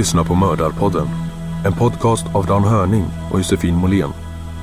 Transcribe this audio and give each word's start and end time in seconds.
Lyssnar 0.00 0.24
på 0.24 0.34
Mördarpodden. 0.34 1.06
En 1.66 1.72
podcast 1.72 2.26
av 2.34 2.46
Dan 2.46 2.64
Hörning 2.64 3.04
och 3.32 3.38
Josefin 3.38 3.74
Måhlén. 3.74 4.10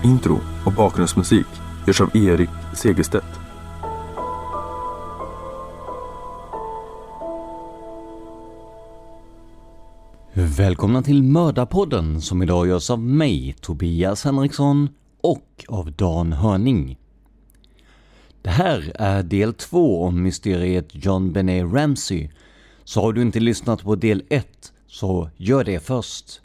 Intro 0.04 0.40
och 0.66 0.74
bakgrundsmusik 0.74 1.46
görs 1.88 2.02
av 2.02 2.18
Erik 2.18 2.50
Segerstedt. 2.76 3.40
Välkomna 10.34 11.02
till 11.02 11.24
Mördarpodden 11.24 12.22
som 12.22 12.44
idag 12.44 12.68
görs 12.68 12.90
av 12.90 13.00
mig, 13.00 13.56
Tobias 13.62 14.24
Henriksson 14.24 14.90
och 15.22 15.66
av 15.68 15.92
Dan 15.92 16.34
Hörning. 16.34 16.98
Det 18.42 18.50
här 18.50 18.92
är 18.96 19.24
del 19.24 19.54
två 19.54 20.04
om 20.04 20.24
mysteriet 20.24 20.88
John 20.92 21.32
Benet 21.32 21.74
Ramsey. 21.74 22.30
Så 22.84 23.02
har 23.02 23.14
du 23.14 23.22
inte 23.22 23.40
lyssnat 23.40 23.84
på 23.84 23.96
del 23.96 24.24
ett, 24.30 24.74
så 24.98 25.30
gör 25.38 25.64
det 25.64 25.80
först. 25.80 26.42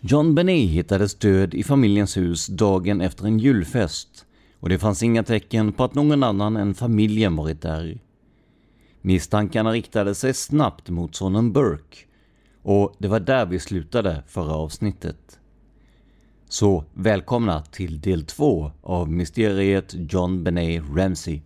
John 0.00 0.34
Benet 0.34 0.70
hittades 0.70 1.14
död 1.14 1.54
i 1.54 1.62
familjens 1.62 2.16
hus 2.16 2.46
dagen 2.46 3.00
efter 3.00 3.24
en 3.24 3.38
julfest 3.38 4.26
och 4.60 4.68
det 4.68 4.78
fanns 4.78 5.02
inga 5.02 5.22
tecken 5.22 5.72
på 5.72 5.84
att 5.84 5.94
någon 5.94 6.22
annan 6.22 6.56
än 6.56 6.74
familjen 6.74 7.36
varit 7.36 7.62
där. 7.62 7.98
Misstankarna 9.00 9.72
riktade 9.72 10.14
sig 10.14 10.34
snabbt 10.34 10.88
mot 10.90 11.14
sonen 11.14 11.52
Burke 11.52 11.98
och 12.62 12.94
det 12.98 13.08
var 13.08 13.20
där 13.20 13.46
vi 13.46 13.58
slutade 13.58 14.22
förra 14.26 14.54
avsnittet. 14.54 15.38
Så 16.48 16.84
välkomna 16.94 17.62
till 17.62 18.00
del 18.00 18.24
två 18.24 18.70
av 18.82 19.12
mysteriet 19.12 19.94
John 20.12 20.44
Benet 20.44 20.82
Ramsey. 20.96 21.40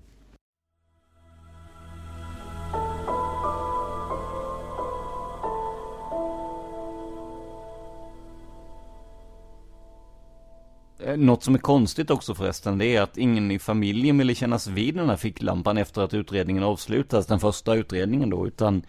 Något 11.17 11.43
som 11.43 11.55
är 11.55 11.59
konstigt 11.59 12.11
också 12.11 12.35
förresten, 12.35 12.79
det 12.79 12.97
är 12.97 13.03
att 13.03 13.19
ingen 13.19 13.51
i 13.51 13.59
familjen 13.59 14.19
ville 14.19 14.35
kännas 14.35 14.67
vid 14.67 14.95
den 14.95 15.09
här 15.09 15.17
ficklampan 15.17 15.79
efter 15.79 16.03
att 16.03 16.15
utredningen 16.15 16.63
avslutas, 16.63 17.27
den 17.27 17.41
första 17.41 17.75
utredningen 17.75 18.31
då, 18.31 18.47
utan 18.47 18.83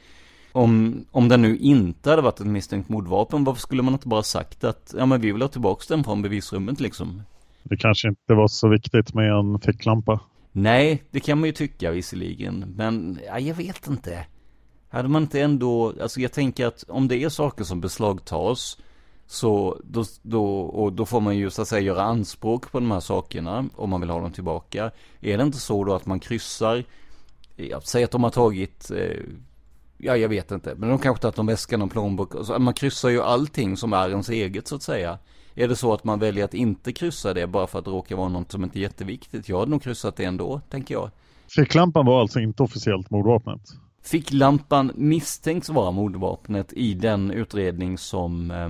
om, 0.51 1.03
om 1.11 1.27
den 1.27 1.41
nu 1.41 1.57
inte 1.57 2.09
hade 2.09 2.21
varit 2.21 2.39
ett 2.39 2.47
misstänkt 2.47 2.89
mordvapen, 2.89 3.43
varför 3.43 3.61
skulle 3.61 3.81
man 3.81 3.93
inte 3.93 4.07
bara 4.07 4.23
sagt 4.23 4.63
att, 4.63 4.93
ja 4.97 5.05
men 5.05 5.21
vi 5.21 5.31
vill 5.31 5.41
ha 5.41 5.49
tillbaka 5.49 5.83
den 5.87 6.03
från 6.03 6.21
bevisrummet 6.21 6.79
liksom? 6.79 7.23
Det 7.63 7.77
kanske 7.77 8.07
inte 8.07 8.33
var 8.33 8.47
så 8.47 8.69
viktigt 8.69 9.13
med 9.13 9.31
en 9.31 9.59
ficklampa. 9.59 10.19
Nej, 10.51 11.03
det 11.11 11.19
kan 11.19 11.39
man 11.39 11.47
ju 11.47 11.53
tycka 11.53 11.91
visserligen, 11.91 12.73
men 12.75 13.19
ja, 13.27 13.39
jag 13.39 13.55
vet 13.55 13.87
inte. 13.87 14.25
Hade 14.89 15.09
man 15.09 15.21
inte 15.21 15.41
ändå, 15.41 15.93
alltså 16.01 16.19
jag 16.21 16.31
tänker 16.31 16.67
att 16.67 16.83
om 16.87 17.07
det 17.07 17.23
är 17.23 17.29
saker 17.29 17.63
som 17.63 17.81
beslagtas, 17.81 18.77
så 19.31 19.81
då, 19.83 20.03
då, 20.21 20.61
och 20.61 20.93
då 20.93 21.05
får 21.05 21.21
man 21.21 21.37
ju 21.37 21.49
så 21.49 21.61
att 21.61 21.67
säga 21.67 21.81
göra 21.81 22.01
anspråk 22.01 22.71
på 22.71 22.79
de 22.79 22.91
här 22.91 22.99
sakerna 22.99 23.65
om 23.75 23.89
man 23.89 24.01
vill 24.01 24.09
ha 24.09 24.21
dem 24.21 24.31
tillbaka. 24.31 24.91
Är 25.21 25.37
det 25.37 25.43
inte 25.43 25.57
så 25.57 25.83
då 25.83 25.93
att 25.93 26.05
man 26.05 26.19
kryssar, 26.19 26.83
jag 27.55 27.83
säger 27.83 28.05
att 28.05 28.11
de 28.11 28.23
har 28.23 28.29
tagit, 28.29 28.91
eh, 28.91 29.19
ja 29.97 30.17
jag 30.17 30.29
vet 30.29 30.51
inte, 30.51 30.75
men 30.75 30.89
de 30.89 30.99
kanske 30.99 31.21
tagit 31.21 31.37
en 31.37 31.45
väska, 31.45 31.77
någon 31.77 31.89
plånbok, 31.89 32.45
så, 32.45 32.59
man 32.59 32.73
kryssar 32.73 33.09
ju 33.09 33.21
allting 33.21 33.77
som 33.77 33.93
är 33.93 34.09
ens 34.09 34.29
eget 34.29 34.67
så 34.67 34.75
att 34.75 34.83
säga. 34.83 35.19
Är 35.55 35.67
det 35.67 35.75
så 35.75 35.93
att 35.93 36.03
man 36.03 36.19
väljer 36.19 36.45
att 36.45 36.53
inte 36.53 36.93
kryssa 36.93 37.33
det 37.33 37.47
bara 37.47 37.67
för 37.67 37.79
att 37.79 37.85
det 37.85 37.91
råkar 37.91 38.15
vara 38.15 38.29
något 38.29 38.51
som 38.51 38.63
inte 38.63 38.79
är 38.79 38.81
jätteviktigt? 38.81 39.49
Jag 39.49 39.59
hade 39.59 39.71
nog 39.71 39.83
kryssat 39.83 40.15
det 40.15 40.25
ändå, 40.25 40.61
tänker 40.69 40.93
jag. 40.93 41.09
Ficklampan 41.55 42.05
var 42.05 42.21
alltså 42.21 42.39
inte 42.39 42.63
officiellt 42.63 43.09
mordvapnet. 43.09 43.61
Ficklampan 44.03 44.91
misstänks 44.95 45.69
vara 45.69 45.91
mordvapnet 45.91 46.73
i 46.73 46.93
den 46.93 47.31
utredning 47.31 47.97
som 47.97 48.51
eh, 48.51 48.69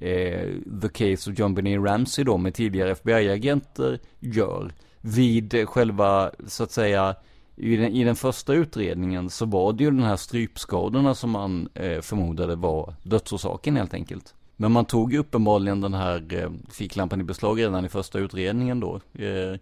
eh, 0.00 0.48
The 0.82 0.88
Case 0.88 1.30
of 1.30 1.38
John 1.38 1.54
Benet 1.54 1.80
Ramsey 1.80 2.24
då 2.24 2.36
med 2.36 2.54
tidigare 2.54 2.90
FBI-agenter 2.90 3.98
gör. 4.20 4.72
Vid 5.00 5.68
själva, 5.68 6.30
så 6.46 6.62
att 6.62 6.70
säga, 6.70 7.16
i 7.56 7.76
den, 7.76 7.92
i 7.92 8.04
den 8.04 8.16
första 8.16 8.54
utredningen 8.54 9.30
så 9.30 9.46
var 9.46 9.72
det 9.72 9.84
ju 9.84 9.90
den 9.90 10.02
här 10.02 10.16
strypskadorna 10.16 11.14
som 11.14 11.30
man 11.30 11.68
eh, 11.74 12.00
förmodade 12.00 12.56
var 12.56 12.94
dödsorsaken 13.02 13.76
helt 13.76 13.94
enkelt. 13.94 14.34
Men 14.56 14.72
man 14.72 14.84
tog 14.84 15.12
ju 15.12 15.18
uppenbarligen 15.18 15.80
den 15.80 15.94
här 15.94 16.34
eh, 16.34 16.50
ficklampan 16.70 17.20
i 17.20 17.24
beslag 17.24 17.60
redan 17.60 17.84
i 17.84 17.88
första 17.88 18.18
utredningen 18.18 18.80
då. 18.80 19.00
Eh, 19.14 19.58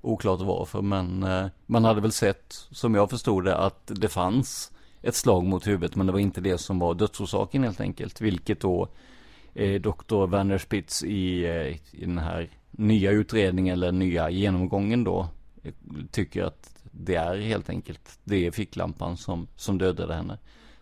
oklart 0.00 0.40
varför, 0.40 0.82
men 0.82 1.22
eh, 1.22 1.46
man 1.66 1.84
hade 1.84 2.00
väl 2.00 2.12
sett, 2.12 2.66
som 2.70 2.94
jag 2.94 3.10
förstod 3.10 3.44
det, 3.44 3.56
att 3.56 3.82
det 3.86 4.08
fanns 4.08 4.72
ett 5.02 5.14
slag 5.14 5.44
mot 5.44 5.66
huvudet, 5.66 5.96
men 5.96 6.06
det 6.06 6.12
var 6.12 6.20
inte 6.20 6.40
det 6.40 6.58
som 6.58 6.78
var 6.78 6.94
dödsorsaken 6.94 7.64
helt 7.64 7.80
enkelt. 7.80 8.20
Vilket 8.20 8.60
då 8.60 8.88
eh, 9.54 9.80
doktor 9.80 10.26
Werner 10.26 10.58
Spitz 10.58 11.04
i, 11.04 11.44
eh, 11.44 12.00
i 12.00 12.04
den 12.04 12.18
här 12.18 12.48
nya 12.70 13.10
utredningen 13.10 13.72
eller 13.72 13.92
nya 13.92 14.30
genomgången 14.30 15.04
då 15.04 15.28
eh, 15.62 15.72
tycker 16.10 16.44
att 16.44 16.74
det 16.90 17.14
är 17.14 17.36
helt 17.36 17.68
enkelt 17.68 18.18
det 18.24 18.46
är 18.46 18.50
ficklampan 18.50 19.16
som, 19.16 19.46
som 19.56 19.78
dödade 19.78 20.14
henne. 20.14 20.38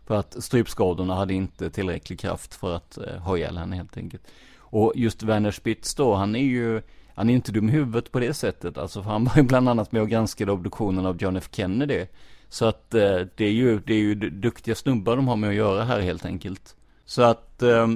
För 0.07 0.15
att 0.15 0.45
strypskadorna 0.45 1.15
hade 1.15 1.35
inte 1.35 1.71
tillräcklig 1.71 2.21
kraft 2.21 2.55
för 2.55 2.77
att 2.77 2.99
eh, 2.99 3.17
ha 3.17 3.37
ihjäl 3.37 3.59
henne 3.59 3.77
helt 3.77 3.97
enkelt. 3.97 4.23
Och 4.59 4.93
just 4.97 5.23
Werner 5.23 5.51
Spitz 5.51 5.95
då, 5.95 6.15
han 6.15 6.37
är 6.37 6.45
ju, 6.45 6.83
han 7.15 7.31
är 7.31 7.35
inte 7.35 7.53
dum 7.53 7.69
i 7.69 7.73
huvudet 7.73 8.13
på 8.13 8.21
det 8.21 8.35
sättet. 8.35 8.79
Alltså 8.79 9.03
för 9.03 9.11
han 9.11 9.25
var 9.25 9.37
ju 9.37 9.43
bland 9.43 9.69
annat 9.69 9.93
med 9.93 10.03
och 10.03 10.09
granskade 10.09 10.53
obduktionen 10.53 11.07
av 11.07 11.23
John 11.23 11.37
F 11.37 11.49
Kennedy. 11.53 12.07
Så 12.49 12.65
att 12.65 12.95
eh, 12.95 13.21
det 13.35 13.45
är 13.45 13.53
ju, 13.53 13.79
det 13.79 13.95
är 13.95 13.99
ju 13.99 14.15
duktiga 14.15 14.75
snubbar 14.75 15.17
de 15.17 15.29
har 15.29 15.37
med 15.37 15.51
att 15.51 15.57
göra 15.57 15.85
här 15.85 16.01
helt 16.01 16.25
enkelt. 16.25 16.77
Så 17.05 17.23
att 17.23 17.63
eh, 17.63 17.87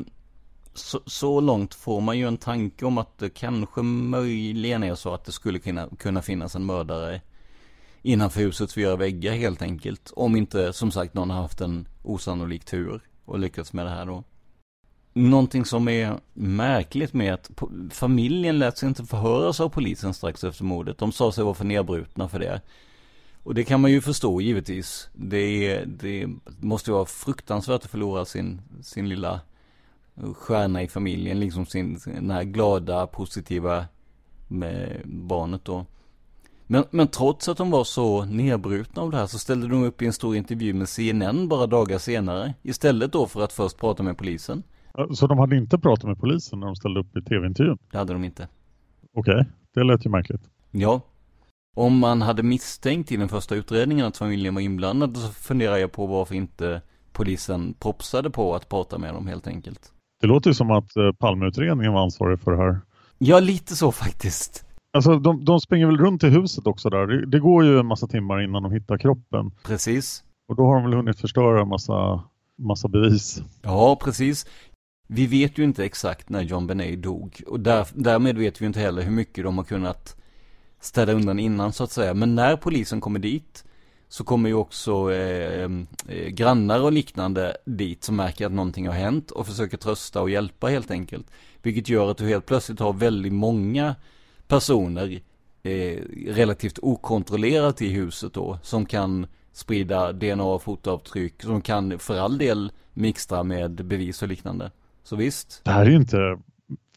så, 0.79 1.01
så, 1.07 1.41
långt 1.41 1.75
får 1.75 2.01
man 2.01 2.19
ju 2.19 2.29
en 2.29 2.37
tanke 2.37 2.85
om 2.85 2.99
att 2.99 3.19
det 3.19 3.31
kanske 3.31 3.83
möjligen 3.83 4.83
är 4.83 4.95
så 4.95 5.15
att 5.15 5.25
det 5.25 5.33
skulle 5.33 5.59
kunna, 5.59 5.89
kunna 5.99 6.23
finnas 6.23 6.55
en 6.55 6.67
mördare 6.67 7.21
innanför 8.03 8.41
husets 8.41 8.75
fyra 8.75 8.97
väggar 8.97 9.33
helt 9.33 9.63
enkelt. 9.63 10.13
Om 10.17 10.37
inte 10.37 10.73
som 10.73 10.91
sagt 10.91 11.15
någon 11.15 11.31
har 11.31 11.43
haft 11.43 11.61
en 11.61 11.89
osannolik 12.03 12.65
tur 12.65 13.01
och 13.25 13.39
lyckats 13.39 13.73
med 13.73 13.87
det 13.87 13.91
här 13.91 14.07
då. 14.07 14.25
Någonting 15.13 15.65
som 15.65 15.89
är 15.89 16.21
märkligt 16.35 17.13
med 17.13 17.35
att 17.35 17.51
familjen 17.91 18.59
lät 18.59 18.79
sig 18.79 18.89
inte 18.89 19.05
förhöras 19.05 19.61
av 19.61 19.69
polisen 19.69 20.15
strax 20.15 20.45
efter 20.45 20.65
mordet. 20.65 20.99
De 20.99 21.13
sa 21.13 21.33
sig 21.33 21.45
vara 21.45 21.55
för 21.55 21.65
nedbrutna 21.65 22.29
för 22.29 22.39
det. 22.39 22.61
Och 23.43 23.55
det 23.55 23.65
kan 23.65 23.81
man 23.81 23.91
ju 23.91 24.01
förstå 24.01 24.41
givetvis. 24.41 25.09
Det, 25.13 25.85
det 25.85 26.29
måste 26.61 26.93
vara 26.93 27.07
fruktansvärt 27.07 27.85
att 27.85 27.91
förlora 27.91 28.25
sin, 28.25 28.63
sin 28.83 29.09
lilla 29.09 29.41
stjärna 30.37 30.83
i 30.83 30.89
familjen. 30.89 31.41
Liksom 31.41 31.67
sin, 31.67 31.99
den 32.05 32.31
här 32.31 32.45
glada, 32.45 33.07
positiva 33.07 33.85
med 34.49 35.03
barnet 35.05 35.65
då. 35.65 35.87
Men, 36.67 36.85
men 36.91 37.09
trots 37.09 37.49
att 37.49 37.57
de 37.57 37.71
var 37.71 37.85
så 37.85 38.25
nedbrutna 38.25 39.03
av 39.03 39.11
det 39.11 39.17
här 39.17 39.27
så 39.27 39.39
ställde 39.39 39.69
de 39.69 39.85
upp 39.85 40.03
i 40.03 40.07
en 40.07 40.13
stor 40.13 40.37
intervju 40.37 40.75
med 40.75 40.89
CNN 40.89 41.49
bara 41.49 41.67
dagar 41.67 41.99
senare. 41.99 42.55
Istället 42.63 43.13
då 43.13 43.27
för 43.27 43.45
att 43.45 43.53
först 43.53 43.79
prata 43.79 44.03
med 44.03 44.19
polisen. 44.19 44.63
Så 45.15 45.27
de 45.27 45.39
hade 45.39 45.57
inte 45.57 45.79
pratat 45.79 46.05
med 46.05 46.19
polisen 46.19 46.61
när 46.61 46.67
de 46.67 46.77
ställde 46.77 47.01
upp 47.01 47.17
i 47.17 47.23
tv-intervjun? 47.23 47.79
Det 47.91 47.99
hade 47.99 48.13
de 48.13 48.25
inte. 48.25 48.49
Okej, 49.15 49.35
okay. 49.35 49.45
det 49.75 49.85
lät 49.85 50.07
ju 50.07 50.11
märkligt. 50.11 50.43
Ja. 50.71 51.01
Om 51.75 51.99
man 51.99 52.23
hade 52.23 52.43
misstänkt 52.43 53.13
i 53.13 53.17
den 53.17 53.29
första 53.29 53.55
utredningen 53.55 54.07
att 54.07 54.17
familjen 54.17 54.55
var 54.55 54.61
inblandad 54.61 55.17
så 55.17 55.29
funderar 55.29 55.77
jag 55.77 55.93
på 55.93 56.07
varför 56.07 56.35
inte 56.35 56.83
polisen 57.13 57.75
propsade 57.81 58.31
på 58.31 58.55
att 58.55 58.69
prata 58.69 58.99
med 58.99 59.15
dem 59.15 59.27
helt 59.27 59.47
enkelt. 59.47 59.93
Det 60.27 60.29
låter 60.29 60.51
ju 60.51 60.55
som 60.55 60.71
att 60.71 60.97
eh, 60.97 61.13
Palmeutredningen 61.13 61.93
var 61.93 62.03
ansvarig 62.03 62.41
för 62.41 62.51
det 62.51 62.57
här. 62.57 62.81
Ja, 63.19 63.41
lite 63.41 63.77
så 63.77 63.93
faktiskt. 63.93 64.65
Alltså 64.93 65.19
de, 65.19 65.45
de 65.45 65.61
springer 65.61 65.87
väl 65.87 65.99
runt 65.99 66.25
i 66.25 66.29
huset 66.29 66.67
också 66.67 66.91
där. 66.91 67.07
Det, 67.07 67.27
det, 67.27 67.39
går 67.39 67.65
ju 67.65 67.79
en 67.79 67.87
massa 67.87 68.07
timmar 68.07 68.41
innan 68.41 68.63
de 68.63 68.73
hittar 68.73 68.99
kroppen. 68.99 69.51
Precis. 69.65 70.25
Och 70.49 70.57
då 70.57 70.67
har 70.67 70.75
de 70.75 70.85
väl 70.85 70.95
hunnit 70.95 71.21
förstöra 71.21 71.63
en 71.63 71.69
massa, 71.69 72.23
massa 72.59 72.89
bevis. 72.89 73.43
Ja, 73.63 73.99
precis. 74.05 74.47
Vi 75.09 75.27
vet 75.27 75.59
ju 75.59 75.65
inte 75.65 75.85
exakt 75.85 76.29
när 76.29 76.43
John 76.43 76.67
Benet 76.67 77.03
dog. 77.03 77.43
Och 77.47 77.61
där, 77.61 77.87
därmed 77.95 78.39
vet 78.39 78.63
vi 78.63 78.67
inte 78.67 78.81
heller 78.81 79.03
hur 79.03 79.13
mycket 79.13 79.45
de 79.45 79.59
har 79.59 79.65
kunnat 79.65 80.17
städa 80.81 81.13
undan 81.13 81.39
innan 81.39 81.73
så 81.73 81.85
att 81.85 81.93
säga. 81.93 82.15
Men 82.15 82.35
när 82.35 82.57
polisen 82.57 83.01
kommer 83.01 83.19
dit 83.19 83.65
så 84.17 84.25
kommer 84.25 84.49
ju 84.49 84.55
också 84.55 85.13
eh, 85.13 85.71
eh, 86.09 86.29
grannar 86.29 86.81
och 86.81 86.93
liknande 86.93 87.57
dit 87.65 88.05
som 88.05 88.17
märker 88.17 88.47
att 88.47 88.53
någonting 88.53 88.87
har 88.87 88.95
hänt 88.95 89.31
och 89.31 89.47
försöker 89.47 89.77
trösta 89.77 90.23
och 90.23 90.31
hjälpa 90.31 90.67
helt 90.67 90.91
enkelt. 90.91 91.31
Vilket 91.63 91.89
gör 91.89 92.11
att 92.11 92.17
du 92.17 92.27
helt 92.27 92.47
plötsligt 92.47 92.81
har 92.81 92.93
väldigt 92.93 93.33
många 93.33 93.95
personer 94.49 95.21
eh, 95.63 95.99
relativt 96.27 96.79
okontrollerat 96.83 97.83
i 97.83 97.89
huset 97.89 98.33
då 98.33 98.59
som 98.63 98.87
kan 98.87 99.27
sprida 99.53 100.13
DNA 100.13 100.45
och 100.45 100.63
fotavtryck 100.63 101.43
som 101.43 101.61
kan 101.61 101.99
för 101.99 102.19
all 102.19 102.39
del 102.39 102.73
mixtra 102.95 103.43
med 103.43 103.87
bevis 103.87 104.23
och 104.23 104.29
liknande. 104.29 104.71
Så 105.03 105.17
visst. 105.17 105.61
Det 105.65 105.71
här 105.71 105.87
är 105.87 105.91
ju 105.91 105.97
inte 105.97 106.39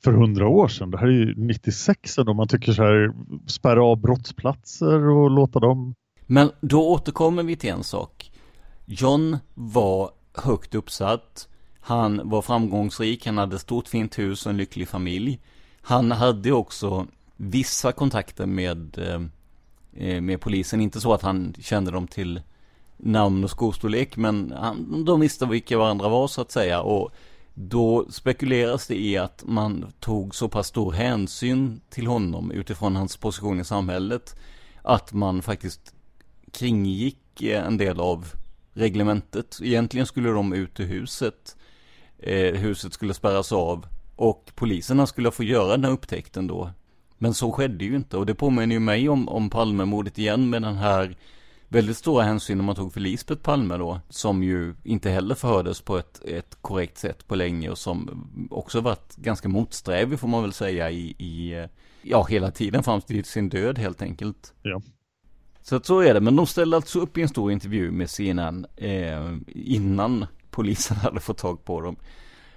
för 0.04 0.12
hundra 0.12 0.48
år 0.48 0.68
sedan. 0.68 0.92
Det 0.92 0.98
här 0.98 1.08
är 1.08 1.12
ju 1.12 1.36
96 1.36 2.16
då 2.16 2.34
man 2.34 2.48
tycker 2.48 2.72
så 2.72 2.84
här 2.84 3.14
spärra 3.48 3.84
av 3.84 4.02
brottsplatser 4.02 5.10
och 5.10 5.30
låta 5.30 5.60
dem. 5.60 5.96
Men 6.32 6.52
då 6.62 6.90
återkommer 6.90 7.44
vi 7.44 7.56
till 7.56 7.70
en 7.70 7.84
sak. 7.84 8.32
John 8.86 9.38
var 9.54 10.12
högt 10.34 10.76
uppsatt. 10.76 11.48
Han 11.80 12.30
var 12.30 12.42
framgångsrik, 12.42 13.26
han 13.26 13.38
hade 13.38 13.60
stort 13.60 13.88
fint 13.88 14.20
hus 14.20 14.46
och 14.46 14.50
en 14.50 14.58
lycklig 14.58 14.88
familj. 14.88 15.40
Han 15.82 16.12
hade 16.12 16.52
också 16.52 17.08
vissa 17.38 17.92
kontakter 17.92 18.46
med, 18.46 18.98
eh, 18.98 19.22
eh, 20.08 20.22
med 20.22 20.42
polisen. 20.42 20.82
Inte 20.82 21.02
så 21.02 21.14
att 21.14 21.22
han 21.22 21.54
kände 21.60 21.92
dem 21.92 22.08
till 22.08 22.42
namn 22.98 23.44
och 23.44 23.50
skostorlek, 23.50 24.18
men 24.18 24.54
han, 24.58 25.06
de 25.06 25.20
visste 25.20 25.46
vilka 25.46 25.78
varandra 25.78 26.10
var 26.10 26.28
så 26.28 26.42
att 26.42 26.52
säga. 26.52 26.82
Och 26.82 27.12
då 27.54 28.06
spekuleras 28.10 28.88
det 28.88 29.02
i 29.02 29.18
att 29.18 29.44
man 29.46 29.94
tog 30.00 30.36
så 30.36 30.50
pass 30.50 30.68
stor 30.68 30.92
hänsyn 30.92 31.82
till 31.90 32.08
honom 32.08 32.52
utifrån 32.52 32.96
hans 32.96 33.18
position 33.18 33.60
i 33.60 33.66
samhället. 33.66 34.36
Att 34.82 35.14
man 35.14 35.42
faktiskt 35.42 35.94
kringgick 36.54 37.42
eh, 37.42 37.66
en 37.66 37.78
del 37.78 38.00
av 38.00 38.34
reglementet. 38.74 39.60
Egentligen 39.62 40.06
skulle 40.06 40.30
de 40.30 40.54
ut 40.54 40.80
ur 40.80 40.86
huset. 40.86 41.58
Eh, 42.20 42.54
huset 42.54 42.94
skulle 42.94 43.14
spärras 43.14 43.52
av. 43.52 43.86
Och 44.16 44.52
poliserna 44.56 45.08
skulle 45.08 45.32
få 45.32 45.44
göra 45.44 45.72
den 45.72 45.84
här 45.84 45.92
upptäckten 45.92 46.48
då. 46.48 46.72
Men 47.18 47.34
så 47.34 47.52
skedde 47.52 47.86
ju 47.86 47.96
inte 47.96 48.18
och 48.18 48.26
det 48.26 48.36
påminner 48.36 48.76
ju 48.76 48.80
mig 48.80 49.10
om, 49.10 49.30
om 49.30 49.50
Palmemordet 49.50 50.18
igen 50.18 50.50
med 50.50 50.62
den 50.62 50.76
här 50.76 51.18
väldigt 51.68 51.98
stora 51.98 52.24
hänsynen 52.24 52.66
man 52.66 52.76
tog 52.76 52.94
för 52.94 53.00
Lisbeth 53.00 53.42
Palme 53.42 53.78
då. 53.78 54.00
Som 54.10 54.44
ju 54.44 54.76
inte 54.84 55.10
heller 55.10 55.36
förhördes 55.36 55.82
på 55.82 55.98
ett, 55.98 56.22
ett 56.26 56.58
korrekt 56.62 56.98
sätt 56.98 57.28
på 57.28 57.36
länge 57.36 57.70
och 57.70 57.78
som 57.78 58.28
också 58.52 58.82
varit 58.82 59.16
ganska 59.16 59.50
motsträvig 59.50 60.20
får 60.20 60.28
man 60.28 60.42
väl 60.42 60.54
säga 60.54 60.92
i, 60.92 61.16
i 61.18 61.68
ja 62.02 62.24
hela 62.30 62.52
tiden 62.52 62.84
fram 62.84 63.02
till 63.02 63.26
sin 63.26 63.50
död 63.50 63.78
helt 63.78 64.02
enkelt. 64.02 64.54
Ja. 64.62 64.82
Så 65.70 65.76
att 65.76 65.86
så 65.86 66.00
är 66.00 66.14
det, 66.14 66.22
men 66.22 66.36
de 66.36 66.48
ställde 66.48 66.76
alltså 66.76 67.00
upp 67.00 67.18
i 67.18 67.22
en 67.22 67.30
stor 67.30 67.52
intervju 67.52 67.92
med 67.92 68.10
CNN 68.10 68.66
eh, 68.76 69.34
innan 69.48 70.26
polisen 70.50 70.98
hade 71.02 71.20
fått 71.20 71.38
tag 71.38 71.66
på 71.66 71.82
dem. 71.82 71.96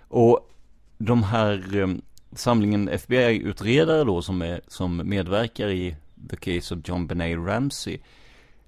Och 0.09 0.50
de 0.99 1.23
här 1.23 1.81
eh, 1.81 1.88
samlingen 2.33 2.88
FBI-utredare 2.88 4.04
då 4.04 4.23
som, 4.23 4.42
är, 4.42 4.61
som 4.69 4.97
medverkar 5.04 5.69
i 5.69 5.97
The 6.31 6.37
Case 6.37 6.75
of 6.75 6.81
John 6.85 7.07
Benet 7.07 7.38
Ramsey. 7.38 7.99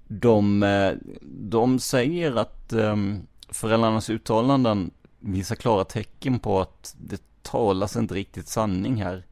De, 0.07 0.63
eh, 0.63 0.91
de 1.21 1.79
säger 1.79 2.35
att 2.35 2.73
eh, 2.73 2.95
föräldrarnas 3.49 4.09
uttalanden 4.09 4.91
visar 5.19 5.55
klara 5.55 5.83
tecken 5.83 6.39
på 6.39 6.61
att 6.61 6.95
det 6.97 7.21
talas 7.41 7.95
inte 7.95 8.13
riktigt 8.13 8.47
sanning 8.47 9.03
här. 9.03 9.25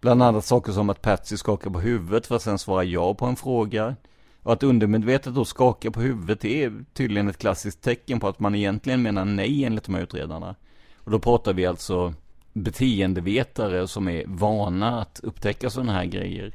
Bland 0.00 0.22
annat 0.22 0.44
saker 0.44 0.72
som 0.72 0.90
att 0.90 1.02
Patsy 1.02 1.36
skakar 1.36 1.70
på 1.70 1.80
huvudet 1.80 2.26
för 2.26 2.36
att 2.36 2.42
sen 2.42 2.58
svara 2.58 2.84
ja 2.84 3.14
på 3.14 3.26
en 3.26 3.36
fråga. 3.36 3.96
Och 4.44 4.52
att 4.52 4.62
undermedvetet 4.62 5.34
då 5.34 5.44
skaka 5.44 5.90
på 5.90 6.00
huvudet 6.00 6.44
är 6.44 6.84
tydligen 6.92 7.28
ett 7.28 7.38
klassiskt 7.38 7.82
tecken 7.82 8.20
på 8.20 8.28
att 8.28 8.40
man 8.40 8.54
egentligen 8.54 9.02
menar 9.02 9.24
nej 9.24 9.64
enligt 9.64 9.84
de 9.84 9.94
här 9.94 10.02
utredarna. 10.02 10.54
Och 10.96 11.10
då 11.10 11.18
pratar 11.18 11.52
vi 11.52 11.66
alltså 11.66 12.14
beteendevetare 12.52 13.88
som 13.88 14.08
är 14.08 14.24
vana 14.26 15.00
att 15.00 15.20
upptäcka 15.22 15.70
sådana 15.70 15.92
här 15.92 16.04
grejer. 16.04 16.52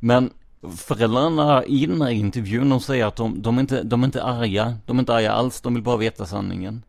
Men 0.00 0.30
föräldrarna 0.76 1.64
i 1.64 1.86
den 1.86 2.02
här 2.02 2.10
intervjun, 2.10 2.68
de 2.68 2.80
säger 2.80 3.06
att 3.06 3.16
de, 3.16 3.42
de, 3.42 3.56
är 3.56 3.60
inte, 3.60 3.82
de 3.82 4.02
är 4.02 4.06
inte 4.06 4.22
arga. 4.22 4.74
De 4.86 4.96
är 4.96 5.00
inte 5.00 5.14
arga 5.14 5.32
alls, 5.32 5.60
de 5.60 5.74
vill 5.74 5.82
bara 5.82 5.96
veta 5.96 6.26
sanningen. 6.26 6.82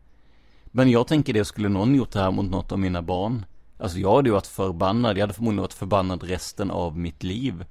Men 0.64 0.90
jag 0.90 1.06
tänker 1.06 1.32
det, 1.32 1.44
skulle 1.44 1.68
någon 1.68 1.94
gjort 1.94 2.12
det 2.12 2.20
här 2.20 2.30
mot 2.30 2.50
något 2.50 2.72
av 2.72 2.78
mina 2.78 3.02
barn? 3.02 3.44
Alltså 3.78 3.98
jag 3.98 4.16
hade 4.16 4.28
ju 4.28 4.32
varit 4.32 4.46
förbannad, 4.46 5.16
jag 5.16 5.22
hade 5.22 5.34
förmodligen 5.34 5.62
varit 5.62 5.72
förbannad 5.72 6.22
resten 6.22 6.70
av 6.70 6.98
mitt 6.98 7.22
liv. 7.22 7.64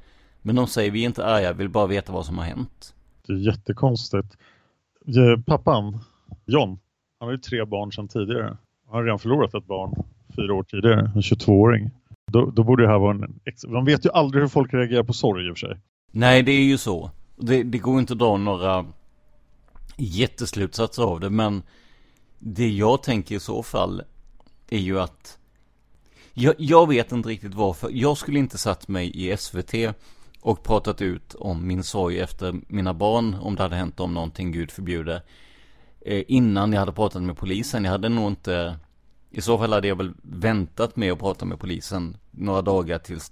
Men 0.48 0.56
de 0.56 0.68
säger 0.68 0.92
vi 0.92 1.02
är 1.02 1.06
inte 1.06 1.26
arga, 1.26 1.54
vill 1.54 1.70
bara 1.70 1.88
veta 1.88 2.12
vad 2.12 2.26
som 2.26 2.38
har 2.38 2.46
hänt. 2.46 2.94
Det 3.28 3.34
är 3.34 3.38
jättekonstigt. 3.38 4.38
Pappan, 5.46 6.00
John, 6.46 6.80
han 7.20 7.28
har 7.28 7.32
ju 7.32 7.38
tre 7.38 7.66
barn 7.66 7.92
sedan 7.92 8.08
tidigare. 8.08 8.58
Han 8.86 8.96
har 8.96 9.04
redan 9.04 9.20
förlorat 9.20 9.54
ett 9.54 9.66
barn 9.66 10.04
fyra 10.36 10.54
år 10.54 10.64
tidigare, 10.64 11.12
en 11.16 11.22
22-åring. 11.22 11.90
Då, 12.32 12.46
då 12.46 12.64
borde 12.64 12.84
det 12.84 12.90
här 12.90 13.00
vara 13.00 13.12
en... 13.12 13.40
De 13.62 13.86
vet 13.86 14.06
ju 14.06 14.10
aldrig 14.10 14.42
hur 14.42 14.48
folk 14.48 14.74
reagerar 14.74 15.04
på 15.04 15.14
sorg 15.14 15.48
i 15.48 15.52
och 15.52 15.58
för 15.58 15.68
sig. 15.68 15.78
Nej, 16.12 16.44
det 16.44 16.52
är 16.52 16.64
ju 16.64 16.78
så. 16.78 17.12
Det, 17.36 17.64
det 17.64 17.78
går 17.78 18.00
inte 18.00 18.14
att 18.14 18.20
dra 18.20 18.38
några 18.38 18.86
jätteslutsatser 19.98 21.04
av 21.04 21.20
det, 21.20 21.30
men 21.30 21.64
det 22.40 22.70
jag 22.70 23.04
tänker 23.04 23.36
i 23.36 23.40
så 23.40 23.64
fall 23.64 24.02
är 24.70 24.80
ju 24.80 25.00
att 25.00 25.40
jag, 26.34 26.56
jag 26.58 26.90
vet 26.90 27.12
inte 27.12 27.30
riktigt 27.30 27.54
varför. 27.54 27.90
Jag 27.94 28.18
skulle 28.18 28.40
inte 28.40 28.58
satt 28.58 28.88
mig 28.88 29.32
i 29.32 29.38
SVT 29.38 29.74
och 30.42 30.64
pratat 30.64 31.02
ut 31.02 31.36
om 31.36 31.68
min 31.68 31.84
sorg 31.84 32.20
efter 32.20 32.56
mina 32.68 32.94
barn, 32.94 33.36
om 33.42 33.56
det 33.56 33.64
hade 33.64 33.76
hänt 33.76 34.00
om 34.00 34.14
någonting, 34.14 34.52
gud 34.52 34.72
förbjude. 34.72 35.22
Eh, 36.02 36.24
innan 36.28 36.74
jag 36.74 36.80
hade 36.80 36.92
pratat 36.92 37.22
med 37.22 37.38
polisen. 37.38 37.84
Jag 37.84 37.92
hade 37.92 38.10
nog 38.10 38.32
inte, 38.32 38.78
i 39.30 39.42
så 39.42 39.58
fall 39.58 39.74
hade 39.74 39.88
jag 39.88 39.96
väl 39.96 40.14
väntat 40.22 40.96
med 40.96 41.12
att 41.12 41.20
prata 41.20 41.46
med 41.46 41.60
polisen 41.60 42.18
några 42.32 42.62
dagar 42.62 42.98
tills 43.00 43.30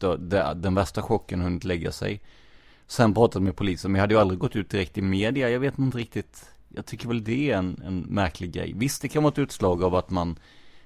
den 0.56 0.76
värsta 0.76 1.02
chocken 1.02 1.42
hunnit 1.42 1.64
lägga 1.64 1.92
sig. 1.92 2.22
Sen 2.88 3.14
pratat 3.14 3.42
med 3.42 3.56
polisen, 3.56 3.92
men 3.92 4.00
jag 4.00 4.04
hade 4.04 4.14
ju 4.14 4.20
aldrig 4.20 4.40
gått 4.40 4.56
ut 4.56 4.70
direkt 4.70 4.98
i 4.98 5.02
media. 5.02 5.50
Jag 5.50 5.60
vet 5.60 5.80
inte 5.80 5.98
riktigt. 5.98 6.46
Jag 6.70 6.86
tycker 6.86 7.08
väl 7.08 7.24
det 7.24 7.52
är 7.52 7.58
en, 7.58 7.82
en 7.86 8.00
märklig 8.00 8.52
grej. 8.52 8.74
Visst, 8.76 9.02
det 9.02 9.08
kan 9.08 9.24
vara 9.24 9.32
ett 9.32 9.40
utslag 9.40 9.84
av 9.84 9.96
att 9.96 10.10
man, 10.10 10.40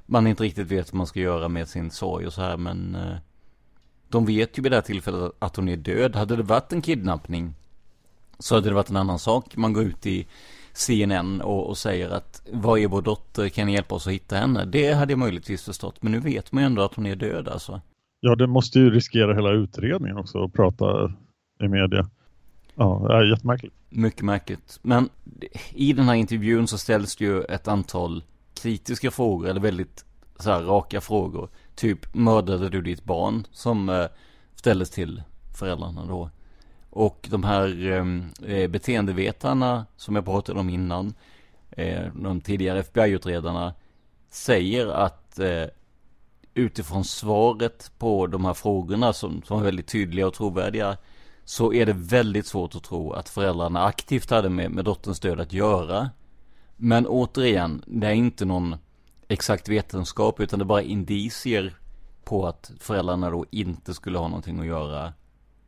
man 0.05 0.27
inte 0.27 0.43
riktigt 0.43 0.67
vet 0.67 0.93
vad 0.93 0.97
man 0.97 1.07
ska 1.07 1.19
göra 1.19 1.47
med 1.47 1.69
sin 1.69 1.91
sorg 1.91 2.27
och 2.27 2.33
så 2.33 2.41
här, 2.41 2.57
men 2.57 2.95
eh, 2.95 3.15
de 4.09 4.25
vet 4.25 4.57
ju 4.57 4.61
vid 4.61 4.71
det 4.71 4.75
här 4.75 4.81
tillfället 4.81 5.31
att 5.39 5.55
hon 5.55 5.69
är 5.69 5.77
död. 5.77 6.15
Hade 6.15 6.35
det 6.35 6.43
varit 6.43 6.73
en 6.73 6.81
kidnappning 6.81 7.53
så 8.39 8.55
hade 8.55 8.69
det 8.69 8.75
varit 8.75 8.89
en 8.89 8.97
annan 8.97 9.19
sak. 9.19 9.55
Man 9.55 9.73
går 9.73 9.83
ut 9.83 10.05
i 10.05 10.27
CNN 10.73 11.41
och, 11.41 11.67
och 11.69 11.77
säger 11.77 12.09
att 12.09 12.47
vad 12.51 12.79
är 12.79 12.87
vår 12.87 13.01
dotter, 13.01 13.49
kan 13.49 13.67
ni 13.67 13.73
hjälpa 13.73 13.95
oss 13.95 14.07
att 14.07 14.13
hitta 14.13 14.35
henne? 14.35 14.65
Det 14.65 14.93
hade 14.93 15.11
jag 15.11 15.19
möjligtvis 15.19 15.63
förstått, 15.65 16.03
men 16.03 16.11
nu 16.11 16.19
vet 16.19 16.51
man 16.51 16.63
ju 16.63 16.67
ändå 16.67 16.81
att 16.81 16.93
hon 16.93 17.05
är 17.05 17.15
död 17.15 17.47
alltså. 17.47 17.81
Ja, 18.19 18.35
det 18.35 18.47
måste 18.47 18.79
ju 18.79 18.89
riskera 18.89 19.33
hela 19.33 19.51
utredningen 19.51 20.17
också 20.17 20.43
att 20.43 20.53
prata 20.53 21.13
i 21.63 21.67
media. 21.67 22.09
Ja, 22.75 23.05
det 23.07 23.13
är 23.13 23.31
jättemärkligt. 23.31 23.75
Mycket 23.89 24.21
märkligt. 24.21 24.79
Men 24.81 25.09
i 25.69 25.93
den 25.93 26.05
här 26.05 26.15
intervjun 26.15 26.67
så 26.67 26.77
ställs 26.77 27.15
det 27.15 27.25
ju 27.25 27.43
ett 27.43 27.67
antal 27.67 28.23
kritiska 28.61 29.11
frågor, 29.11 29.49
eller 29.49 29.61
väldigt 29.61 30.05
så 30.39 30.51
här 30.51 30.61
raka 30.61 31.01
frågor. 31.01 31.49
Typ, 31.79 32.13
mördade 32.13 32.69
du 32.69 32.81
ditt 32.81 33.03
barn? 33.03 33.47
Som 33.51 33.89
eh, 33.89 34.05
ställdes 34.55 34.89
till 34.89 35.23
föräldrarna 35.59 36.05
då. 36.05 36.29
Och 36.89 37.27
de 37.31 37.43
här 37.43 37.91
eh, 37.91 38.05
eh, 38.53 38.69
beteendevetarna 38.69 39.85
som 39.97 40.15
jag 40.15 40.25
pratade 40.25 40.59
om 40.59 40.69
innan, 40.69 41.13
eh, 41.71 42.13
de 42.13 42.41
tidigare 42.41 42.79
FBI-utredarna, 42.79 43.73
säger 44.29 44.87
att 44.87 45.39
eh, 45.39 45.65
utifrån 46.53 47.03
svaret 47.03 47.91
på 47.97 48.27
de 48.27 48.45
här 48.45 48.53
frågorna 48.53 49.13
som, 49.13 49.41
som 49.41 49.59
är 49.59 49.63
väldigt 49.63 49.87
tydliga 49.87 50.27
och 50.27 50.33
trovärdiga, 50.33 50.97
så 51.45 51.73
är 51.73 51.85
det 51.85 51.93
väldigt 51.93 52.45
svårt 52.45 52.75
att 52.75 52.83
tro 52.83 53.13
att 53.13 53.29
föräldrarna 53.29 53.85
aktivt 53.85 54.29
hade 54.29 54.49
med, 54.49 54.71
med 54.71 54.85
dotterns 54.85 55.19
död 55.19 55.39
att 55.39 55.53
göra. 55.53 56.09
Men 56.77 57.07
återigen, 57.07 57.83
det 57.87 58.07
är 58.07 58.13
inte 58.13 58.45
någon 58.45 58.75
exakt 59.29 59.69
vetenskap 59.69 60.39
utan 60.39 60.59
det 60.59 60.63
är 60.63 60.65
bara 60.65 60.81
indicier 60.81 61.77
på 62.23 62.47
att 62.47 62.71
föräldrarna 62.79 63.29
då 63.29 63.45
inte 63.51 63.93
skulle 63.93 64.17
ha 64.17 64.27
någonting 64.27 64.59
att 64.59 64.65
göra 64.65 65.13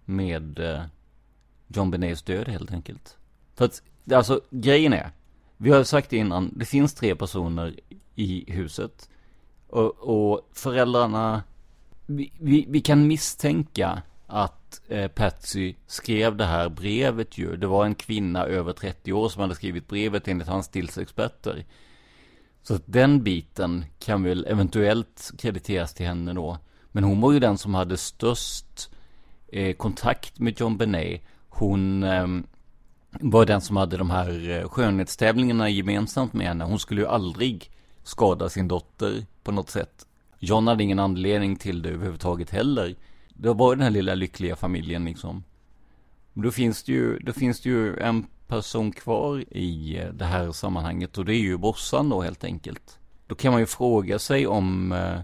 med 0.06 0.60
eh, 0.60 0.82
John 1.68 1.92
Benets 1.92 2.24
död 2.24 2.48
helt 2.48 2.72
enkelt. 2.72 3.18
För 3.56 3.66
att, 3.66 3.82
alltså 4.14 4.42
grejen 4.50 4.94
är, 4.94 5.12
vi 5.58 5.72
har 5.72 5.84
sagt 5.84 6.10
det 6.10 6.18
innan, 6.18 6.54
det 6.56 6.66
finns 6.66 6.94
tre 6.94 7.16
personer 7.16 7.76
i 8.16 8.52
huset. 8.52 9.10
Och, 9.68 10.00
och 10.00 10.50
föräldrarna, 10.54 11.44
vi, 12.06 12.32
vi, 12.40 12.66
vi, 12.70 12.82
kan 12.82 13.08
misstänka 13.08 14.02
att 14.28 14.82
eh, 14.88 15.08
Patsy 15.08 15.76
skrev 15.88 16.36
det 16.38 16.46
här 16.46 16.70
brevet 16.70 17.38
ju. 17.38 17.56
Det 17.56 17.68
var 17.68 17.86
en 17.86 17.96
kvinna 17.96 18.46
över 18.46 18.74
30 18.74 19.14
år 19.14 19.30
som 19.30 19.42
hade 19.42 19.56
skrivit 19.56 19.88
brevet 19.88 20.28
enligt 20.28 20.48
hans 20.48 20.66
stilsexperter. 20.66 21.66
Så 22.64 22.76
att 22.76 22.84
den 22.86 23.24
biten 23.24 23.86
kan 24.00 24.24
väl 24.24 24.46
eventuellt 24.46 25.32
krediteras 25.38 25.94
till 25.94 26.06
henne 26.06 26.34
då. 26.34 26.58
Men 26.92 27.04
hon 27.04 27.22
var 27.22 27.32
ju 27.32 27.40
den 27.40 27.58
som 27.58 27.74
hade 27.74 27.98
störst 27.98 28.92
eh, 29.48 29.76
kontakt 29.76 30.40
med 30.40 30.60
John 30.60 30.78
Benet. 30.78 31.22
Hon 31.50 32.04
eh, 32.04 32.28
var 33.20 33.46
den 33.46 33.62
som 33.62 33.78
hade 33.78 33.98
de 33.98 34.10
här 34.10 34.50
eh, 34.50 34.70
skönhetstävlingarna 34.70 35.70
gemensamt 35.70 36.34
med 36.34 36.48
henne. 36.48 36.64
Hon 36.64 36.80
skulle 36.80 37.02
ju 37.02 37.08
aldrig 37.08 37.72
skada 38.04 38.50
sin 38.50 38.68
dotter 38.68 39.26
på 39.44 39.52
något 39.52 39.70
sätt. 39.70 40.06
John 40.40 40.68
hade 40.68 40.84
ingen 40.84 41.00
anledning 41.00 41.56
till 41.56 41.82
det 41.82 41.90
överhuvudtaget 41.90 42.50
heller. 42.50 42.96
Det 43.30 43.54
var 43.54 43.76
den 43.76 43.84
här 43.84 43.92
lilla 43.92 44.16
lyckliga 44.16 44.56
familjen 44.56 45.06
liksom. 45.06 45.44
Då 46.34 46.52
finns 46.52 46.84
det 46.84 46.92
ju, 46.92 47.20
då 47.20 47.34
finns 47.34 47.62
det 47.62 47.70
ju 47.70 47.98
en 47.98 48.28
person 48.48 48.92
kvar 48.92 49.44
i 49.54 49.98
eh, 50.00 50.14
det 50.14 50.26
här 50.26 50.52
sammanhanget 50.52 51.18
och 51.18 51.26
det 51.26 51.36
är 51.36 51.40
ju 51.40 51.58
brorsan 51.58 52.10
då 52.10 52.22
helt 52.22 52.44
enkelt. 52.44 53.00
Då 53.28 53.36
kan 53.36 53.52
man 53.52 53.62
ju 53.62 53.66
fråga 53.66 54.20
sig 54.20 54.48
om 54.48 54.92
eh, 54.92 55.20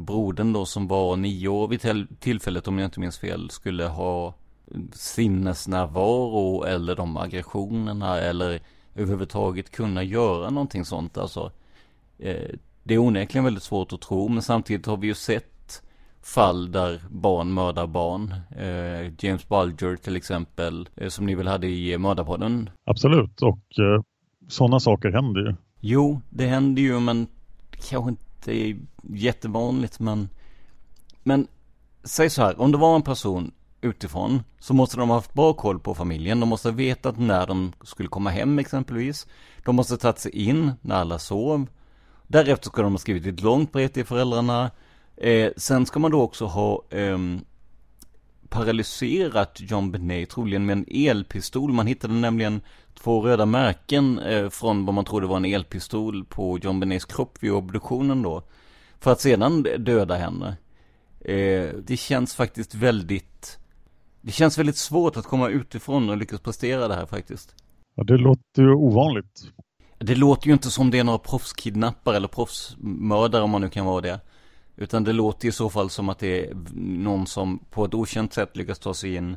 brodern 0.00 0.52
då 0.52 0.66
som 0.66 0.88
var 0.88 1.16
nio 1.16 1.48
år 1.48 1.68
vid 1.68 2.08
tillfället 2.20 2.68
om 2.68 2.78
jag 2.78 2.86
inte 2.86 3.00
minns 3.00 3.18
fel 3.18 3.50
skulle 3.50 3.84
ha 3.84 4.34
sinnesnärvaro 4.92 6.64
eller 6.64 6.96
de 6.96 7.16
aggressionerna 7.16 8.18
eller 8.18 8.60
överhuvudtaget 8.94 9.70
kunna 9.70 10.02
göra 10.02 10.50
någonting 10.50 10.84
sånt 10.84 11.18
alltså. 11.18 11.52
Eh, 12.18 12.50
det 12.82 12.94
är 12.94 12.98
onekligen 12.98 13.44
väldigt 13.44 13.62
svårt 13.62 13.92
att 13.92 14.00
tro 14.00 14.28
men 14.28 14.42
samtidigt 14.42 14.86
har 14.86 14.96
vi 14.96 15.06
ju 15.06 15.14
sett 15.14 15.51
fall 16.22 16.72
där 16.72 17.00
barn 17.10 17.54
mördar 17.54 17.86
barn. 17.86 18.34
Eh, 18.56 19.12
James 19.18 19.48
Bulger 19.48 19.96
till 19.96 20.16
exempel, 20.16 20.88
eh, 20.96 21.08
som 21.08 21.26
ni 21.26 21.34
väl 21.34 21.48
hade 21.48 21.66
i 21.66 21.98
Mördarpodden? 21.98 22.70
Absolut, 22.84 23.42
och 23.42 23.78
eh, 23.78 24.02
sådana 24.48 24.80
saker 24.80 25.10
händer 25.10 25.40
ju. 25.40 25.54
Jo, 25.80 26.20
det 26.30 26.46
händer 26.46 26.82
ju, 26.82 27.00
men 27.00 27.26
kanske 27.90 28.10
inte 28.10 28.80
jättevanligt, 29.02 30.00
men 30.00 30.28
men 31.22 31.46
säg 32.04 32.30
så 32.30 32.42
här, 32.42 32.60
om 32.60 32.72
det 32.72 32.78
var 32.78 32.96
en 32.96 33.02
person 33.02 33.52
utifrån 33.80 34.42
så 34.58 34.74
måste 34.74 34.96
de 34.96 35.08
ha 35.08 35.16
haft 35.16 35.34
bra 35.34 35.52
koll 35.52 35.78
på 35.78 35.94
familjen. 35.94 36.40
De 36.40 36.48
måste 36.48 36.68
ha 36.68 36.76
vetat 36.76 37.18
när 37.18 37.46
de 37.46 37.72
skulle 37.82 38.08
komma 38.08 38.30
hem 38.30 38.58
exempelvis. 38.58 39.26
De 39.64 39.76
måste 39.76 39.92
ha 39.92 39.98
tagit 39.98 40.18
sig 40.18 40.32
in 40.32 40.72
när 40.80 40.96
alla 40.96 41.18
sov. 41.18 41.66
Därefter 42.26 42.68
ska 42.68 42.82
de 42.82 42.92
ha 42.92 42.98
skrivit 42.98 43.26
ett 43.26 43.42
långt 43.42 43.72
brev 43.72 43.88
till 43.88 44.04
föräldrarna. 44.04 44.70
Eh, 45.22 45.52
sen 45.56 45.86
ska 45.86 46.00
man 46.00 46.10
då 46.10 46.22
också 46.22 46.44
ha 46.44 46.82
eh, 46.90 47.18
paralyserat 48.48 49.58
John 49.60 49.92
Benet, 49.92 50.30
troligen 50.30 50.66
med 50.66 50.72
en 50.72 50.84
elpistol. 50.88 51.72
Man 51.72 51.86
hittade 51.86 52.14
nämligen 52.14 52.60
två 52.94 53.20
röda 53.20 53.46
märken 53.46 54.18
eh, 54.18 54.48
från 54.48 54.86
vad 54.86 54.94
man 54.94 55.04
trodde 55.04 55.26
var 55.26 55.36
en 55.36 55.44
elpistol 55.44 56.24
på 56.24 56.58
John 56.58 56.80
Benets 56.80 57.04
kropp 57.04 57.38
vid 57.40 57.52
obduktionen 57.52 58.22
då. 58.22 58.42
För 59.00 59.12
att 59.12 59.20
sedan 59.20 59.66
döda 59.78 60.14
henne. 60.14 60.56
Eh, 61.20 61.68
det 61.84 61.96
känns 61.96 62.34
faktiskt 62.34 62.74
väldigt 62.74 63.58
det 64.20 64.32
känns 64.32 64.58
väldigt 64.58 64.76
svårt 64.76 65.16
att 65.16 65.26
komma 65.26 65.48
utifrån 65.48 66.10
och 66.10 66.16
lyckas 66.16 66.40
prestera 66.40 66.88
det 66.88 66.94
här 66.94 67.06
faktiskt. 67.06 67.54
Ja, 67.94 68.04
det 68.04 68.16
låter 68.16 68.62
ju 68.62 68.74
ovanligt. 68.74 69.42
Det 69.98 70.14
låter 70.14 70.46
ju 70.46 70.52
inte 70.52 70.70
som 70.70 70.90
det 70.90 70.98
är 70.98 71.04
några 71.04 71.18
proffskidnappare 71.18 72.16
eller 72.16 72.28
proffsmördare 72.28 73.42
om 73.42 73.50
man 73.50 73.60
nu 73.60 73.68
kan 73.68 73.86
vara 73.86 74.00
det. 74.00 74.20
Utan 74.76 75.04
det 75.04 75.12
låter 75.12 75.48
i 75.48 75.52
så 75.52 75.70
fall 75.70 75.90
som 75.90 76.08
att 76.08 76.18
det 76.18 76.46
är 76.46 76.56
någon 76.74 77.26
som 77.26 77.58
på 77.70 77.84
ett 77.84 77.94
okänt 77.94 78.32
sätt 78.32 78.56
lyckas 78.56 78.78
ta 78.78 78.94
sig 78.94 79.14
in 79.14 79.36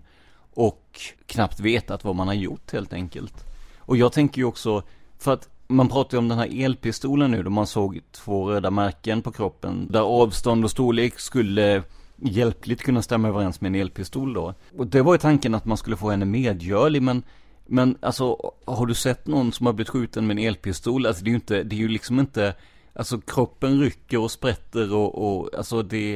och 0.53 0.99
knappt 1.25 1.59
vetat 1.59 2.03
vad 2.03 2.15
man 2.15 2.27
har 2.27 2.33
gjort 2.33 2.73
helt 2.73 2.93
enkelt. 2.93 3.33
Och 3.77 3.97
jag 3.97 4.13
tänker 4.13 4.41
ju 4.41 4.45
också, 4.45 4.83
för 5.17 5.33
att 5.33 5.49
man 5.67 5.89
pratar 5.89 6.17
ju 6.17 6.19
om 6.19 6.27
den 6.27 6.37
här 6.37 6.63
elpistolen 6.63 7.31
nu 7.31 7.43
då 7.43 7.49
man 7.49 7.67
såg 7.67 7.99
två 8.11 8.49
röda 8.49 8.71
märken 8.71 9.21
på 9.21 9.31
kroppen 9.31 9.87
där 9.89 10.01
avstånd 10.01 10.63
och 10.63 10.71
storlek 10.71 11.19
skulle 11.19 11.83
hjälpligt 12.15 12.81
kunna 12.81 13.01
stämma 13.01 13.27
överens 13.27 13.61
med 13.61 13.69
en 13.69 13.75
elpistol 13.75 14.33
då. 14.33 14.53
Och 14.77 14.87
det 14.87 15.01
var 15.01 15.13
ju 15.13 15.17
tanken 15.17 15.55
att 15.55 15.65
man 15.65 15.77
skulle 15.77 15.97
få 15.97 16.09
henne 16.09 16.25
medgörlig 16.25 17.01
men 17.01 17.23
men 17.67 17.97
alltså, 17.99 18.51
har 18.65 18.85
du 18.85 18.93
sett 18.93 19.27
någon 19.27 19.51
som 19.51 19.65
har 19.65 19.73
blivit 19.73 19.89
skjuten 19.89 20.27
med 20.27 20.37
en 20.37 20.43
elpistol? 20.43 21.05
Alltså 21.05 21.23
det 21.23 21.27
är 21.27 21.31
ju 21.31 21.35
inte, 21.35 21.63
det 21.63 21.75
är 21.75 21.77
ju 21.77 21.87
liksom 21.87 22.19
inte 22.19 22.53
Alltså 22.95 23.21
kroppen 23.21 23.79
rycker 23.79 24.19
och 24.19 24.31
sprätter 24.31 24.93
och, 24.93 25.39
och 25.39 25.55
alltså 25.55 25.83
det, 25.83 26.13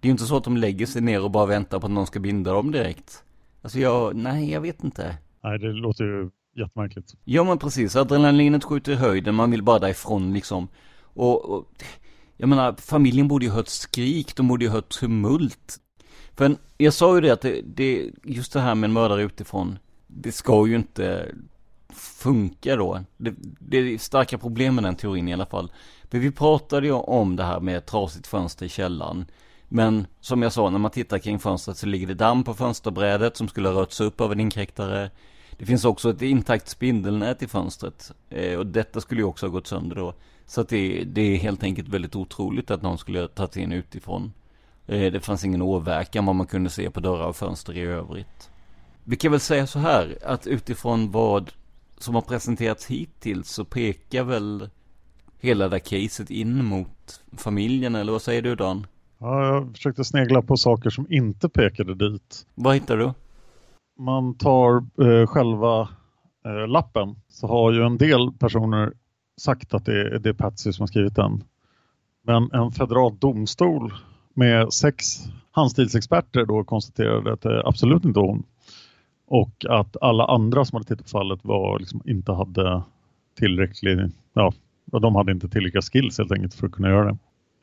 det 0.00 0.06
är 0.06 0.06
ju 0.06 0.10
inte 0.10 0.24
så 0.24 0.36
att 0.36 0.44
de 0.44 0.56
lägger 0.56 0.86
sig 0.86 1.02
ner 1.02 1.22
och 1.22 1.30
bara 1.30 1.46
väntar 1.46 1.80
på 1.80 1.86
att 1.86 1.92
någon 1.92 2.06
ska 2.06 2.20
binda 2.20 2.52
dem 2.52 2.72
direkt. 2.72 3.24
Alltså 3.62 3.78
jag, 3.78 4.16
nej 4.16 4.50
jag 4.50 4.60
vet 4.60 4.84
inte. 4.84 5.16
Nej 5.44 5.58
det 5.58 5.72
låter 5.72 6.04
ju 6.04 6.30
jättemärkligt. 6.56 7.14
Ja 7.24 7.44
men 7.44 7.58
precis, 7.58 7.96
adrenalinet 7.96 8.64
skjuter 8.64 8.92
i 8.92 8.94
höjden, 8.94 9.34
man 9.34 9.50
vill 9.50 9.62
bara 9.62 9.78
därifrån 9.78 10.34
liksom. 10.34 10.68
Och, 11.02 11.44
och 11.44 11.68
jag 12.36 12.48
menar, 12.48 12.74
familjen 12.78 13.28
borde 13.28 13.44
ju 13.44 13.50
hört 13.50 13.68
skrik, 13.68 14.36
de 14.36 14.48
borde 14.48 14.64
ju 14.64 14.70
hört 14.70 14.88
tumult. 14.88 15.78
För 16.34 16.56
jag 16.78 16.92
sa 16.92 17.14
ju 17.14 17.20
det 17.20 17.30
att 17.30 17.40
det, 17.40 17.60
det, 17.62 18.10
just 18.24 18.52
det 18.52 18.60
här 18.60 18.74
med 18.74 18.88
en 18.88 18.92
mördare 18.92 19.22
utifrån, 19.22 19.78
det 20.06 20.32
ska 20.32 20.66
ju 20.66 20.76
inte 20.76 21.34
funka 21.94 22.76
då. 22.76 23.00
Det, 23.16 23.34
det 23.58 23.76
är 23.76 23.98
starka 23.98 24.38
problem 24.38 24.74
med 24.74 24.84
den 24.84 24.96
teorin 24.96 25.28
i 25.28 25.32
alla 25.32 25.46
fall. 25.46 25.72
För 26.12 26.18
vi 26.18 26.30
pratade 26.30 26.86
ju 26.86 26.92
om 26.92 27.36
det 27.36 27.44
här 27.44 27.60
med 27.60 27.76
ett 27.76 27.86
trasigt 27.86 28.26
fönster 28.26 28.66
i 28.66 28.68
källaren. 28.68 29.26
Men 29.68 30.06
som 30.20 30.42
jag 30.42 30.52
sa, 30.52 30.70
när 30.70 30.78
man 30.78 30.90
tittar 30.90 31.18
kring 31.18 31.38
fönstret 31.38 31.76
så 31.76 31.86
ligger 31.86 32.06
det 32.06 32.14
damm 32.14 32.44
på 32.44 32.54
fönsterbrädet 32.54 33.36
som 33.36 33.48
skulle 33.48 33.68
ha 33.68 33.80
rörts 33.80 34.00
upp 34.00 34.20
av 34.20 34.32
en 34.32 34.40
inkräktare. 34.40 35.10
Det 35.58 35.66
finns 35.66 35.84
också 35.84 36.10
ett 36.10 36.22
intakt 36.22 36.68
spindelnät 36.68 37.42
i 37.42 37.46
fönstret. 37.46 38.12
Eh, 38.30 38.58
och 38.58 38.66
detta 38.66 39.00
skulle 39.00 39.20
ju 39.20 39.24
också 39.24 39.46
ha 39.46 39.50
gått 39.50 39.66
sönder 39.66 39.96
då. 39.96 40.14
Så 40.46 40.60
att 40.60 40.68
det, 40.68 41.04
det 41.04 41.20
är 41.20 41.36
helt 41.36 41.62
enkelt 41.62 41.88
väldigt 41.88 42.16
otroligt 42.16 42.70
att 42.70 42.82
någon 42.82 42.98
skulle 42.98 43.20
ha 43.20 43.28
tagit 43.28 43.56
in 43.56 43.72
utifrån. 43.72 44.32
Eh, 44.86 45.12
det 45.12 45.20
fanns 45.20 45.44
ingen 45.44 45.62
åverkan 45.62 46.26
vad 46.26 46.34
man 46.36 46.46
kunde 46.46 46.70
se 46.70 46.90
på 46.90 47.00
dörrar 47.00 47.26
och 47.26 47.36
fönster 47.36 47.76
i 47.76 47.80
övrigt. 47.80 48.50
Vi 49.04 49.16
kan 49.16 49.30
väl 49.30 49.40
säga 49.40 49.66
så 49.66 49.78
här, 49.78 50.18
att 50.24 50.46
utifrån 50.46 51.10
vad 51.10 51.52
som 51.98 52.14
har 52.14 52.22
presenterats 52.22 52.86
hittills 52.86 53.50
så 53.50 53.64
pekar 53.64 54.24
väl 54.24 54.68
hela 55.42 55.68
det 55.68 55.80
caset 55.80 56.30
in 56.30 56.64
mot 56.64 57.22
familjen, 57.36 57.94
eller 57.94 58.12
vad 58.12 58.22
säger 58.22 58.42
du 58.42 58.54
Dan? 58.54 58.86
Ja, 59.18 59.46
jag 59.46 59.76
försökte 59.76 60.04
snegla 60.04 60.42
på 60.42 60.56
saker 60.56 60.90
som 60.90 61.06
inte 61.10 61.48
pekade 61.48 61.94
dit. 61.94 62.46
Vad 62.54 62.74
hittar 62.74 62.96
du? 62.96 63.12
Man 63.98 64.34
tar 64.34 64.76
eh, 64.76 65.26
själva 65.26 65.88
eh, 66.44 66.68
lappen 66.68 67.16
så 67.28 67.46
har 67.46 67.72
ju 67.72 67.82
en 67.82 67.98
del 67.98 68.32
personer 68.32 68.92
sagt 69.40 69.74
att 69.74 69.84
det 69.84 70.00
är, 70.00 70.18
det 70.18 70.28
är 70.28 70.32
Patsy 70.32 70.72
som 70.72 70.82
har 70.82 70.86
skrivit 70.86 71.16
den. 71.16 71.44
Men 72.22 72.50
en 72.52 72.72
federal 72.72 73.18
domstol 73.18 73.92
med 74.34 74.72
sex 74.72 75.04
handstilsexperter 75.50 76.46
då 76.46 76.64
konstaterade 76.64 77.32
att 77.32 77.40
det 77.40 77.62
absolut 77.66 78.04
inte 78.04 78.20
hon. 78.20 78.42
Och 79.26 79.66
att 79.68 79.96
alla 80.00 80.24
andra 80.24 80.64
som 80.64 80.76
hade 80.76 80.88
tittat 80.88 81.06
på 81.06 81.10
fallet 81.10 81.40
var 81.42 81.78
liksom 81.78 82.02
inte 82.04 82.32
hade 82.32 82.82
tillräcklig, 83.38 84.10
ja, 84.32 84.52
och 84.92 85.00
de 85.00 85.14
hade 85.14 85.32
inte 85.32 85.48
tillräckliga 85.48 85.82
skills 85.82 86.18
helt 86.18 86.32
enkelt 86.32 86.54
för 86.54 86.66
att 86.66 86.72
kunna 86.72 86.88
göra 86.88 87.04
det. 87.04 87.18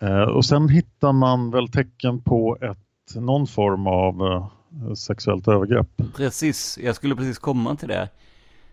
Eh, 0.08 0.22
och 0.22 0.46
sen 0.46 0.70
hittar 0.70 1.14
man 1.14 1.52
väl 1.52 1.68
tecken 1.68 2.22
på 2.22 2.58
ett, 2.62 3.16
någon 3.16 3.48
form 3.48 3.88
av 3.88 4.22
eh, 4.22 4.94
sexuellt 4.94 5.48
övergrepp. 5.48 6.02
Precis, 6.16 6.80
jag 6.84 6.96
skulle 6.96 7.16
precis 7.16 7.40
komma 7.40 7.76
till 7.76 7.88
det. 7.88 8.10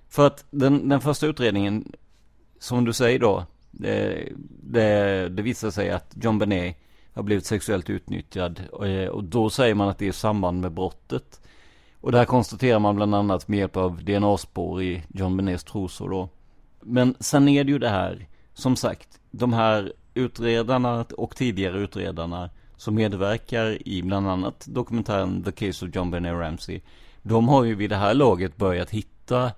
För 0.08 0.26
att 0.26 0.44
den, 0.50 0.88
den 0.88 1.00
första 1.00 1.26
utredningen, 1.26 1.92
som 2.58 2.84
du 2.84 2.92
säger 2.92 3.18
då, 3.18 3.44
det, 3.70 4.28
det, 4.62 5.28
det 5.28 5.42
visar 5.42 5.70
sig 5.70 5.90
att 5.90 6.16
John 6.22 6.38
Benet 6.38 6.76
har 7.12 7.22
blivit 7.22 7.46
sexuellt 7.46 7.90
utnyttjad. 7.90 8.62
Och, 8.72 8.86
och 8.86 9.24
då 9.24 9.50
säger 9.50 9.74
man 9.74 9.88
att 9.88 9.98
det 9.98 10.04
är 10.04 10.10
i 10.10 10.12
samband 10.12 10.60
med 10.60 10.72
brottet. 10.72 11.40
Och 12.00 12.12
det 12.12 12.18
här 12.18 12.24
konstaterar 12.24 12.78
man 12.78 12.96
bland 12.96 13.14
annat 13.14 13.48
med 13.48 13.58
hjälp 13.58 13.76
av 13.76 14.04
DNA-spår 14.04 14.82
i 14.82 15.02
John 15.08 15.36
Benets 15.36 15.64
trosor 15.64 16.10
då. 16.10 16.28
Men 16.80 17.14
sen 17.20 17.48
är 17.48 17.64
det 17.64 17.72
ju 17.72 17.78
det 17.78 17.88
här, 17.88 18.26
som 18.56 18.76
sagt, 18.76 19.20
de 19.30 19.52
här 19.52 19.92
utredarna 20.14 21.04
och 21.16 21.36
tidigare 21.36 21.78
utredarna 21.78 22.50
som 22.76 22.94
medverkar 22.94 23.88
i 23.88 24.02
bland 24.02 24.28
annat 24.28 24.66
dokumentären 24.68 25.42
The 25.42 25.52
Case 25.52 25.86
of 25.86 25.94
John 25.94 26.10
Benet 26.10 26.32
Ramsey. 26.32 26.80
De 27.22 27.48
har 27.48 27.64
ju 27.64 27.74
vid 27.74 27.90
det 27.90 27.96
här 27.96 28.14
laget 28.14 28.56
börjat 28.56 28.90
hitta 28.90 29.52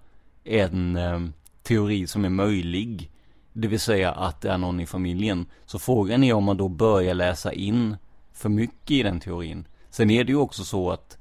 en 0.45 0.97
eh, 0.97 1.21
teori 1.63 2.07
som 2.07 2.25
är 2.25 2.29
möjlig. 2.29 3.11
Det 3.53 3.69
vill 3.69 3.81
säga 3.81 4.13
att 4.13 4.41
det 4.41 4.51
är 4.51 4.59
någon 4.59 4.81
i 4.81 4.87
familjen. 4.87 5.47
Så 5.67 5.79
frågan 5.79 6.25
är 6.25 6.33
om 6.33 6.45
man 6.45 6.57
då 6.57 6.69
börjar 6.69 7.15
läsa 7.15 7.53
in 7.53 7.97
för 8.33 8.49
mycket 8.49 8.91
i 8.91 9.03
den 9.03 9.21
teorin. 9.21 9.67
Sen 9.91 10.11
är 10.11 10.25
det 10.25 10.33
ju 10.33 10.39
också 10.39 10.65
så 10.65 10.91
att 10.91 11.19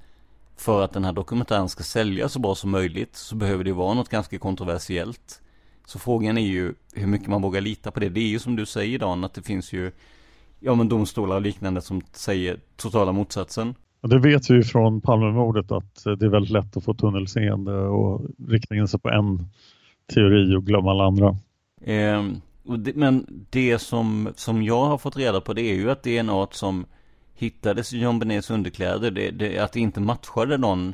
för 0.56 0.84
att 0.84 0.94
den 0.94 1.06
här 1.06 1.14
dokumentären 1.14 1.70
ska 1.70 1.84
säljas 1.84 2.34
så 2.34 2.40
bra 2.40 2.56
som 2.56 2.70
möjligt 2.70 3.16
så 3.16 3.36
behöver 3.36 3.64
det 3.64 3.74
vara 3.74 3.94
något 3.94 4.10
ganska 4.10 4.40
kontroversiellt. 4.40 5.42
Så 5.88 6.00
frågan 6.00 6.38
är 6.38 6.48
ju 6.48 6.74
hur 6.94 7.08
mycket 7.08 7.28
man 7.28 7.42
vågar 7.42 7.62
lita 7.62 7.92
på 7.92 8.00
det. 8.00 8.10
Det 8.10 8.20
är 8.20 8.28
ju 8.28 8.40
som 8.40 8.56
du 8.56 8.66
säger 8.66 9.00
Dan, 9.00 9.24
att 9.24 9.34
det 9.34 9.42
finns 9.42 9.74
ju 9.74 9.92
ja 10.60 10.76
men 10.76 10.90
domstolar 10.90 11.36
och 11.36 11.42
liknande 11.42 11.82
som 11.82 12.02
säger 12.12 12.60
totala 12.76 13.12
motsatsen. 13.12 13.76
Det 14.02 14.20
vet 14.20 14.50
vi 14.50 14.54
ju 14.54 14.64
från 14.64 15.02
Palmemordet 15.02 15.72
att 15.72 16.04
det 16.04 16.26
är 16.26 16.30
väldigt 16.30 16.52
lätt 16.52 16.78
att 16.78 16.84
få 16.84 16.94
tunnelseende 16.94 17.74
och 17.74 18.22
rikta 18.48 18.76
in 18.76 18.88
sig 18.88 19.00
på 19.00 19.10
en 19.10 19.48
teori 20.14 20.56
och 20.56 20.66
glömma 20.66 20.92
alla 20.92 21.04
andra. 21.04 21.38
Eh, 21.82 22.24
det, 22.78 22.96
men 22.96 23.46
det 23.50 23.80
som, 23.80 24.30
som 24.36 24.64
jag 24.64 24.86
har 24.86 24.98
fått 24.98 25.18
reda 25.18 25.42
på 25.42 25.54
det 25.54 25.62
är 25.62 25.76
ju 25.76 25.92
att 25.92 26.04
det 26.04 26.18
är 26.18 26.24
något 26.24 26.54
som 26.54 26.86
hittades 27.36 27.94
i 27.94 28.00
John 28.00 28.20
Benets 28.20 28.52
underkläder. 28.52 29.12
Det, 29.12 29.32
det, 29.32 29.60
att 29.60 29.72
det 29.72 29.80
inte 29.80 30.00
matchade 30.00 30.58
någon 30.58 30.94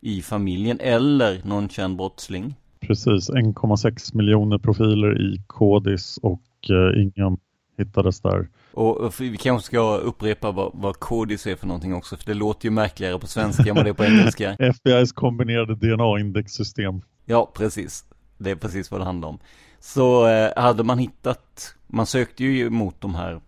i 0.00 0.22
familjen 0.22 0.80
eller 0.80 1.40
någon 1.44 1.68
känd 1.68 1.96
brottsling. 1.96 2.54
Precis, 2.86 3.30
1,6 3.30 4.16
miljoner 4.16 4.58
profiler 4.58 5.20
i 5.20 5.42
kodis 5.46 6.18
och 6.22 6.70
eh, 6.70 7.02
ingen 7.02 7.38
hittades 7.78 8.20
där. 8.20 8.48
Och, 8.72 9.20
vi 9.20 9.36
kanske 9.36 9.66
ska 9.66 9.96
upprepa 9.96 10.50
vad, 10.50 10.70
vad 10.74 10.98
kodis 10.98 11.46
är 11.46 11.56
för 11.56 11.66
någonting 11.66 11.94
också, 11.94 12.16
för 12.16 12.26
det 12.26 12.34
låter 12.34 12.64
ju 12.64 12.70
märkligare 12.70 13.18
på 13.18 13.26
svenska 13.26 13.62
än 13.62 13.74
vad 13.74 13.84
det 13.84 13.88
är 13.88 13.94
på 13.94 14.04
engelska. 14.04 14.56
FBI's 14.58 15.14
kombinerade 15.14 15.74
DNA-indexsystem. 15.74 17.02
Ja, 17.24 17.52
precis. 17.54 18.04
Det 18.38 18.50
är 18.50 18.56
precis 18.56 18.90
vad 18.90 19.00
det 19.00 19.04
handlar 19.04 19.28
om. 19.28 19.38
Så 19.80 20.28
eh, 20.28 20.50
hade 20.56 20.84
man 20.84 20.98
hittat, 20.98 21.74
man 21.86 22.06
sökte 22.06 22.44
ju 22.44 22.70
mot 22.70 23.00
de 23.00 23.14
här 23.14 23.40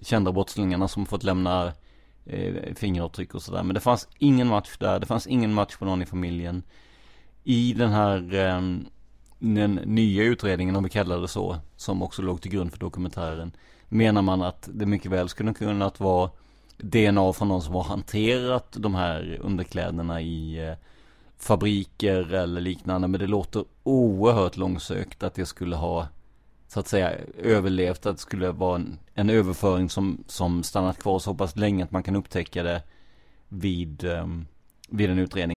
kända 0.00 0.32
brottslingarna 0.32 0.88
som 0.88 1.06
fått 1.06 1.22
lämna 1.22 1.72
eh, 2.26 2.74
fingeravtryck 2.74 3.34
och 3.34 3.42
sådär. 3.42 3.62
Men 3.62 3.74
det 3.74 3.80
fanns 3.80 4.08
ingen 4.18 4.48
match 4.48 4.76
där, 4.78 4.98
det 4.98 5.06
fanns 5.06 5.26
ingen 5.26 5.54
match 5.54 5.76
på 5.76 5.84
någon 5.84 6.02
i 6.02 6.06
familjen. 6.06 6.62
I 7.44 7.72
den 7.72 7.90
här 7.90 8.34
ehm, 8.34 8.86
den 9.38 9.74
nya 9.74 10.22
utredningen, 10.22 10.76
om 10.76 10.84
vi 10.84 10.90
kallar 10.90 11.20
det 11.20 11.28
så, 11.28 11.56
som 11.76 12.02
också 12.02 12.22
låg 12.22 12.42
till 12.42 12.50
grund 12.50 12.72
för 12.72 12.78
dokumentären, 12.78 13.52
menar 13.88 14.22
man 14.22 14.42
att 14.42 14.68
det 14.72 14.86
mycket 14.86 15.10
väl 15.10 15.28
skulle 15.28 15.54
kunna 15.54 15.90
vara 15.98 16.30
DNA 16.76 17.32
från 17.32 17.48
någon 17.48 17.62
som 17.62 17.74
har 17.74 17.82
hanterat 17.82 18.66
de 18.70 18.94
här 18.94 19.38
underkläderna 19.42 20.20
i 20.20 20.68
eh, 20.68 20.74
fabriker 21.38 22.34
eller 22.34 22.60
liknande. 22.60 23.08
Men 23.08 23.20
det 23.20 23.26
låter 23.26 23.64
oerhört 23.82 24.56
långsökt 24.56 25.22
att 25.22 25.34
det 25.34 25.46
skulle 25.46 25.76
ha 25.76 26.08
så 26.68 26.80
att 26.80 26.88
säga 26.88 27.12
överlevt, 27.38 28.06
att 28.06 28.16
det 28.16 28.22
skulle 28.22 28.50
vara 28.52 28.76
en, 28.76 28.98
en 29.14 29.30
överföring 29.30 29.90
som, 29.90 30.24
som 30.26 30.62
stannat 30.62 30.98
kvar 30.98 31.18
så 31.18 31.34
pass 31.34 31.56
länge 31.56 31.84
att 31.84 31.90
man 31.90 32.02
kan 32.02 32.16
upptäcka 32.16 32.62
det 32.62 32.82
vid, 33.48 34.04
ehm, 34.04 34.46
vid 34.88 35.10
en 35.10 35.18
utredning. 35.18 35.56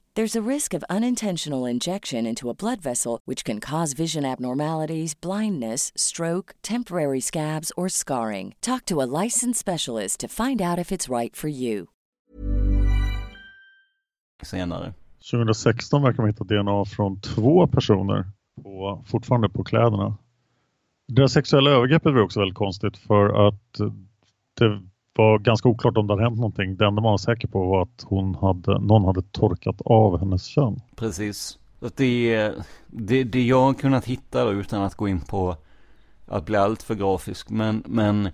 There's 0.13 0.35
a 0.35 0.49
risk 0.49 0.73
of 0.73 0.83
unintentional 0.89 1.65
injection 1.65 2.25
into 2.25 2.49
a 2.49 2.53
blood 2.53 2.81
vessel, 2.81 3.19
which 3.23 3.45
can 3.45 3.59
cause 3.61 3.93
vision 3.93 4.25
abnormalities, 4.25 5.13
blindness, 5.13 5.93
stroke, 5.95 6.53
temporary 6.61 7.21
scabs, 7.21 7.71
or 7.77 7.87
scarring. 7.87 8.53
Talk 8.59 8.85
to 8.85 9.01
a 9.01 9.07
licensed 9.23 9.59
specialist 9.59 10.19
to 10.19 10.27
find 10.27 10.61
out 10.61 10.79
if 10.79 10.91
it's 10.91 11.07
right 11.07 11.35
for 11.35 11.47
you. 11.47 11.87
senare. 14.43 14.93
2016 15.31 16.01
verkar 16.01 16.23
man 16.23 16.29
hitta 16.29 16.43
DNA 16.43 16.85
från 16.85 17.21
två 17.21 17.67
personer 17.67 18.25
på, 18.63 19.03
fortfarande 19.07 19.49
på 19.49 19.63
kläderna. 19.63 20.17
Deras 21.07 21.33
sexuella 21.33 21.71
övergreppet 21.71 22.13
var 22.13 22.21
också 22.21 22.39
väldigt 22.39 22.57
konstigt 22.57 22.97
för 22.97 23.47
att 23.47 23.79
det 24.59 24.81
var 25.13 25.39
ganska 25.39 25.69
oklart 25.69 25.97
om 25.97 26.07
det 26.07 26.13
hade 26.13 26.23
hänt 26.23 26.37
någonting. 26.37 26.75
Det 26.75 26.85
enda 26.85 27.01
man 27.01 27.11
var 27.11 27.17
säker 27.17 27.47
på 27.47 27.65
var 27.65 27.81
att 27.81 28.05
hon 28.05 28.35
hade, 28.35 28.79
någon 28.79 29.05
hade 29.05 29.21
torkat 29.21 29.81
av 29.85 30.19
hennes 30.19 30.45
kön. 30.45 30.81
Precis. 30.95 31.59
Det, 31.95 32.53
det, 32.87 33.23
det 33.23 33.41
jag 33.43 33.61
har 33.61 33.73
kunnat 33.73 34.05
hitta 34.05 34.45
då, 34.45 34.51
utan 34.51 34.81
att 34.81 34.95
gå 34.95 35.07
in 35.07 35.21
på 35.21 35.55
att 36.27 36.45
bli 36.45 36.57
allt 36.57 36.83
för 36.83 36.95
grafisk. 36.95 37.49
Men, 37.49 37.83
men 37.87 38.29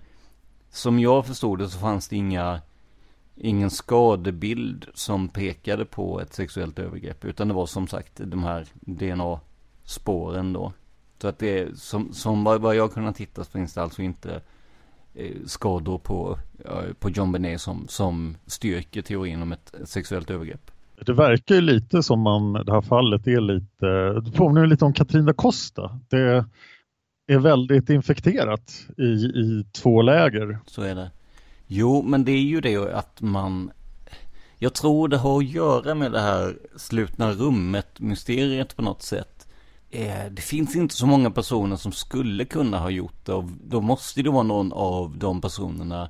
som 0.70 0.98
jag 0.98 1.26
förstod 1.26 1.58
det 1.58 1.68
så 1.68 1.78
fanns 1.78 2.08
det 2.08 2.16
inga, 2.16 2.60
ingen 3.36 3.70
skadebild 3.70 4.86
som 4.94 5.28
pekade 5.28 5.84
på 5.84 6.20
ett 6.20 6.34
sexuellt 6.34 6.78
övergrepp. 6.78 7.24
Utan 7.24 7.48
det 7.48 7.54
var 7.54 7.66
som 7.66 7.86
sagt 7.86 8.20
de 8.24 8.44
här 8.44 8.66
DNA-spåren 8.80 10.52
då. 10.52 10.72
Så 11.22 11.28
att 11.28 11.38
det, 11.38 11.78
som, 11.78 12.12
som 12.12 12.44
vad 12.44 12.76
jag 12.76 12.82
har 12.82 12.88
kunnat 12.88 13.18
hitta 13.18 13.44
så 13.44 13.50
finns 13.50 13.74
det 13.74 13.82
alltså 13.82 14.02
inte 14.02 14.40
skador 15.46 15.98
på, 15.98 16.38
eh, 16.64 16.92
på 16.98 17.10
John 17.10 17.32
Benet 17.32 17.60
som, 17.60 17.88
som 17.88 18.36
styrker 18.46 19.02
teorin 19.02 19.42
om 19.42 19.52
ett 19.52 19.74
sexuellt 19.84 20.30
övergrepp. 20.30 20.70
Det 21.06 21.12
verkar 21.12 21.54
ju 21.54 21.60
lite 21.60 22.02
som 22.02 22.20
man, 22.20 22.52
det 22.52 22.72
här 22.72 22.80
fallet 22.80 23.26
är 23.26 23.40
lite, 23.40 24.20
det 24.20 24.36
påminner 24.36 24.66
lite 24.66 24.84
om 24.84 24.92
Katrina 24.92 25.32
Costa. 25.32 26.00
Det 26.08 26.44
är 27.28 27.38
väldigt 27.38 27.90
infekterat 27.90 28.86
i, 28.96 29.02
i 29.24 29.64
två 29.72 30.02
läger. 30.02 30.58
Så 30.66 30.82
är 30.82 30.94
det. 30.94 31.10
Jo, 31.66 32.02
men 32.02 32.24
det 32.24 32.32
är 32.32 32.42
ju 32.42 32.60
det 32.60 32.76
att 32.76 33.20
man... 33.20 33.70
Jag 34.58 34.74
tror 34.74 35.08
det 35.08 35.16
har 35.16 35.38
att 35.38 35.48
göra 35.48 35.94
med 35.94 36.12
det 36.12 36.20
här 36.20 36.56
slutna 36.76 37.32
rummet-mysteriet 37.32 38.76
på 38.76 38.82
något 38.82 39.02
sätt. 39.02 39.37
Eh, 39.90 40.30
det 40.30 40.42
finns 40.42 40.76
inte 40.76 40.94
så 40.94 41.06
många 41.06 41.30
personer 41.30 41.76
som 41.76 41.92
skulle 41.92 42.44
kunna 42.44 42.78
ha 42.78 42.90
gjort 42.90 43.24
det 43.24 43.32
och 43.32 43.44
då 43.44 43.80
måste 43.80 44.22
det 44.22 44.30
vara 44.30 44.42
någon 44.42 44.72
av 44.72 45.18
de 45.18 45.40
personerna, 45.40 46.08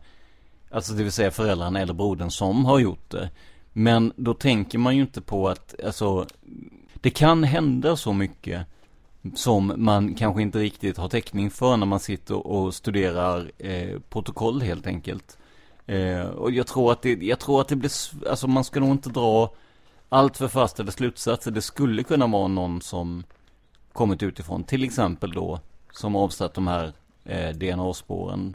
alltså 0.70 0.92
det 0.92 1.02
vill 1.02 1.12
säga 1.12 1.30
föräldrarna 1.30 1.80
eller 1.80 1.94
brodern 1.94 2.30
som 2.30 2.64
har 2.64 2.78
gjort 2.78 3.10
det. 3.10 3.30
Men 3.72 4.12
då 4.16 4.34
tänker 4.34 4.78
man 4.78 4.96
ju 4.96 5.02
inte 5.02 5.20
på 5.20 5.48
att, 5.48 5.74
alltså, 5.84 6.26
det 6.94 7.10
kan 7.10 7.44
hända 7.44 7.96
så 7.96 8.12
mycket 8.12 8.66
som 9.34 9.72
man 9.76 10.14
kanske 10.14 10.42
inte 10.42 10.58
riktigt 10.58 10.96
har 10.96 11.08
täckning 11.08 11.50
för 11.50 11.76
när 11.76 11.86
man 11.86 12.00
sitter 12.00 12.46
och 12.46 12.74
studerar 12.74 13.50
eh, 13.58 13.98
protokoll 14.10 14.62
helt 14.62 14.86
enkelt. 14.86 15.38
Eh, 15.86 16.20
och 16.20 16.50
jag 16.50 16.66
tror 16.66 16.92
att 16.92 17.02
det, 17.02 17.12
jag 17.12 17.38
tror 17.38 17.60
att 17.60 17.68
det 17.68 17.76
blir, 17.76 17.92
alltså 18.30 18.46
man 18.46 18.64
ska 18.64 18.80
nog 18.80 18.90
inte 18.90 19.10
dra 19.10 19.54
allt 20.08 20.36
för 20.36 20.48
fastställda 20.48 20.92
slutsatser. 20.92 21.50
Det 21.50 21.62
skulle 21.62 22.02
kunna 22.02 22.26
vara 22.26 22.48
någon 22.48 22.82
som 22.82 23.24
kommit 23.98 24.22
utifrån, 24.22 24.64
till 24.64 24.84
exempel 24.84 25.32
då, 25.32 25.60
som 25.92 26.16
avsatt 26.16 26.54
de 26.54 26.66
här 26.66 26.92
eh, 27.24 27.48
DNA-spåren. 27.48 28.54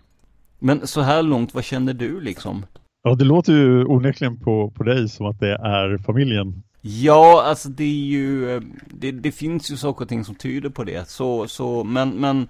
Men 0.60 0.88
så 0.88 1.02
här 1.02 1.24
långt, 1.24 1.54
vad 1.54 1.64
känner 1.64 1.94
du 1.94 2.22
liksom? 2.22 2.66
Ja, 3.04 3.16
det 3.16 3.26
låter 3.26 3.54
ju 3.54 3.86
onekligen 3.86 4.40
på, 4.40 4.72
på 4.76 4.84
dig 4.84 5.10
som 5.10 5.26
att 5.26 5.40
det 5.40 5.56
är 5.56 5.98
familjen. 5.98 6.64
Ja, 6.82 7.44
alltså 7.46 7.70
det 7.70 7.84
är 7.84 8.06
ju, 8.06 8.56
eh, 8.56 8.62
det, 8.88 9.12
det 9.12 9.32
finns 9.32 9.72
ju 9.72 9.78
saker 9.78 10.06
och 10.06 10.10
ting 10.10 10.26
som 10.26 10.36
tyder 10.36 10.70
på 10.70 10.84
det. 10.84 11.10
Så, 11.10 11.48
så, 11.48 11.84
men, 11.84 12.10
men 12.10 12.48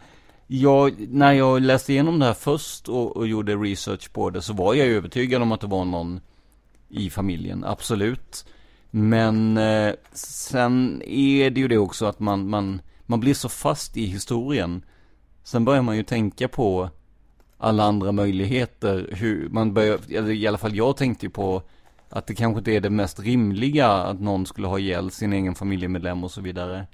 jag, 0.47 1.07
när 1.09 1.33
jag 1.33 1.61
läste 1.61 1.93
igenom 1.93 2.19
det 2.19 2.25
här 2.25 2.33
först 2.33 2.89
och, 2.89 3.17
och 3.17 3.27
gjorde 3.27 3.55
research 3.55 4.13
på 4.13 4.29
det 4.29 4.41
så 4.41 4.53
var 4.53 4.73
jag 4.73 4.87
övertygad 4.87 5.41
om 5.41 5.51
att 5.51 5.61
det 5.61 5.67
var 5.67 5.85
någon 5.85 6.19
i 6.89 7.09
familjen, 7.09 7.63
absolut. 7.63 8.45
Men 8.95 9.57
eh, 9.57 9.93
sen 10.11 11.01
är 11.05 11.49
det 11.49 11.61
ju 11.61 11.67
det 11.67 11.77
också 11.77 12.05
att 12.05 12.19
man, 12.19 12.49
man, 12.49 12.81
man 13.05 13.19
blir 13.19 13.33
så 13.33 13.49
fast 13.49 13.97
i 13.97 14.05
historien. 14.05 14.85
Sen 15.43 15.65
börjar 15.65 15.81
man 15.81 15.97
ju 15.97 16.03
tänka 16.03 16.47
på 16.47 16.89
alla 17.57 17.83
andra 17.83 18.11
möjligheter. 18.11 19.09
Hur 19.11 19.49
man 19.49 19.73
börjar, 19.73 20.31
i 20.31 20.47
alla 20.47 20.57
fall 20.57 20.75
jag 20.75 20.97
tänkte 20.97 21.25
ju 21.25 21.29
på 21.29 21.63
att 22.09 22.27
det 22.27 22.35
kanske 22.35 22.57
inte 22.59 22.71
är 22.71 22.81
det 22.81 22.89
mest 22.89 23.19
rimliga 23.19 23.87
att 23.87 24.19
någon 24.19 24.45
skulle 24.45 24.67
ha 24.67 24.79
ihjäl 24.79 25.11
sin 25.11 25.33
egen 25.33 25.55
familjemedlem 25.55 26.23
och 26.23 26.31
så 26.31 26.41
vidare. 26.41 26.87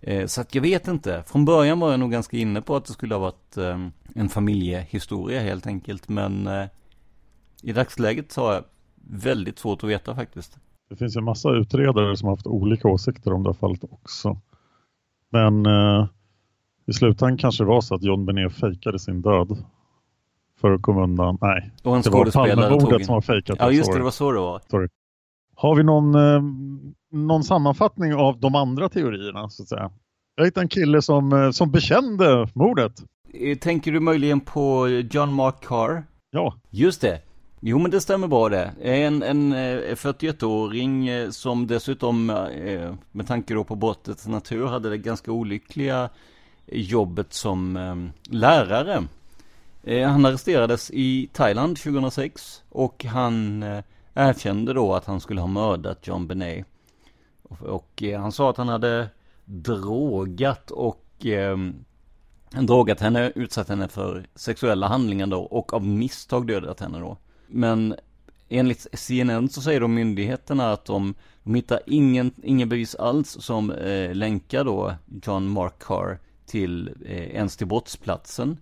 Eh, 0.00 0.26
så 0.26 0.40
att 0.40 0.54
jag 0.54 0.62
vet 0.62 0.88
inte. 0.88 1.24
Från 1.26 1.44
början 1.44 1.80
var 1.80 1.90
jag 1.90 2.00
nog 2.00 2.10
ganska 2.10 2.36
inne 2.36 2.62
på 2.62 2.76
att 2.76 2.84
det 2.84 2.92
skulle 2.92 3.14
ha 3.14 3.20
varit 3.20 3.56
eh, 3.56 3.88
en 4.14 4.28
familjehistoria 4.28 5.40
helt 5.40 5.66
enkelt. 5.66 6.08
Men 6.08 6.46
eh, 6.46 6.66
i 7.62 7.72
dagsläget 7.72 8.32
så 8.32 8.46
har 8.46 8.54
jag 8.54 8.64
väldigt 8.94 9.58
svårt 9.58 9.84
att 9.84 9.90
veta 9.90 10.14
faktiskt. 10.14 10.58
Det 10.94 10.98
finns 10.98 11.16
ju 11.16 11.18
en 11.18 11.24
massa 11.24 11.50
utredare 11.50 12.16
som 12.16 12.28
har 12.28 12.36
haft 12.36 12.46
olika 12.46 12.88
åsikter 12.88 13.32
om 13.32 13.42
det 13.42 13.48
här 13.48 13.54
fallet 13.54 13.84
också. 13.90 14.36
Men 15.30 15.66
eh, 15.66 16.06
i 16.86 16.92
slutändan 16.92 17.36
kanske 17.38 17.64
det 17.64 17.68
var 17.68 17.80
så 17.80 17.94
att 17.94 18.02
John 18.02 18.26
Benet 18.26 18.52
fejkade 18.52 18.98
sin 18.98 19.22
död. 19.22 19.64
För 20.60 20.70
att 20.72 20.82
komma 20.82 21.02
undan. 21.02 21.38
Nej, 21.40 21.70
Och 21.82 22.02
det 22.02 22.10
var 22.10 22.30
Palmemordet 22.30 23.06
som 23.06 23.14
var 23.14 23.20
fejkat. 23.20 23.56
Ja 23.60 23.70
just 23.70 23.92
det, 23.92 23.98
det 23.98 24.04
var 24.04 24.10
så 24.10 24.32
det 24.32 24.40
var. 24.40 24.60
Sorry. 24.70 24.88
Har 25.54 25.74
vi 25.74 25.82
någon, 25.82 26.14
eh, 26.14 26.42
någon 27.10 27.44
sammanfattning 27.44 28.14
av 28.14 28.40
de 28.40 28.54
andra 28.54 28.88
teorierna 28.88 29.48
så 29.48 29.62
att 29.62 29.68
säga? 29.68 29.90
Jag 30.36 30.44
hittade 30.44 30.64
en 30.64 30.68
kille 30.68 31.02
som, 31.02 31.32
eh, 31.32 31.50
som 31.50 31.70
bekände 31.70 32.48
mordet. 32.54 32.92
Eh, 33.32 33.58
Tänker 33.58 33.92
du 33.92 34.00
möjligen 34.00 34.40
på 34.40 34.88
John 34.88 35.32
Mark 35.32 35.60
Carr? 35.64 36.04
Ja. 36.30 36.54
Just 36.70 37.00
det. 37.00 37.20
Jo 37.66 37.78
men 37.78 37.90
det 37.90 38.00
stämmer 38.00 38.28
bra 38.28 38.48
det. 38.48 38.72
En, 38.82 39.22
en 39.22 39.52
eh, 39.52 39.94
41-åring 39.94 41.08
eh, 41.08 41.30
som 41.30 41.66
dessutom 41.66 42.30
eh, 42.30 42.94
med 43.12 43.26
tanke 43.26 43.54
då 43.54 43.64
på 43.64 43.74
brottets 43.74 44.26
natur 44.26 44.66
hade 44.66 44.90
det 44.90 44.98
ganska 44.98 45.32
olyckliga 45.32 46.10
jobbet 46.66 47.32
som 47.32 48.12
lärare. 48.30 49.04
Han 49.86 50.26
arresterades 50.26 50.90
i 50.90 51.28
Thailand 51.32 51.76
2006 51.76 52.62
och 52.68 53.04
han 53.04 53.64
erkände 54.14 54.72
då 54.72 54.94
att 54.94 55.04
han 55.04 55.20
skulle 55.20 55.40
ha 55.40 55.48
mördat 55.48 56.06
John 56.06 56.26
Benet. 56.26 56.66
Och, 57.48 58.02
han 58.18 58.32
sa 58.32 58.50
att 58.50 58.56
han 58.56 58.68
hade 58.68 59.08
drogat 59.44 60.70
och 60.70 61.26
eh, 61.26 61.56
drogat 62.50 63.00
henne, 63.00 63.32
utsatt 63.34 63.68
henne 63.68 63.88
för 63.88 64.26
sexuella 64.34 64.88
handlingar 64.88 65.26
då 65.26 65.42
och 65.42 65.74
av 65.74 65.86
misstag 65.86 66.46
dödat 66.46 66.80
henne 66.80 66.98
då. 66.98 67.16
Men 67.54 67.94
enligt 68.48 68.86
CNN 68.92 69.48
så 69.48 69.60
säger 69.60 69.80
de 69.80 69.94
myndigheterna 69.94 70.72
att 70.72 70.84
de, 70.84 71.14
de 71.42 71.54
hittar 71.54 71.80
ingen, 71.86 72.32
ingen 72.42 72.68
bevis 72.68 72.94
alls 72.94 73.28
som 73.40 73.70
eh, 73.70 74.14
länkar 74.14 74.64
då 74.64 74.94
John 75.22 75.48
Mark 75.48 75.78
Carr 75.78 76.18
till, 76.46 76.88
eh, 77.06 77.36
ens 77.36 77.56
till 77.56 77.66
brottsplatsen. 77.66 78.56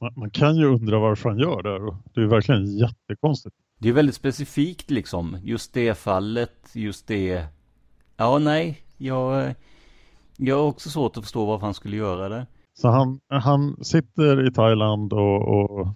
Man, 0.00 0.12
man 0.16 0.30
kan 0.30 0.56
ju 0.56 0.66
undra 0.66 0.98
varför 0.98 1.28
han 1.28 1.38
gör 1.38 1.62
det. 1.62 1.96
Det 2.14 2.20
är 2.20 2.26
verkligen 2.26 2.76
jättekonstigt. 2.76 3.56
Det 3.78 3.88
är 3.88 3.92
väldigt 3.92 4.14
specifikt 4.14 4.90
liksom, 4.90 5.38
just 5.42 5.74
det 5.74 5.98
fallet, 5.98 6.70
just 6.72 7.06
det, 7.06 7.46
ja 8.16 8.38
nej, 8.38 8.82
jag, 8.96 9.54
jag 10.36 10.56
har 10.56 10.66
också 10.66 10.90
svårt 10.90 11.16
att 11.16 11.24
förstå 11.24 11.46
varför 11.46 11.66
han 11.66 11.74
skulle 11.74 11.96
göra 11.96 12.28
det. 12.28 12.46
Så 12.74 12.88
han, 12.88 13.20
han 13.28 13.84
sitter 13.84 14.48
i 14.48 14.52
Thailand 14.52 15.12
och, 15.12 15.48
och 15.48 15.88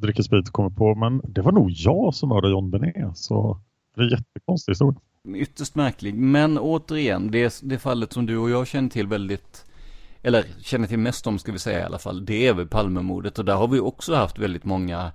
dricker 0.00 0.22
sprit 0.22 0.48
och 0.48 0.54
kommer 0.54 0.70
på, 0.70 0.94
men 0.94 1.20
det 1.24 1.42
var 1.42 1.52
nog 1.52 1.70
jag 1.70 2.14
som 2.14 2.28
mördade 2.28 2.52
John 2.52 2.70
Benet. 2.70 3.16
Så 3.18 3.60
det 3.94 4.00
är 4.00 4.04
en 4.04 4.10
jättekonstig 4.10 4.72
historia. 4.72 5.00
Ytterst 5.36 5.74
märklig, 5.74 6.14
men 6.14 6.58
återigen, 6.58 7.30
det, 7.30 7.60
det 7.62 7.78
fallet 7.78 8.12
som 8.12 8.26
du 8.26 8.38
och 8.38 8.50
jag 8.50 8.66
känner 8.66 8.88
till 8.88 9.06
väldigt, 9.06 9.64
eller 10.22 10.44
känner 10.60 10.86
till 10.86 10.98
mest 10.98 11.26
om 11.26 11.38
ska 11.38 11.52
vi 11.52 11.58
säga 11.58 11.80
i 11.80 11.82
alla 11.82 11.98
fall, 11.98 12.24
det 12.24 12.46
är 12.46 12.54
väl 12.54 12.66
Palmemordet 12.66 13.38
och 13.38 13.44
där 13.44 13.54
har 13.54 13.68
vi 13.68 13.80
också 13.80 14.14
haft 14.14 14.38
väldigt 14.38 14.64
många 14.64 15.12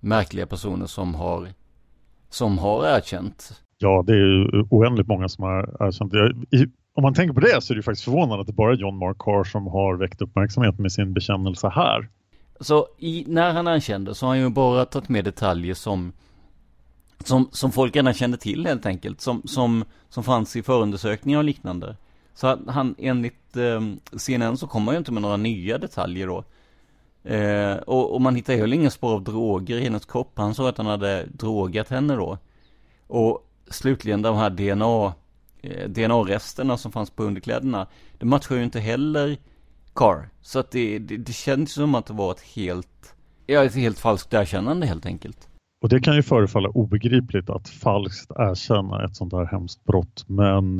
märkliga 0.00 0.46
personer 0.46 0.86
som 0.86 1.14
har, 1.14 1.48
som 2.28 2.58
har 2.58 2.96
erkänt. 2.96 3.62
Ja, 3.78 4.04
det 4.06 4.12
är 4.12 4.16
ju 4.16 4.64
oändligt 4.70 5.08
många 5.08 5.28
som 5.28 5.44
har 5.44 5.86
erkänt. 5.86 6.14
I, 6.50 6.66
om 6.94 7.02
man 7.02 7.14
tänker 7.14 7.34
på 7.34 7.40
det 7.40 7.62
så 7.62 7.72
är 7.72 7.74
det 7.74 7.78
ju 7.78 7.82
faktiskt 7.82 8.04
förvånande 8.04 8.40
att 8.40 8.46
det 8.46 8.52
bara 8.52 8.72
är 8.72 8.76
John 8.76 8.98
Mark 8.98 9.18
Carr 9.18 9.44
som 9.44 9.66
har 9.66 9.96
väckt 9.96 10.22
uppmärksamhet 10.22 10.78
med 10.78 10.92
sin 10.92 11.12
bekännelse 11.12 11.68
här 11.68 12.08
så 12.64 12.88
i, 12.98 13.24
när 13.28 13.52
han 13.52 13.68
erkände 13.68 14.14
så 14.14 14.26
har 14.26 14.30
han 14.30 14.38
ju 14.38 14.48
bara 14.48 14.84
tagit 14.84 15.08
med 15.08 15.24
detaljer 15.24 15.74
som 15.74 16.12
som, 17.24 17.48
som 17.52 17.72
folk 17.72 17.96
redan 17.96 18.14
kände 18.14 18.36
till 18.36 18.66
helt 18.66 18.86
enkelt, 18.86 19.20
som, 19.20 19.42
som, 19.44 19.84
som 20.08 20.24
fanns 20.24 20.56
i 20.56 20.62
förundersökningar 20.62 21.38
och 21.38 21.44
liknande. 21.44 21.96
Så 22.34 22.58
han 22.66 22.94
enligt 22.98 23.56
eh, 23.56 23.80
CNN 24.16 24.56
så 24.56 24.66
kommer 24.66 24.86
han 24.86 24.94
ju 24.94 24.98
inte 24.98 25.12
med 25.12 25.22
några 25.22 25.36
nya 25.36 25.78
detaljer 25.78 26.26
då. 26.26 26.44
Eh, 27.30 27.76
och, 27.76 28.14
och, 28.14 28.20
man 28.20 28.36
hittar 28.36 28.56
heller 28.56 28.76
inga 28.76 28.90
spår 28.90 29.14
av 29.14 29.22
droger 29.22 29.76
i 29.76 29.84
hennes 29.84 30.04
kropp. 30.04 30.32
Han 30.34 30.54
sa 30.54 30.68
att 30.68 30.78
han 30.78 30.86
hade 30.86 31.26
drogat 31.26 31.88
henne 31.88 32.16
då. 32.16 32.38
Och 33.06 33.48
slutligen 33.70 34.22
de 34.22 34.36
här 34.36 34.50
DNA, 34.50 35.14
eh, 35.62 35.88
DNA-resterna 35.88 36.76
som 36.76 36.92
fanns 36.92 37.10
på 37.10 37.24
underkläderna. 37.24 37.86
Det 38.18 38.26
matchar 38.26 38.56
ju 38.56 38.64
inte 38.64 38.80
heller 38.80 39.36
Carr. 39.94 40.28
Så 40.40 40.58
att 40.58 40.70
det, 40.70 40.98
det, 40.98 41.16
det 41.16 41.32
känns 41.32 41.72
som 41.72 41.94
att 41.94 42.06
det 42.06 42.12
var 42.12 42.32
ett 42.32 42.40
helt, 42.40 43.14
ja 43.46 43.64
ett 43.64 43.74
helt 43.74 43.98
falskt 43.98 44.34
erkännande 44.34 44.86
helt 44.86 45.06
enkelt. 45.06 45.48
Och 45.82 45.88
det 45.88 46.00
kan 46.00 46.16
ju 46.16 46.22
förefalla 46.22 46.68
obegripligt 46.68 47.50
att 47.50 47.68
falskt 47.68 48.30
erkänna 48.30 49.04
ett 49.04 49.16
sånt 49.16 49.32
här 49.32 49.44
hemskt 49.44 49.84
brott. 49.84 50.24
Men 50.28 50.76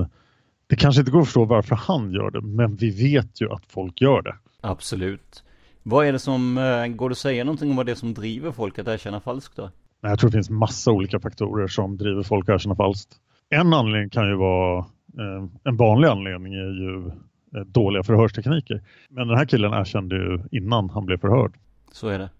det 0.66 0.76
kanske 0.76 1.00
inte 1.00 1.12
går 1.12 1.20
att 1.20 1.26
förstå 1.26 1.44
varför 1.44 1.76
han 1.76 2.12
gör 2.12 2.30
det. 2.30 2.40
Men 2.40 2.76
vi 2.76 2.90
vet 2.90 3.40
ju 3.40 3.52
att 3.52 3.66
folk 3.66 4.00
gör 4.00 4.22
det. 4.22 4.34
Absolut. 4.60 5.44
Vad 5.82 6.06
är 6.06 6.12
det 6.12 6.18
som, 6.18 6.58
eh, 6.58 6.86
går 6.86 7.08
det 7.08 7.12
att 7.12 7.18
säga 7.18 7.44
någonting 7.44 7.70
om 7.70 7.76
vad 7.76 7.86
det 7.86 7.92
är 7.92 7.96
som 7.96 8.14
driver 8.14 8.52
folk 8.52 8.78
att 8.78 8.88
erkänna 8.88 9.20
falskt 9.20 9.56
då? 9.56 9.70
Jag 10.00 10.18
tror 10.18 10.30
det 10.30 10.36
finns 10.36 10.50
massa 10.50 10.90
olika 10.90 11.20
faktorer 11.20 11.66
som 11.68 11.96
driver 11.96 12.22
folk 12.22 12.48
att 12.48 12.54
erkänna 12.54 12.76
falskt. 12.76 13.16
En 13.50 13.72
anledning 13.72 14.10
kan 14.10 14.28
ju 14.28 14.34
vara, 14.34 14.78
eh, 14.78 15.48
en 15.64 15.76
vanlig 15.76 16.08
anledning 16.08 16.54
är 16.54 16.82
ju 16.82 17.10
Eh, 17.56 17.60
dåliga 17.60 18.02
förhörstekniker. 18.02 18.82
Men 19.08 19.28
den 19.28 19.36
här 19.36 19.44
killen 19.44 19.72
erkände 19.72 20.16
ju 20.16 20.40
innan 20.50 20.90
han 20.90 21.06
blev 21.06 21.18
förhörd. 21.18 21.52
Så 21.92 22.08
är 22.08 22.18
det. 22.18 22.30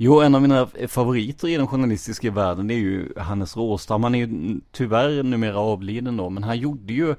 Jo, 0.00 0.20
en 0.20 0.34
av 0.34 0.42
mina 0.42 0.66
favoriter 0.88 1.48
i 1.48 1.56
den 1.56 1.66
journalistiska 1.66 2.30
världen 2.30 2.70
är 2.70 2.74
ju 2.74 3.08
Hannes 3.16 3.56
Råstam. 3.56 4.02
Han 4.02 4.14
är 4.14 4.26
ju 4.26 4.60
tyvärr 4.72 5.22
numera 5.22 5.58
avliden 5.58 6.16
då, 6.16 6.30
men 6.30 6.42
han 6.42 6.58
gjorde 6.58 6.92
ju 6.92 7.10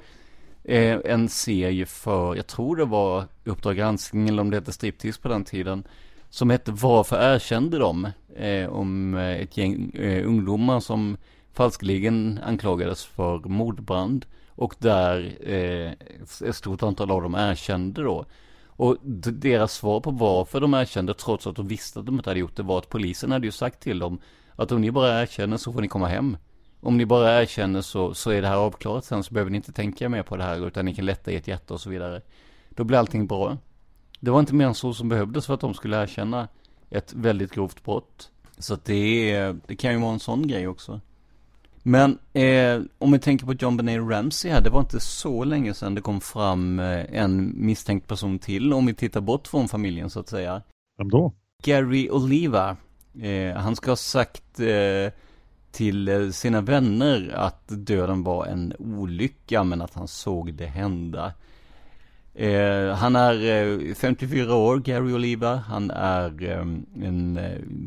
eh, 0.63 0.99
en 1.05 1.29
serie 1.29 1.85
för, 1.85 2.35
jag 2.35 2.47
tror 2.47 2.75
det 2.75 2.85
var 2.85 3.23
Uppdrag 3.43 3.75
granskning 3.75 4.29
eller 4.29 4.41
om 4.41 4.49
det 4.49 4.57
hette 4.57 4.71
Striptease 4.71 5.21
på 5.21 5.27
den 5.27 5.43
tiden. 5.43 5.83
Som 6.29 6.49
hette 6.49 6.71
Varför 6.71 7.35
erkände 7.35 7.77
de? 7.77 8.07
Eh, 8.35 8.69
om 8.69 9.15
eh, 9.15 9.41
ett 9.41 9.57
gäng 9.57 9.89
eh, 9.89 10.27
ungdomar 10.27 10.79
som 10.79 11.17
falskligen 11.53 12.39
anklagades 12.43 13.05
för 13.05 13.39
mordbrand. 13.39 14.25
Och 14.59 14.75
där 14.79 15.37
eh, 15.41 15.91
ett 16.49 16.55
stort 16.55 16.83
antal 16.83 17.11
av 17.11 17.21
dem 17.21 17.35
erkände 17.35 18.03
då. 18.03 18.25
Och 18.67 18.97
deras 19.03 19.73
svar 19.73 19.99
på 19.99 20.11
varför 20.11 20.61
de 20.61 20.73
erkände 20.73 21.13
trots 21.13 21.47
att 21.47 21.55
de 21.55 21.67
visste 21.67 21.99
att 21.99 22.05
de 22.05 22.15
inte 22.15 22.29
hade 22.29 22.39
gjort 22.39 22.55
det 22.55 22.63
var 22.63 22.77
att 22.77 22.89
polisen 22.89 23.31
hade 23.31 23.45
ju 23.45 23.51
sagt 23.51 23.79
till 23.79 23.99
dem 23.99 24.19
att 24.55 24.71
om 24.71 24.81
ni 24.81 24.91
bara 24.91 25.21
erkänner 25.21 25.57
så 25.57 25.73
får 25.73 25.81
ni 25.81 25.87
komma 25.87 26.07
hem. 26.07 26.37
Om 26.81 26.97
ni 26.97 27.05
bara 27.05 27.41
erkänner 27.41 27.81
så, 27.81 28.13
så 28.13 28.31
är 28.31 28.41
det 28.41 28.47
här 28.47 28.55
avklarat 28.55 29.05
sen 29.05 29.23
så 29.23 29.33
behöver 29.33 29.51
ni 29.51 29.57
inte 29.57 29.71
tänka 29.71 30.09
mer 30.09 30.23
på 30.23 30.37
det 30.37 30.43
här 30.43 30.67
utan 30.67 30.85
ni 30.85 30.95
kan 30.95 31.05
lätta 31.05 31.31
ert 31.31 31.47
hjärta 31.47 31.73
och 31.73 31.81
så 31.81 31.89
vidare. 31.89 32.21
Då 32.69 32.83
blir 32.83 32.97
allting 32.97 33.27
bra. 33.27 33.57
Det 34.19 34.31
var 34.31 34.39
inte 34.39 34.55
mer 34.55 34.65
än 34.65 34.75
så 34.75 34.93
som 34.93 35.09
behövdes 35.09 35.45
för 35.45 35.53
att 35.53 35.61
de 35.61 35.73
skulle 35.73 36.03
erkänna 36.03 36.47
ett 36.89 37.13
väldigt 37.13 37.51
grovt 37.51 37.83
brott. 37.83 38.31
Så 38.57 38.73
att 38.73 38.85
det, 38.85 39.31
är, 39.31 39.57
det 39.67 39.75
kan 39.75 39.93
ju 39.93 39.99
vara 39.99 40.13
en 40.13 40.19
sån 40.19 40.47
grej 40.47 40.67
också. 40.67 41.01
Men 41.83 42.17
eh, 42.33 42.81
om 42.97 43.11
vi 43.11 43.19
tänker 43.19 43.45
på 43.45 43.53
John 43.53 43.77
Benet 43.77 44.01
Ramsey 44.09 44.51
här, 44.51 44.61
det 44.61 44.69
var 44.69 44.79
inte 44.79 44.99
så 44.99 45.43
länge 45.43 45.73
sedan 45.73 45.95
det 45.95 46.01
kom 46.01 46.21
fram 46.21 46.79
eh, 46.79 47.05
en 47.11 47.65
misstänkt 47.65 48.07
person 48.07 48.39
till, 48.39 48.73
om 48.73 48.85
vi 48.85 48.93
tittar 48.93 49.21
bort 49.21 49.47
från 49.47 49.67
familjen 49.67 50.09
så 50.09 50.19
att 50.19 50.29
säga. 50.29 50.61
Vem 50.97 51.09
då? 51.09 51.33
Gary 51.63 52.09
Oliva. 52.09 52.77
Eh, 53.21 53.55
han 53.55 53.75
ska 53.75 53.91
ha 53.91 53.95
sagt 53.95 54.59
eh, 54.59 55.13
till 55.71 56.07
eh, 56.07 56.29
sina 56.29 56.61
vänner 56.61 57.33
att 57.35 57.63
döden 57.67 58.23
var 58.23 58.45
en 58.45 58.73
olycka, 58.79 59.63
men 59.63 59.81
att 59.81 59.93
han 59.93 60.07
såg 60.07 60.53
det 60.53 60.65
hända. 60.65 61.33
Eh, 62.33 62.95
han 62.95 63.15
är 63.15 63.93
54 63.93 64.55
år, 64.55 64.77
Gary 64.77 65.13
Oliva. 65.13 65.55
Han 65.55 65.91
är 65.91 66.51
en 67.01 67.39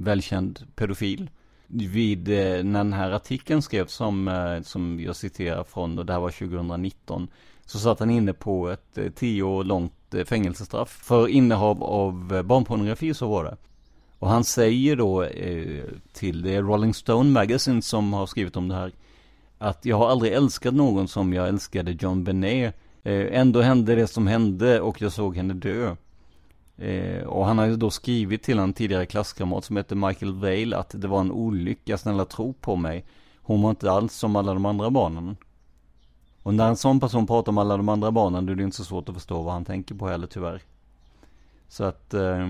välkänd 0.05 0.67
pedofil 0.75 1.31
vid 1.73 2.29
eh, 2.29 2.65
när 2.65 2.85
den 2.85 2.93
här 2.93 3.11
artikeln 3.11 3.63
skrevs 3.63 3.93
som, 3.93 4.29
eh, 4.29 4.63
som 4.63 5.01
jag 5.01 5.17
citerar 5.17 5.65
från, 5.65 5.99
och 5.99 6.07
det 6.07 6.13
här 6.13 6.21
var 6.21 6.31
2019, 6.31 7.29
så 7.67 7.79
satt 7.79 8.01
han 8.01 8.11
inne 8.11 8.33
på 8.33 8.69
ett 8.71 8.99
eh, 8.99 9.11
tio 9.11 9.43
år 9.43 9.65
långt 9.65 9.93
fängelsestraff 10.25 10.89
för 10.89 11.29
innehav 11.29 11.83
av 11.83 12.43
barnpornografi, 12.45 13.15
så 13.15 13.29
var 13.29 13.45
det. 13.45 13.57
Och 14.23 14.29
han 14.29 14.45
säger 14.45 14.97
då 14.97 15.23
eh, 15.23 15.85
till 16.13 16.43
det 16.43 16.61
Rolling 16.61 16.95
Stone 16.95 17.31
Magazine 17.31 17.83
som 17.83 18.13
har 18.13 18.27
skrivit 18.27 18.57
om 18.57 18.69
det 18.69 18.75
här, 18.75 18.93
att 19.59 19.85
jag 19.85 19.97
har 19.97 20.09
aldrig 20.09 20.33
älskat 20.33 20.75
någon 20.75 21.09
som 21.09 21.33
jag 21.33 21.49
älskade 21.49 21.97
John 22.01 22.25
Benet. 22.25 22.75
Eh, 23.03 23.39
ändå 23.41 23.61
hände 23.61 23.95
det 23.95 24.07
som 24.07 24.27
hände 24.27 24.81
och 24.81 25.03
jag 25.03 25.13
såg 25.13 25.37
henne 25.37 25.55
dö. 25.55 25.97
Eh, 26.77 27.25
och 27.25 27.47
han 27.47 27.59
har 27.59 27.67
ju 27.67 27.77
då 27.77 27.91
skrivit 27.91 28.43
till 28.43 28.59
en 28.59 28.73
tidigare 28.73 29.07
klasskamrat 29.07 29.65
som 29.65 29.77
heter 29.77 29.97
Michael 29.97 30.33
Vale 30.33 30.77
att 30.77 30.95
det 31.01 31.09
var 31.09 31.21
en 31.21 31.33
olycka, 31.33 31.99
snälla 31.99 32.25
tro 32.25 32.53
på 32.53 32.77
mig. 32.77 33.05
Hon 33.37 33.63
var 33.63 33.71
inte 33.71 33.91
alls 33.91 34.15
som 34.15 34.37
alla 34.37 34.55
de 34.55 34.67
andra 34.67 34.91
barnen. 34.91 35.37
Och 36.43 36.55
när 36.55 36.69
en 36.69 36.77
sån 36.77 37.01
person 37.01 37.27
pratar 37.27 37.53
om 37.53 37.59
alla 37.59 37.77
de 37.77 37.89
andra 37.89 38.11
barnen, 38.11 38.47
då 38.47 38.53
är 38.53 38.57
det 38.57 38.63
inte 38.63 38.77
så 38.77 38.85
svårt 38.85 39.09
att 39.09 39.15
förstå 39.15 39.43
vad 39.43 39.53
han 39.53 39.65
tänker 39.65 39.95
på 39.95 40.09
heller 40.09 40.27
tyvärr. 40.27 40.63
Så 41.69 41.85
att, 41.85 42.15
eh, 42.15 42.49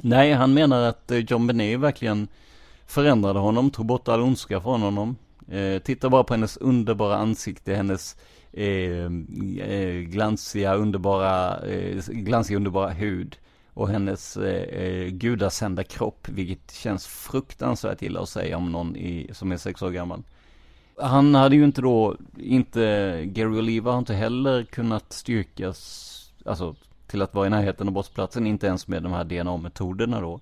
nej 0.00 0.32
han 0.32 0.54
menar 0.54 0.82
att 0.82 1.10
eh, 1.10 1.18
John 1.18 1.46
Benet 1.46 1.80
verkligen 1.80 2.28
förändrade 2.86 3.38
honom, 3.38 3.70
tog 3.70 3.86
bort 3.86 4.08
all 4.08 4.20
ondska 4.20 4.60
från 4.60 4.82
honom. 4.82 5.16
Eh, 5.48 5.78
titta 5.78 6.10
bara 6.10 6.24
på 6.24 6.34
hennes 6.34 6.56
underbara 6.56 7.16
ansikte, 7.16 7.74
hennes 7.74 8.16
Eh, 8.56 9.04
eh, 9.68 10.00
glansiga, 10.00 10.74
underbara, 10.74 11.66
eh, 11.66 12.04
glansiga, 12.06 12.56
underbara 12.56 12.90
hud 12.90 13.36
och 13.74 13.88
hennes 13.88 14.36
eh, 14.36 14.82
eh, 14.82 15.08
gudasända 15.08 15.84
kropp, 15.84 16.28
vilket 16.28 16.72
känns 16.72 17.06
fruktansvärt 17.06 18.02
illa 18.02 18.20
att 18.20 18.28
säga 18.28 18.56
om 18.56 18.72
någon 18.72 18.96
i, 18.96 19.30
som 19.32 19.52
är 19.52 19.56
sex 19.56 19.82
år 19.82 19.90
gammal. 19.90 20.22
Han 20.98 21.34
hade 21.34 21.56
ju 21.56 21.64
inte 21.64 21.80
då, 21.80 22.16
inte, 22.36 22.80
Gary 23.24 23.58
Oliva 23.58 23.90
har 23.90 23.98
inte 23.98 24.14
heller 24.14 24.64
kunnat 24.64 25.12
styrkas, 25.12 26.10
alltså 26.44 26.74
till 27.06 27.22
att 27.22 27.34
vara 27.34 27.46
i 27.46 27.50
närheten 27.50 27.88
av 27.88 27.94
brottsplatsen, 27.94 28.46
inte 28.46 28.66
ens 28.66 28.88
med 28.88 29.02
de 29.02 29.12
här 29.12 29.24
DNA-metoderna 29.24 30.20
då. 30.20 30.40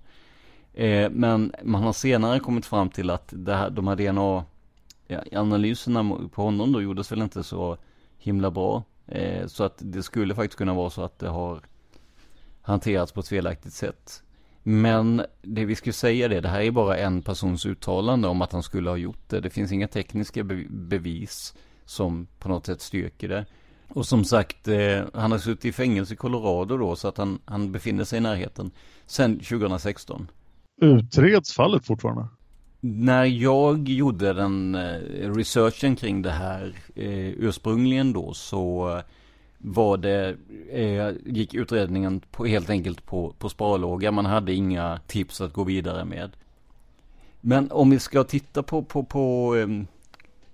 Eh, 0.75 1.11
men 1.11 1.55
man 1.63 1.83
har 1.83 1.93
senare 1.93 2.41
kommit 2.41 2.67
fram 2.67 2.91
till 2.91 3.11
att 3.11 3.33
det 3.37 3.55
här, 3.55 3.71
de 3.71 3.89
här 3.89 3.97
DNA-analyserna 3.97 6.29
på 6.35 6.43
honom 6.43 6.73
då 6.73 6.83
gjordes 6.83 7.13
väl 7.13 7.23
inte 7.23 7.43
så 7.43 7.77
himla 8.23 8.51
bra. 8.51 8.85
Eh, 9.07 9.47
så 9.47 9.65
att 9.65 9.77
det 9.79 10.03
skulle 10.03 10.35
faktiskt 10.35 10.59
kunna 10.59 10.75
vara 10.75 10.91
så 10.91 11.03
att 11.03 11.19
det 11.19 11.29
har 11.29 11.61
hanterats 12.63 13.13
på 13.13 13.21
ett 13.21 13.29
felaktigt 13.29 13.73
sätt. 13.73 14.23
Men 14.63 15.23
det 15.43 15.65
vi 15.65 15.75
skulle 15.75 15.93
säga 15.93 16.29
det, 16.29 16.41
det 16.41 16.49
här 16.49 16.61
är 16.61 16.71
bara 16.71 16.97
en 16.97 17.23
persons 17.23 17.67
uttalande 17.67 18.29
om 18.29 18.43
att 18.43 18.53
han 18.53 18.63
skulle 18.63 18.91
ha 18.91 18.97
gjort 18.97 19.29
det. 19.29 19.41
Det 19.41 19.51
finns 19.51 19.73
inga 19.73 19.89
tekniska 19.89 20.45
bevis 20.69 21.55
som 21.85 22.27
på 22.39 22.49
något 22.49 22.67
sätt 22.67 22.81
styrker 22.81 23.29
det. 23.29 23.47
Och 23.89 24.07
som 24.07 24.25
sagt, 24.25 24.69
eh, 24.69 25.05
han 25.15 25.33
har 25.33 25.39
suttit 25.39 25.65
i 25.65 25.73
fängelse 25.73 26.15
i 26.15 26.17
Colorado 26.17 26.77
då, 26.77 26.97
så 26.97 27.09
att 27.09 27.19
han, 27.19 27.39
han 27.45 27.73
befinner 27.73 28.05
sig 28.05 28.19
i 28.19 28.21
närheten. 28.21 28.71
Sen 29.07 29.39
2016. 29.39 30.31
Utreds 30.83 31.53
fallet 31.53 31.87
fortfarande? 31.87 32.29
När 32.85 33.25
jag 33.25 33.89
gjorde 33.89 34.33
den 34.33 34.75
eh, 34.75 35.35
researchen 35.35 35.97
kring 35.97 36.23
det 36.23 36.31
här 36.31 36.75
eh, 36.95 37.29
ursprungligen 37.29 38.13
då 38.13 38.35
så 38.35 39.03
var 39.59 39.97
det, 39.97 40.37
eh, 40.71 41.11
gick 41.25 41.55
utredningen 41.55 42.21
på, 42.21 42.47
helt 42.47 42.71
enkelt 42.71 43.07
på, 43.07 43.35
på 43.39 43.49
sparlåga. 43.49 44.13
Man 44.13 44.27
hade 44.27 44.55
inga 44.55 45.01
tips 45.07 45.41
att 45.41 45.53
gå 45.53 45.65
vidare 45.65 46.05
med. 46.05 46.31
Men 47.41 47.71
om 47.71 47.91
vi 47.91 47.99
ska 47.99 48.25
titta 48.25 48.63
på, 48.63 48.83
på, 48.83 49.05
på 49.05 49.57
eh, 49.57 49.69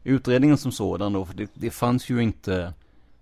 utredningen 0.05 0.59
som 0.59 0.73
sådan 0.73 1.13
då, 1.13 1.25
för 1.25 1.35
det, 1.35 1.51
det 1.55 1.71
fanns 1.71 2.11
ju 2.11 2.23
inte, 2.23 2.73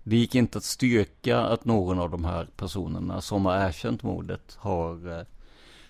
det 0.03 0.15
gick 0.15 0.35
inte 0.35 0.57
att 0.57 0.63
styrka 0.63 1.39
att 1.39 1.65
någon 1.65 1.99
av 1.99 2.09
de 2.09 2.25
här 2.25 2.47
personerna 2.57 3.21
som 3.21 3.45
har 3.45 3.67
erkänt 3.67 4.03
mordet 4.03 4.57
har 4.59 5.19
eh, 5.19 5.25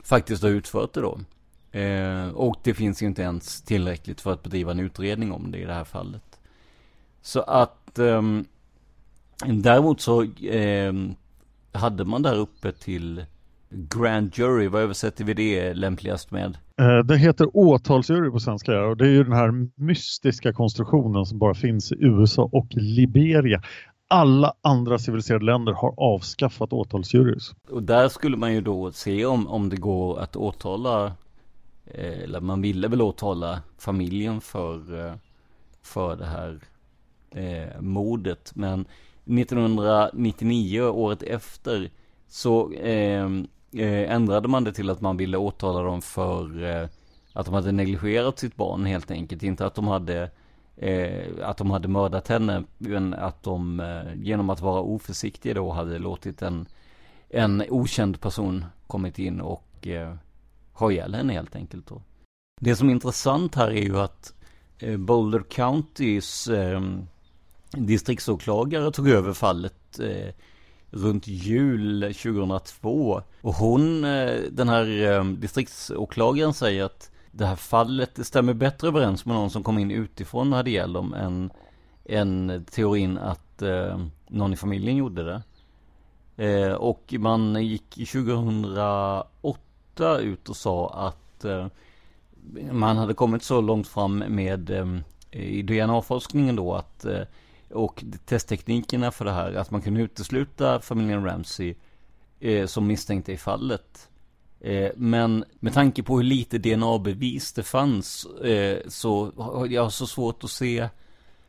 faktiskt 0.04 0.44
har 0.44 0.50
utfört 0.50 0.94
det 0.94 1.02
då. 1.02 1.20
Eh, 1.78 2.30
och 2.30 2.56
det 2.64 2.74
finns 2.74 3.04
ju 3.04 3.06
inte 3.06 3.22
ens 3.22 3.62
tillräckligt 3.62 4.22
för 4.22 4.34
att 4.34 4.44
bedriva 4.44 4.72
en 4.72 4.80
utredning 4.80 5.32
om 5.32 5.52
det 5.52 5.58
i 5.58 5.66
det 5.66 5.74
här 5.74 5.84
fallet. 5.84 6.40
Så 7.22 7.42
att 7.42 8.00
eh, 8.00 8.22
däremot 9.46 10.02
så 10.02 10.24
eh, 10.24 10.94
hade 11.72 12.06
man 12.06 12.22
där 12.22 12.36
uppe 12.36 12.72
till 12.72 13.26
Grand 13.70 14.32
Jury, 14.38 14.68
vad 14.68 14.82
översätter 14.82 15.24
vi 15.24 15.34
det 15.34 15.74
lämpligast 15.74 16.32
med? 16.32 16.58
Eh, 16.80 17.06
det 17.06 17.18
heter 17.18 17.48
åtalsjury 17.54 18.32
på 18.32 18.40
svenska 18.40 18.86
och 18.86 18.98
det 18.98 19.06
är 19.06 19.10
ju 19.10 19.24
den 19.24 19.34
här 19.34 19.70
mystiska 19.76 20.54
konstruktionen 20.54 21.26
som 21.26 21.40
bara 21.40 21.54
finns 21.54 21.92
i 21.92 21.96
USA 22.00 22.50
och 22.52 22.68
Liberia. 22.70 23.62
alla 24.10 24.54
andra 24.62 25.00
civiliserade 25.00 25.46
länder 25.46 25.74
har 25.74 25.94
avskaffat 25.98 26.74
åtalsjurys. 26.74 27.52
Och 27.70 27.84
där 27.84 28.10
skulle 28.10 28.38
man 28.38 28.54
ju 28.54 28.62
då 28.62 28.92
se 28.92 29.26
om, 29.26 29.48
om 29.48 29.70
det 29.70 29.78
går 29.78 30.20
att 30.20 30.36
åtala, 30.36 31.14
Eh, 31.92 32.20
eller 32.24 32.42
man 32.42 32.62
ville 32.62 32.88
väl 32.88 33.02
åtala 33.02 33.62
familjen 33.78 34.42
för, 34.42 35.06
eh, 35.08 35.16
för 35.82 36.16
det 36.16 36.26
här 36.26 36.60
eh, 37.32 37.82
mordet. 37.82 38.52
Men 38.56 38.86
1999, 39.26 40.82
året 40.82 41.24
efter, 41.24 41.90
så 42.28 42.72
eh, 42.72 43.26
eh, 43.72 44.12
ändrade 44.12 44.48
man 44.48 44.64
det 44.64 44.74
till 44.74 44.90
att 44.90 45.02
man 45.02 45.18
ville 45.18 45.38
åtala 45.38 45.82
dem 45.82 46.02
för 46.02 46.64
eh, 46.64 46.88
att 47.34 47.46
de 47.46 47.54
hade 47.54 47.72
negligerat 47.72 48.40
sitt 48.40 48.56
barn 48.56 48.86
helt 48.86 49.12
enkelt. 49.12 49.44
Inte 49.44 49.66
att 49.66 49.76
de 49.76 49.88
hade 49.88 50.30
eh, 50.78 51.24
att 51.44 51.58
de 51.58 51.72
hade 51.72 51.88
mördat 51.88 52.28
henne, 52.28 52.64
men 52.78 53.14
att 53.14 53.44
de 53.44 53.80
eh, 53.80 54.16
genom 54.16 54.50
att 54.50 54.62
vara 54.62 54.82
oförsiktiga 54.82 55.54
då 55.54 55.72
hade 55.72 56.00
låtit 56.00 56.42
en, 56.42 56.66
en 57.30 57.64
okänd 57.70 58.22
person 58.22 58.66
kommit 58.88 59.20
in 59.20 59.42
och 59.42 59.88
eh, 59.88 60.16
ha 60.78 60.92
ihjäl 60.92 61.16
henne 61.16 61.34
helt 61.34 61.56
enkelt 61.56 61.88
då. 61.88 62.02
Det 62.62 62.76
som 62.76 62.90
är 62.90 62.92
intressant 62.92 63.56
här 63.56 63.72
är 63.72 63.84
ju 63.84 64.00
att 64.00 64.34
eh, 64.80 64.98
Boulder 64.98 65.44
Countys 65.50 66.48
eh, 66.48 66.82
distriktsåklagare 67.72 68.92
tog 68.92 69.10
över 69.10 69.34
fallet 69.34 70.00
eh, 70.00 70.34
runt 70.90 71.28
jul 71.28 72.02
2002. 72.02 73.22
Och 73.42 73.54
hon, 73.54 74.04
eh, 74.04 74.42
den 74.52 74.70
här 74.70 75.12
eh, 75.12 75.24
distriktsåklagaren 75.26 76.54
säger 76.54 76.84
att 76.84 77.12
det 77.32 77.46
här 77.46 77.56
fallet 77.56 78.28
stämmer 78.28 78.54
bättre 78.54 78.88
överens 78.88 79.26
med 79.26 79.36
någon 79.36 79.50
som 79.50 79.64
kom 79.64 79.78
in 79.78 79.92
utifrån 79.92 80.54
och 80.54 80.58
hade 80.58 80.70
ihjäl 80.70 80.94
dem 80.94 81.14
än, 81.14 81.52
än 82.06 82.66
teorin 82.72 83.18
att 83.18 83.62
eh, 83.62 84.00
någon 84.28 84.54
i 84.54 84.58
familjen 84.58 84.96
gjorde 84.96 85.24
det. 85.24 85.42
Eh, 86.46 86.74
och 86.74 87.14
man 87.20 87.66
gick 87.66 87.90
2008 87.90 89.60
ut 90.00 90.50
och 90.50 90.58
sa 90.58 90.90
att 90.90 91.46
eh, 91.46 91.68
man 92.72 92.98
hade 92.98 93.14
kommit 93.14 93.44
så 93.44 93.62
långt 93.62 93.88
fram 93.88 94.18
med 94.18 94.70
eh, 94.70 94.98
i 95.32 95.62
DNA-forskningen 95.62 96.56
då 96.56 96.74
att 96.74 97.06
eh, 97.06 97.22
och 97.70 98.04
testteknikerna 98.26 99.12
för 99.12 99.26
det 99.26 99.32
här 99.32 99.54
att 99.54 99.72
man 99.72 99.82
kunde 99.82 100.02
utesluta 100.02 100.80
familjen 100.80 101.26
Ramsey 101.26 101.76
eh, 102.40 102.66
som 102.66 102.88
misstänkte 102.88 103.32
i 103.32 103.38
fallet. 103.38 104.10
Eh, 104.60 104.92
men 104.96 105.46
med 105.60 105.74
tanke 105.74 106.04
på 106.04 106.18
hur 106.18 106.24
lite 106.24 106.58
DNA-bevis 106.58 107.54
det 107.54 107.64
fanns 107.64 108.26
eh, 108.26 108.80
så 108.88 109.32
har 109.38 109.66
jag 109.66 109.94
så 109.94 110.08
svårt 110.08 110.44
att 110.44 110.50
se 110.52 110.90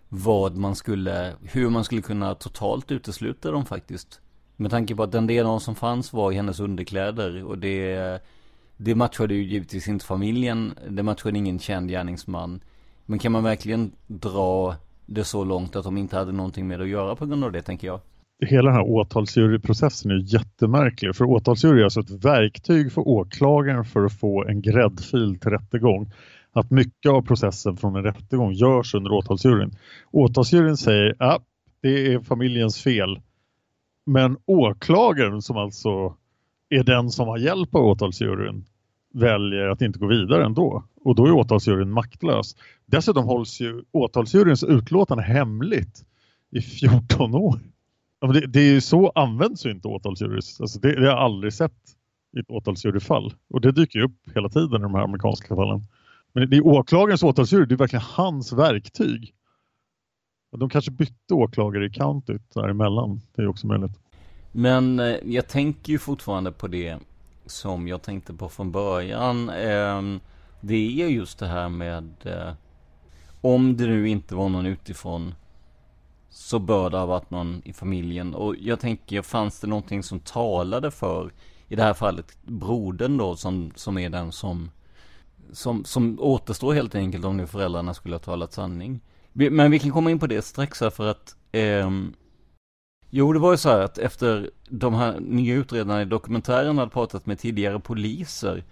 vad 0.08 0.56
man 0.56 0.76
skulle, 0.76 1.32
hur 1.42 1.70
man 1.70 1.84
skulle 1.84 2.02
kunna 2.02 2.34
totalt 2.34 2.92
utesluta 2.92 3.50
dem 3.50 3.66
faktiskt. 3.66 4.20
Med 4.56 4.70
tanke 4.70 4.94
på 4.94 5.02
att 5.02 5.12
den 5.12 5.26
DNA 5.26 5.60
som 5.60 5.74
fanns 5.74 6.12
var 6.12 6.32
i 6.32 6.34
hennes 6.34 6.60
underkläder 6.60 7.44
och 7.44 7.58
det, 7.58 8.22
det 8.78 8.94
matchade 8.94 9.34
ju 9.34 9.42
givetvis 9.44 9.88
inte 9.88 10.04
familjen, 10.04 10.74
det 10.90 11.02
matchade 11.02 11.38
ingen 11.38 11.58
känd 11.58 11.90
gärningsman. 11.90 12.60
Men 13.06 13.18
kan 13.18 13.32
man 13.32 13.44
verkligen 13.44 13.92
dra 14.06 14.74
det 15.06 15.24
så 15.24 15.44
långt 15.44 15.76
att 15.76 15.84
de 15.84 15.96
inte 15.96 16.16
hade 16.16 16.32
någonting 16.32 16.68
med 16.68 16.80
att 16.80 16.88
göra 16.88 17.16
på 17.16 17.26
grund 17.26 17.44
av 17.44 17.52
det 17.52 17.62
tänker 17.62 17.86
jag? 17.86 18.00
hela 18.46 18.70
den 18.70 18.76
här 18.76 18.90
åtalsjuryprocessen 18.90 20.10
är 20.10 20.34
jättemärklig. 20.34 21.16
För 21.16 21.24
åtalsjury 21.24 21.80
är 21.80 21.84
alltså 21.84 22.00
ett 22.00 22.24
verktyg 22.24 22.92
för 22.92 23.08
åklagaren 23.08 23.84
för 23.84 24.04
att 24.04 24.20
få 24.20 24.44
en 24.44 24.62
gräddfil 24.62 25.38
till 25.40 25.50
rättegång. 25.50 26.12
Att 26.52 26.70
mycket 26.70 27.10
av 27.10 27.22
processen 27.22 27.76
från 27.76 27.96
en 27.96 28.02
rättegång 28.02 28.52
görs 28.52 28.94
under 28.94 29.12
åtalsjuryn. 29.12 29.76
Åtalsjuryn 30.10 30.76
säger 30.76 31.10
att 31.18 31.40
ah, 31.40 31.44
det 31.82 32.12
är 32.12 32.20
familjens 32.20 32.82
fel. 32.82 33.20
Men 34.06 34.36
åklagaren 34.46 35.42
som 35.42 35.56
alltså 35.56 36.14
är 36.68 36.82
den 36.84 37.10
som 37.10 37.28
har 37.28 37.38
hjälp 37.38 37.74
av 37.74 37.84
åtalsjuryn 37.84 38.64
väljer 39.14 39.68
att 39.68 39.82
inte 39.82 39.98
gå 39.98 40.06
vidare 40.06 40.44
ändå. 40.44 40.84
Och 41.04 41.14
då 41.14 41.26
är 41.26 41.32
åtalsjuryn 41.32 41.90
maktlös. 41.90 42.56
Dessutom 42.86 43.24
hålls 43.24 43.60
ju 43.60 43.82
åtalsjuryns 43.92 44.64
utlåtande 44.64 45.22
hemligt 45.22 46.04
i 46.50 46.60
14 46.60 47.34
år. 47.34 47.60
Det, 48.20 48.46
det 48.46 48.60
är 48.60 48.72
ju 48.72 48.80
så 48.80 49.12
används 49.14 49.66
ju 49.66 49.70
inte 49.70 49.88
åtalsjurys. 49.88 50.60
Alltså 50.60 50.80
det, 50.80 50.92
det 50.92 51.00
har 51.00 51.06
jag 51.06 51.18
aldrig 51.18 51.52
sett 51.52 51.96
i 52.36 52.40
ett 52.40 52.50
åtalsjuryfall. 52.50 53.34
Och 53.50 53.60
det 53.60 53.72
dyker 53.72 53.98
ju 53.98 54.04
upp 54.04 54.34
hela 54.34 54.48
tiden 54.48 54.80
i 54.80 54.82
de 54.82 54.94
här 54.94 55.02
amerikanska 55.02 55.56
fallen. 55.56 55.82
Men 56.32 56.50
det 56.50 56.56
är 56.56 56.66
åklagarens 56.66 57.22
åtalsjury, 57.22 57.66
det 57.66 57.74
är 57.74 57.76
verkligen 57.76 58.04
hans 58.14 58.52
verktyg. 58.52 59.34
De 60.56 60.68
kanske 60.68 60.90
bytte 60.90 61.34
åklagare 61.34 61.86
i 61.86 61.90
countyt 61.90 62.54
däremellan. 62.54 63.20
Det 63.34 63.42
är 63.42 63.48
också 63.48 63.66
möjligt. 63.66 63.92
Men 64.58 64.98
eh, 64.98 65.16
jag 65.24 65.48
tänker 65.48 65.92
ju 65.92 65.98
fortfarande 65.98 66.52
på 66.52 66.68
det 66.68 66.98
som 67.46 67.88
jag 67.88 68.02
tänkte 68.02 68.34
på 68.34 68.48
från 68.48 68.72
början. 68.72 69.48
Eh, 69.48 70.02
det 70.60 71.02
är 71.02 71.08
just 71.08 71.38
det 71.38 71.46
här 71.46 71.68
med 71.68 72.14
eh, 72.24 72.52
om 73.40 73.76
det 73.76 73.86
nu 73.86 74.08
inte 74.08 74.34
var 74.34 74.48
någon 74.48 74.66
utifrån 74.66 75.34
så 76.30 76.58
bör 76.58 76.90
det 76.90 76.98
ha 76.98 77.06
varit 77.06 77.30
någon 77.30 77.62
i 77.64 77.72
familjen. 77.72 78.34
Och 78.34 78.56
jag 78.56 78.80
tänker, 78.80 79.22
fanns 79.22 79.60
det 79.60 79.66
någonting 79.66 80.02
som 80.02 80.20
talade 80.20 80.90
för, 80.90 81.32
i 81.68 81.76
det 81.76 81.82
här 81.82 81.94
fallet, 81.94 82.38
brodern 82.42 83.16
då, 83.16 83.36
som, 83.36 83.72
som 83.74 83.98
är 83.98 84.10
den 84.10 84.32
som, 84.32 84.70
som, 85.52 85.84
som 85.84 86.18
återstår 86.20 86.74
helt 86.74 86.94
enkelt 86.94 87.24
om 87.24 87.36
nu 87.36 87.46
föräldrarna 87.46 87.94
skulle 87.94 88.14
ha 88.14 88.20
talat 88.20 88.52
sanning. 88.52 89.00
Men 89.32 89.70
vi 89.70 89.78
kan 89.78 89.90
komma 89.90 90.10
in 90.10 90.18
på 90.18 90.26
det 90.26 90.42
strax 90.42 90.80
här 90.80 90.90
för 90.90 91.10
att, 91.10 91.36
eh, 91.52 91.90
jo 93.10 93.32
det 93.32 93.38
var 93.38 93.50
ju 93.50 93.56
så 93.56 93.68
här 93.68 93.80
att 93.80 93.98
efter 93.98 94.50
de 94.68 94.94
här 94.94 95.20
nya 95.20 95.54
utredarna 95.54 96.02
i 96.02 96.04
dokumentären 96.04 96.78
hade 96.78 96.90
pratat 96.90 97.26
med 97.26 97.38
tidigare 97.38 97.80
poliser, 97.80 98.64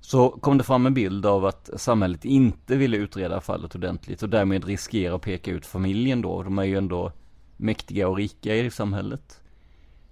så 0.00 0.28
kom 0.28 0.58
det 0.58 0.64
fram 0.64 0.86
en 0.86 0.94
bild 0.94 1.26
av 1.26 1.44
att 1.44 1.70
samhället 1.76 2.24
inte 2.24 2.76
ville 2.76 2.96
utreda 2.96 3.40
fallet 3.40 3.74
ordentligt 3.74 4.22
och 4.22 4.28
därmed 4.28 4.64
riskera 4.64 5.14
att 5.14 5.22
peka 5.22 5.50
ut 5.50 5.66
familjen 5.66 6.22
då. 6.22 6.42
De 6.42 6.58
är 6.58 6.64
ju 6.64 6.76
ändå 6.76 7.12
mäktiga 7.56 8.08
och 8.08 8.16
rika 8.16 8.56
i 8.56 8.70
samhället. 8.70 9.40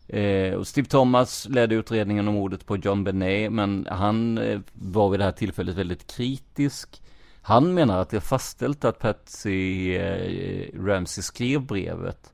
Eh, 0.08 0.54
och 0.54 0.66
Steve 0.66 0.88
Thomas 0.88 1.48
ledde 1.48 1.74
utredningen 1.74 2.28
om 2.28 2.34
mordet 2.34 2.66
på 2.66 2.76
John 2.76 3.04
Benet, 3.04 3.52
men 3.52 3.86
han 3.90 4.38
eh, 4.38 4.60
var 4.72 5.10
vid 5.10 5.20
det 5.20 5.24
här 5.24 5.32
tillfället 5.32 5.76
väldigt 5.76 6.06
kritisk. 6.06 7.02
Han 7.42 7.74
menar 7.74 7.98
att 7.98 8.10
det 8.10 8.16
är 8.16 8.20
fastställt 8.20 8.84
att 8.84 8.98
Patsy 8.98 9.94
eh, 9.96 10.68
Ramsey 10.84 11.22
skrev 11.22 11.66
brevet, 11.66 12.32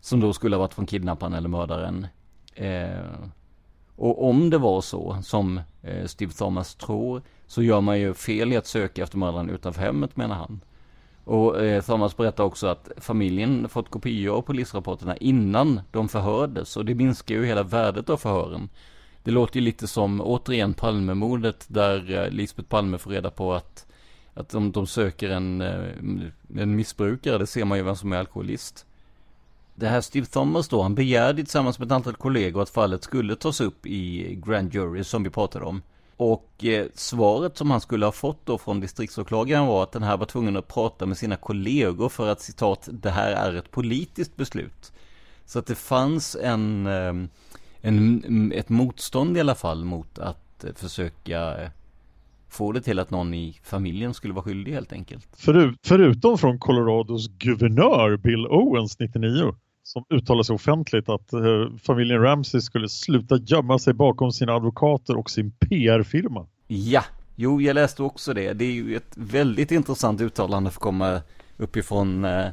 som 0.00 0.20
då 0.20 0.32
skulle 0.32 0.56
ha 0.56 0.60
varit 0.60 0.74
från 0.74 0.86
kidnapparen 0.86 1.34
eller 1.34 1.48
mördaren. 1.48 2.06
Eh, 2.54 3.18
och 3.96 4.28
om 4.28 4.50
det 4.50 4.58
var 4.58 4.80
så 4.80 5.18
som 5.22 5.60
eh, 5.82 6.06
Steve 6.06 6.32
Thomas 6.32 6.74
tror 6.74 7.22
så 7.46 7.62
gör 7.62 7.80
man 7.80 8.00
ju 8.00 8.14
fel 8.14 8.52
i 8.52 8.56
att 8.56 8.66
söka 8.66 9.02
efter 9.02 9.18
mördaren 9.18 9.50
utanför 9.50 9.82
hemmet 9.82 10.16
menar 10.16 10.34
han. 10.34 10.60
Och 11.24 11.62
eh, 11.62 11.82
Thomas 11.82 12.16
berättar 12.16 12.44
också 12.44 12.66
att 12.66 12.90
familjen 12.96 13.68
fått 13.68 13.90
kopior 13.90 14.36
av 14.36 14.42
polisrapporterna 14.42 15.16
innan 15.16 15.80
de 15.90 16.08
förhördes 16.08 16.76
och 16.76 16.84
det 16.84 16.94
minskar 16.94 17.34
ju 17.34 17.46
hela 17.46 17.62
värdet 17.62 18.10
av 18.10 18.16
förhören. 18.16 18.68
Det 19.22 19.30
låter 19.30 19.56
ju 19.56 19.64
lite 19.64 19.86
som 19.86 20.20
återigen 20.20 20.74
Palmemordet 20.74 21.66
där 21.68 22.24
eh, 22.24 22.30
Lisbeth 22.30 22.68
Palme 22.68 22.98
får 22.98 23.10
reda 23.10 23.30
på 23.30 23.52
att 23.52 23.86
att 24.34 24.48
de, 24.48 24.72
de 24.72 24.86
söker 24.86 25.30
en, 25.30 25.60
eh, 25.60 25.88
en 26.56 26.76
missbrukare, 26.76 27.38
det 27.38 27.46
ser 27.46 27.64
man 27.64 27.78
ju 27.78 27.84
vem 27.84 27.96
som 27.96 28.12
är 28.12 28.16
alkoholist 28.16 28.86
det 29.80 29.88
här 29.88 30.00
Steve 30.00 30.26
Thomas 30.26 30.68
då, 30.68 30.82
han 30.82 30.94
begärde 30.94 31.42
tillsammans 31.42 31.78
med 31.78 31.86
ett 31.86 31.92
antal 31.92 32.14
kollegor 32.14 32.62
att 32.62 32.70
fallet 32.70 33.04
skulle 33.04 33.36
tas 33.36 33.60
upp 33.60 33.86
i 33.86 34.34
Grand 34.46 34.74
Jury 34.74 35.04
som 35.04 35.22
vi 35.22 35.30
pratade 35.30 35.64
om. 35.64 35.82
Och 36.16 36.64
eh, 36.64 36.86
svaret 36.94 37.56
som 37.56 37.70
han 37.70 37.80
skulle 37.80 38.04
ha 38.04 38.12
fått 38.12 38.46
då 38.46 38.58
från 38.58 38.80
distriktsåklagaren 38.80 39.66
var 39.66 39.82
att 39.82 39.92
den 39.92 40.02
här 40.02 40.16
var 40.16 40.26
tvungen 40.26 40.56
att 40.56 40.68
prata 40.68 41.06
med 41.06 41.18
sina 41.18 41.36
kollegor 41.36 42.08
för 42.08 42.28
att 42.28 42.40
citat, 42.40 42.88
det 42.92 43.10
här 43.10 43.32
är 43.32 43.54
ett 43.54 43.70
politiskt 43.70 44.36
beslut. 44.36 44.92
Så 45.44 45.58
att 45.58 45.66
det 45.66 45.74
fanns 45.74 46.36
en, 46.42 46.86
eh, 46.86 47.14
en 47.80 48.52
ett 48.52 48.68
motstånd 48.68 49.36
i 49.36 49.40
alla 49.40 49.54
fall 49.54 49.84
mot 49.84 50.18
att 50.18 50.64
eh, 50.64 50.72
försöka 50.74 51.62
eh, 51.62 51.70
få 52.48 52.72
det 52.72 52.80
till 52.80 52.98
att 52.98 53.10
någon 53.10 53.34
i 53.34 53.60
familjen 53.62 54.14
skulle 54.14 54.34
vara 54.34 54.44
skyldig 54.44 54.72
helt 54.72 54.92
enkelt. 54.92 55.28
Förut, 55.36 55.78
förutom 55.82 56.38
från 56.38 56.58
Colorados 56.58 57.28
guvernör 57.28 58.16
Bill 58.16 58.46
Owens 58.46 58.98
99 58.98 59.54
som 59.92 60.04
uttalade 60.10 60.44
sig 60.44 60.54
offentligt 60.54 61.08
att 61.08 61.32
eh, 61.32 61.40
familjen 61.82 62.22
Ramsey 62.22 62.60
skulle 62.60 62.88
sluta 62.88 63.36
gömma 63.36 63.78
sig 63.78 63.94
bakom 63.94 64.32
sina 64.32 64.52
advokater 64.52 65.18
och 65.18 65.30
sin 65.30 65.50
PR-firma. 65.50 66.46
Ja, 66.66 67.04
jo 67.36 67.60
jag 67.60 67.74
läste 67.74 68.02
också 68.02 68.34
det. 68.34 68.52
Det 68.52 68.64
är 68.64 68.72
ju 68.72 68.96
ett 68.96 69.12
väldigt 69.16 69.70
intressant 69.70 70.20
uttalande 70.20 70.70
för 70.70 70.76
att 70.76 70.82
komma 70.82 71.20
uppifrån, 71.56 72.24
eh, 72.24 72.46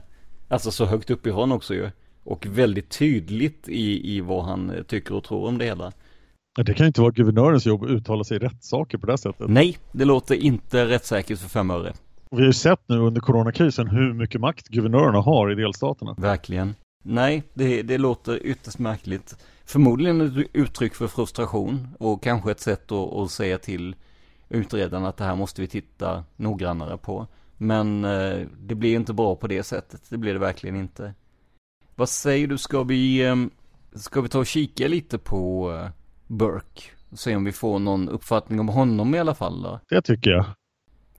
alltså 0.47 0.71
så 0.71 0.85
högt 0.85 1.09
uppifrån 1.09 1.51
också 1.51 1.73
ju. 1.73 1.89
Och 2.23 2.45
väldigt 2.45 2.89
tydligt 2.89 3.69
i, 3.69 4.15
i 4.15 4.21
vad 4.21 4.45
han 4.45 4.71
tycker 4.88 5.15
och 5.15 5.23
tror 5.23 5.47
om 5.47 5.57
det 5.57 5.65
hela. 5.65 5.91
Det 6.65 6.73
kan 6.73 6.88
inte 6.88 7.01
vara 7.01 7.11
guvernörens 7.11 7.65
jobb 7.65 7.83
att 7.83 7.89
uttala 7.89 8.23
sig 8.23 8.38
i 8.38 8.39
rättssaker 8.39 8.97
på 8.97 9.07
det 9.07 9.17
sättet. 9.17 9.49
Nej, 9.49 9.77
det 9.91 10.05
låter 10.05 10.35
inte 10.35 10.85
rättssäkert 10.85 11.39
för 11.39 11.49
fem 11.49 11.71
öre. 11.71 11.93
Vi 12.31 12.38
har 12.38 12.45
ju 12.45 12.53
sett 12.53 12.79
nu 12.88 12.97
under 12.97 13.21
coronakrisen 13.21 13.88
hur 13.88 14.13
mycket 14.13 14.41
makt 14.41 14.67
guvernörerna 14.67 15.21
har 15.21 15.51
i 15.51 15.55
delstaterna. 15.55 16.15
Verkligen. 16.17 16.75
Nej, 17.10 17.43
det, 17.53 17.82
det 17.82 17.97
låter 17.97 18.45
ytterst 18.45 18.80
märkligt. 18.80 19.36
Förmodligen 19.66 20.22
ett 20.22 20.47
uttryck 20.53 20.95
för 20.95 21.08
frustration 21.08 21.88
och 21.99 22.24
kanske 22.24 22.51
ett 22.51 22.60
sätt 22.60 22.91
att, 22.91 23.14
att 23.14 23.32
säga 23.32 23.58
till 23.58 23.95
utredarna 24.49 25.10
att 25.10 25.18
det 25.18 25.24
här 25.24 25.36
måste 25.36 25.62
vi 25.62 25.68
titta 25.68 26.24
noggrannare 26.36 26.97
på. 26.97 27.28
Men 27.58 28.05
eh, 28.05 28.47
det 28.60 28.76
blir 28.76 28.95
inte 28.95 29.14
bra 29.14 29.36
på 29.36 29.47
det 29.47 29.64
sättet, 29.64 30.01
det 30.10 30.18
blir 30.18 30.34
det 30.34 30.39
verkligen 30.39 30.76
inte. 30.76 31.14
Vad 31.95 32.10
säger 32.10 32.47
du, 32.47 32.58
ska 32.58 32.84
vi, 32.84 33.26
eh, 33.26 33.36
ska 33.95 34.22
vi 34.22 34.30
ta 34.30 34.39
och 34.39 34.47
kika 34.47 34.88
lite 34.88 35.18
på 35.18 35.72
eh, 35.74 35.89
Burke? 36.28 36.82
Se 37.14 37.36
om 37.36 37.43
vi 37.43 37.51
får 37.51 37.80
någon 37.80 38.10
uppfattning 38.10 38.60
om 38.60 38.70
honom 38.70 39.16
i 39.16 39.20
alla 39.20 39.36
fall 39.36 39.62
då? 39.62 39.80
Det 39.89 40.01
tycker 40.01 40.30
jag. 40.30 40.45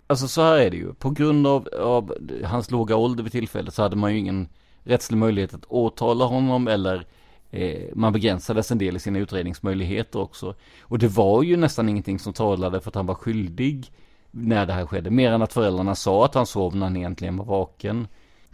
Alltså 0.06 0.28
så 0.28 0.42
här 0.42 0.58
är 0.58 0.70
det 0.70 0.76
ju. 0.76 0.94
På 0.94 1.10
grund 1.10 1.46
av, 1.46 1.68
av 1.80 2.14
hans 2.44 2.70
låga 2.70 2.96
ålder 2.96 3.22
vid 3.22 3.32
tillfället 3.32 3.74
så 3.74 3.82
hade 3.82 3.96
man 3.96 4.12
ju 4.12 4.18
ingen 4.18 4.48
rättslig 4.84 5.18
möjlighet 5.18 5.54
att 5.54 5.64
åtala 5.64 6.24
honom 6.24 6.68
eller 6.68 7.06
eh, 7.50 7.82
man 7.94 8.12
begränsades 8.12 8.70
en 8.70 8.78
del 8.78 8.96
i 8.96 9.00
sina 9.00 9.18
utredningsmöjligheter 9.18 10.18
också. 10.18 10.54
Och 10.80 10.98
det 10.98 11.08
var 11.08 11.42
ju 11.42 11.56
nästan 11.56 11.88
ingenting 11.88 12.18
som 12.18 12.32
talade 12.32 12.80
för 12.80 12.90
att 12.90 12.94
han 12.94 13.06
var 13.06 13.14
skyldig 13.14 13.92
när 14.30 14.66
det 14.66 14.72
här 14.72 14.86
skedde. 14.86 15.10
Mer 15.10 15.32
än 15.32 15.42
att 15.42 15.52
föräldrarna 15.52 15.94
sa 15.94 16.24
att 16.24 16.34
han 16.34 16.46
sov 16.46 16.76
när 16.76 16.86
han 16.86 16.96
egentligen 16.96 17.36
var 17.36 17.44
vaken. 17.44 18.08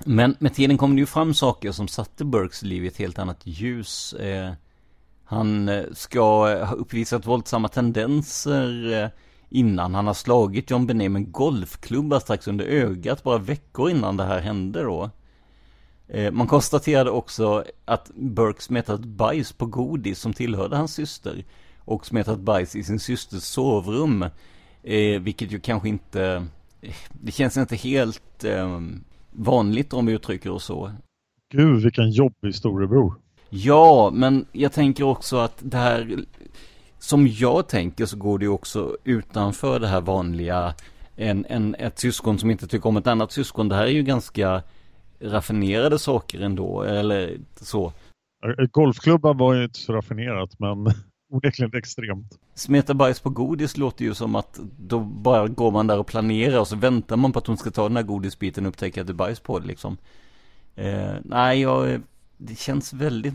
Men 0.04 0.36
med 0.38 0.54
tiden 0.54 0.78
kom 0.78 0.96
det 0.96 1.00
ju 1.00 1.06
fram 1.06 1.34
saker 1.34 1.72
som 1.72 1.88
satte 1.88 2.24
Burkes 2.24 2.62
liv 2.62 2.84
i 2.84 2.88
ett 2.88 2.96
helt 2.96 3.18
annat 3.18 3.40
ljus. 3.44 4.12
Eh, 4.12 4.52
han 5.24 5.68
eh, 5.68 5.84
ska 5.92 6.20
ha 6.64 6.74
uppvisat 6.74 7.26
våldsamma 7.26 7.68
tendenser 7.68 9.02
eh, 9.02 9.08
innan. 9.48 9.94
Han 9.94 10.06
har 10.06 10.14
slagit 10.14 10.70
John 10.70 10.86
Benet 10.86 11.10
med 11.10 11.32
golfklubba 11.32 12.20
strax 12.20 12.48
under 12.48 12.64
ögat 12.64 13.22
bara 13.22 13.38
veckor 13.38 13.90
innan 13.90 14.16
det 14.16 14.24
här 14.24 14.40
hände 14.40 14.82
då. 14.82 15.10
Eh, 16.08 16.32
man 16.32 16.46
konstaterade 16.46 17.10
också 17.10 17.64
att 17.84 18.10
Burke 18.14 18.62
smetat 18.62 19.00
bajs 19.00 19.52
på 19.52 19.66
godis 19.66 20.18
som 20.18 20.32
tillhörde 20.32 20.76
hans 20.76 20.94
syster. 20.94 21.44
Och 21.78 22.06
smetat 22.06 22.40
bajs 22.40 22.76
i 22.76 22.84
sin 22.84 23.00
systers 23.00 23.42
sovrum. 23.42 24.22
Eh, 24.82 25.20
vilket 25.20 25.52
ju 25.52 25.60
kanske 25.60 25.88
inte, 25.88 26.46
det 27.12 27.32
känns 27.32 27.56
inte 27.56 27.76
helt 27.76 28.44
eh, 28.44 28.80
vanligt 29.30 29.92
om 29.92 30.06
vi 30.06 30.12
uttrycker 30.12 30.50
oss 30.50 30.64
så. 30.64 30.92
Gud 31.52 31.82
vilken 31.82 32.10
jobbig 32.10 32.54
storebror. 32.54 33.14
Ja, 33.50 34.10
men 34.14 34.46
jag 34.52 34.72
tänker 34.72 35.04
också 35.04 35.36
att 35.36 35.58
det 35.60 35.76
här, 35.76 36.24
som 36.98 37.28
jag 37.28 37.68
tänker 37.68 38.06
så 38.06 38.16
går 38.16 38.38
det 38.38 38.44
ju 38.44 38.50
också 38.50 38.96
utanför 39.04 39.80
det 39.80 39.88
här 39.88 40.00
vanliga, 40.00 40.74
en, 41.16 41.46
en, 41.48 41.74
ett 41.74 41.98
syskon 41.98 42.38
som 42.38 42.50
inte 42.50 42.66
tycker 42.66 42.88
om 42.88 42.96
ett 42.96 43.06
annat 43.06 43.32
syskon. 43.32 43.68
Det 43.68 43.74
här 43.74 43.84
är 43.84 43.90
ju 43.90 44.02
ganska 44.02 44.62
raffinerade 45.24 45.98
saker 45.98 46.40
ändå, 46.40 46.82
eller 46.82 47.38
så. 47.60 47.92
Golfklubban 48.70 49.38
var 49.38 49.54
ju 49.54 49.64
inte 49.64 49.78
så 49.78 49.92
raffinerat, 49.92 50.58
men 50.58 50.86
onekligen 51.32 51.78
extremt. 51.78 52.38
Smeta 52.54 52.94
bajs 52.94 53.20
på 53.20 53.30
godis 53.30 53.76
låter 53.76 54.04
ju 54.04 54.14
som 54.14 54.34
att 54.34 54.60
då 54.78 55.00
bara 55.00 55.48
går 55.48 55.70
man 55.70 55.86
där 55.86 55.98
och 55.98 56.06
planerar 56.06 56.60
och 56.60 56.68
så 56.68 56.76
väntar 56.76 57.16
man 57.16 57.32
på 57.32 57.38
att 57.38 57.46
hon 57.46 57.56
ska 57.56 57.70
ta 57.70 57.82
den 57.82 57.96
här 57.96 58.02
godisbiten 58.02 58.66
och 58.66 58.68
upptäcka 58.68 59.00
att 59.00 59.06
det 59.06 59.12
är 59.12 59.14
bajs 59.14 59.40
på 59.40 59.58
det 59.58 59.66
liksom. 59.66 59.96
Eh, 60.74 61.14
nej, 61.24 61.60
jag, 61.60 62.00
det 62.36 62.58
känns 62.58 62.92
väldigt 62.92 63.34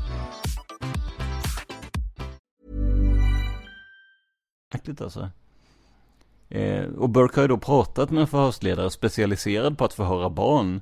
Märkligt 4.73 5.01
alltså. 5.01 5.29
Eh, 6.49 6.85
och 6.85 7.09
Burke 7.09 7.35
har 7.35 7.41
ju 7.41 7.47
då 7.47 7.57
pratat 7.57 8.11
med 8.11 8.21
en 8.21 8.27
förhörsledare 8.27 8.91
specialiserad 8.91 9.77
på 9.77 9.85
att 9.85 9.93
förhöra 9.93 10.29
barn. 10.29 10.81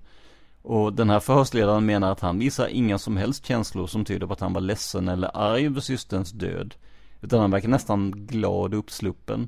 Och 0.61 0.93
den 0.93 1.09
här 1.09 1.19
förhörsledaren 1.19 1.85
menar 1.85 2.11
att 2.11 2.19
han 2.19 2.39
visar 2.39 2.67
inga 2.67 2.97
som 2.97 3.17
helst 3.17 3.45
känslor 3.45 3.87
som 3.87 4.05
tyder 4.05 4.27
på 4.27 4.33
att 4.33 4.39
han 4.39 4.53
var 4.53 4.61
ledsen 4.61 5.07
eller 5.07 5.37
arg 5.37 5.65
över 5.65 5.81
systerns 5.81 6.31
död. 6.31 6.75
Utan 7.21 7.39
han 7.39 7.51
verkar 7.51 7.69
nästan 7.69 8.11
glad 8.11 8.73
och 8.73 8.79
uppsluppen. 8.79 9.47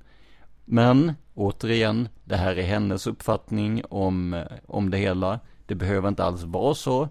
Men, 0.66 1.14
återigen, 1.34 2.10
det 2.24 2.36
här 2.36 2.56
är 2.56 2.64
hennes 2.64 3.08
uppfattning 3.08 3.84
om, 3.90 4.34
eh, 4.34 4.46
om 4.68 4.90
det 4.90 4.98
hela. 4.98 5.40
Det 5.66 5.76
behöver 5.76 6.10
inte 6.10 6.24
alls 6.24 6.44
vara 6.44 6.76
så. 6.76 7.10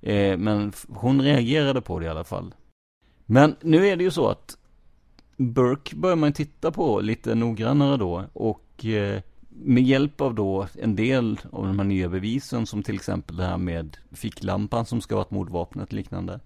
Eh, 0.00 0.36
men 0.36 0.72
hon 0.88 1.22
reagerade 1.22 1.80
på 1.80 1.98
det 1.98 2.06
i 2.06 2.08
alla 2.08 2.24
fall. 2.24 2.54
Men 3.26 3.56
nu 3.60 3.86
är 3.86 3.96
det 3.96 4.04
ju 4.04 4.10
så 4.10 4.28
att 4.28 4.56
Burke 5.40 5.96
börjar 5.96 6.16
man 6.16 6.32
titta 6.32 6.70
på 6.70 7.00
lite 7.00 7.34
noggrannare 7.34 7.96
då 7.96 8.24
och 8.32 8.84
eh, 8.84 9.22
med 9.48 9.82
hjälp 9.82 10.20
av 10.20 10.34
då 10.34 10.66
en 10.78 10.96
del 10.96 11.40
av 11.52 11.66
de 11.66 11.78
här 11.78 11.86
nya 11.86 12.08
bevisen 12.08 12.66
som 12.66 12.82
till 12.82 12.94
exempel 12.94 13.36
det 13.36 13.44
här 13.44 13.56
med 13.56 13.96
ficklampan 14.12 14.86
som 14.86 15.00
ska 15.00 15.14
vara 15.14 15.24
ett 15.24 15.30
mordvapnet 15.30 15.88
och 15.88 15.92
liknande. 15.92 16.40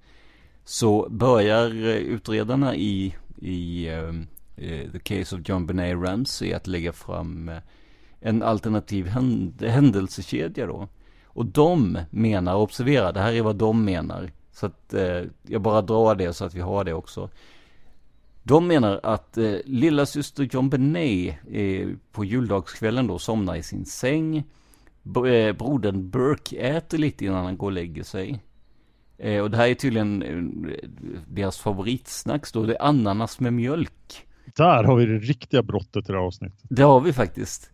Så 0.64 1.08
börjar 1.10 1.66
eh, 1.66 1.96
utredarna 1.96 2.76
i, 2.76 3.14
i 3.36 3.90
uh, 3.90 4.12
The 4.92 4.98
Case 4.98 5.36
of 5.36 5.48
John 5.48 5.66
Benet 5.66 5.98
Ramsey 5.98 6.52
att 6.52 6.66
lägga 6.66 6.92
fram 6.92 7.50
en 8.20 8.42
alternativ 8.42 9.06
händelsekedja 9.60 10.66
då. 10.66 10.88
Och 11.24 11.46
de 11.46 11.98
menar, 12.10 12.54
observera, 12.54 13.12
det 13.12 13.20
här 13.20 13.32
är 13.32 13.42
vad 13.42 13.56
de 13.56 13.84
menar. 13.84 14.30
Så 14.52 14.66
att 14.66 14.94
eh, 14.94 15.22
jag 15.42 15.62
bara 15.62 15.82
drar 15.82 16.14
det 16.14 16.32
så 16.32 16.44
att 16.44 16.54
vi 16.54 16.60
har 16.60 16.84
det 16.84 16.94
också. 16.94 17.30
De 18.46 18.66
menar 18.66 19.00
att 19.02 19.38
eh, 19.38 19.54
lilla 19.64 20.06
syster 20.06 20.48
John 20.52 20.70
Benet 20.70 21.34
eh, 21.50 21.88
på 22.12 22.24
juldagskvällen 22.24 23.06
då 23.06 23.18
somnar 23.18 23.56
i 23.56 23.62
sin 23.62 23.84
säng. 23.84 24.44
B 25.02 25.20
eh, 25.20 25.52
brodern 25.52 26.10
Burke 26.10 26.56
äter 26.56 26.98
lite 26.98 27.24
innan 27.24 27.44
han 27.44 27.56
går 27.56 27.66
och 27.66 27.72
lägger 27.72 28.02
sig. 28.02 28.42
Eh, 29.18 29.42
och 29.42 29.50
det 29.50 29.56
här 29.56 29.68
är 29.68 29.74
tydligen 29.74 30.22
eh, 30.22 30.88
deras 31.28 31.58
favoritsnack 31.58 32.52
då. 32.52 32.62
Det 32.62 32.74
är 32.74 32.82
ananas 32.82 33.40
med 33.40 33.52
mjölk. 33.52 34.26
Där 34.56 34.84
har 34.84 34.96
vi 34.96 35.06
det 35.06 35.18
riktiga 35.18 35.62
brottet 35.62 36.08
i 36.08 36.12
det 36.12 36.18
här 36.18 36.26
avsnittet. 36.26 36.60
Det 36.62 36.82
har 36.82 37.00
vi 37.00 37.12
faktiskt. 37.12 37.70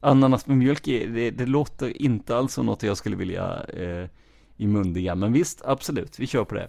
Ananas 0.00 0.46
med 0.46 0.56
mjölk, 0.56 0.84
det, 0.84 1.30
det 1.30 1.46
låter 1.46 2.02
inte 2.02 2.36
alls 2.36 2.52
som 2.52 2.66
något 2.66 2.82
jag 2.82 2.96
skulle 2.96 3.16
vilja 3.16 3.64
eh, 3.64 4.08
mundiga. 4.56 5.14
Men 5.14 5.32
visst, 5.32 5.62
absolut, 5.64 6.18
vi 6.18 6.26
kör 6.26 6.44
på 6.44 6.54
det. 6.54 6.68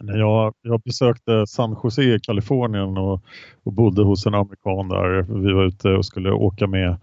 När 0.00 0.18
jag, 0.18 0.54
jag 0.62 0.80
besökte 0.80 1.46
San 1.46 1.76
Jose 1.82 2.02
i 2.02 2.20
Kalifornien 2.20 2.98
och, 2.98 3.22
och 3.64 3.72
bodde 3.72 4.02
hos 4.02 4.26
en 4.26 4.34
amerikan 4.34 4.88
där. 4.88 5.22
Vi 5.22 5.52
var 5.52 5.64
ute 5.64 5.88
och 5.88 6.06
skulle 6.06 6.30
åka 6.30 6.66
med 6.66 6.96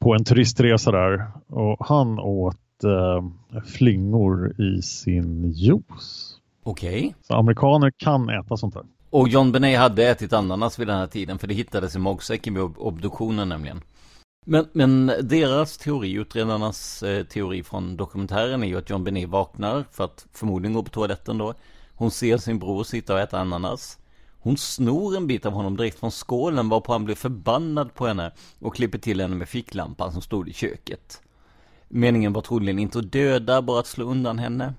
på 0.00 0.14
en 0.14 0.24
turistresa 0.24 0.90
där 0.90 1.26
och 1.46 1.86
han 1.86 2.18
åt 2.18 2.84
eh, 2.84 3.62
flingor 3.66 4.60
i 4.60 4.82
sin 4.82 5.52
juice. 5.52 6.34
Okej. 6.62 7.14
Så 7.20 7.34
amerikaner 7.34 7.92
kan 7.96 8.28
äta 8.28 8.56
sånt 8.56 8.74
där. 8.74 8.82
Och 9.10 9.28
John 9.28 9.52
Benet 9.52 9.78
hade 9.78 10.08
ätit 10.08 10.32
ananas 10.32 10.78
vid 10.78 10.86
den 10.86 10.98
här 10.98 11.06
tiden, 11.06 11.38
för 11.38 11.46
det 11.46 11.54
hittades 11.54 11.96
i 11.96 11.98
magsäcken 11.98 12.54
vid 12.54 12.62
ob- 12.62 12.78
obduktionen 12.78 13.48
nämligen. 13.48 13.80
Men, 14.46 14.66
men 14.72 15.06
deras 15.22 15.78
teori, 15.78 16.12
utredarnas 16.12 17.02
eh, 17.02 17.24
teori 17.24 17.62
från 17.62 17.96
dokumentären 17.96 18.62
är 18.62 18.66
ju 18.66 18.78
att 18.78 18.90
John 18.90 19.04
Benet 19.04 19.28
vaknar 19.28 19.84
för 19.92 20.04
att 20.04 20.26
förmodligen 20.32 20.74
gå 20.74 20.82
på 20.82 20.90
toaletten 20.90 21.38
då. 21.38 21.54
Hon 21.98 22.10
ser 22.10 22.38
sin 22.38 22.58
bror 22.58 22.84
sitta 22.84 23.14
och 23.14 23.20
äta 23.20 23.38
ananas. 23.38 23.98
Hon 24.40 24.56
snor 24.56 25.16
en 25.16 25.26
bit 25.26 25.46
av 25.46 25.52
honom 25.52 25.76
direkt 25.76 25.98
från 25.98 26.10
skålen 26.10 26.68
varpå 26.68 26.92
han 26.92 27.04
blir 27.04 27.14
förbannad 27.14 27.94
på 27.94 28.06
henne 28.06 28.32
och 28.58 28.74
klipper 28.74 28.98
till 28.98 29.20
henne 29.20 29.36
med 29.36 29.48
ficklampan 29.48 30.12
som 30.12 30.22
stod 30.22 30.48
i 30.48 30.52
köket. 30.52 31.22
Meningen 31.88 32.32
var 32.32 32.42
troligen 32.42 32.78
inte 32.78 32.98
att 32.98 33.12
döda, 33.12 33.62
bara 33.62 33.80
att 33.80 33.86
slå 33.86 34.04
undan 34.04 34.38
henne. 34.38 34.74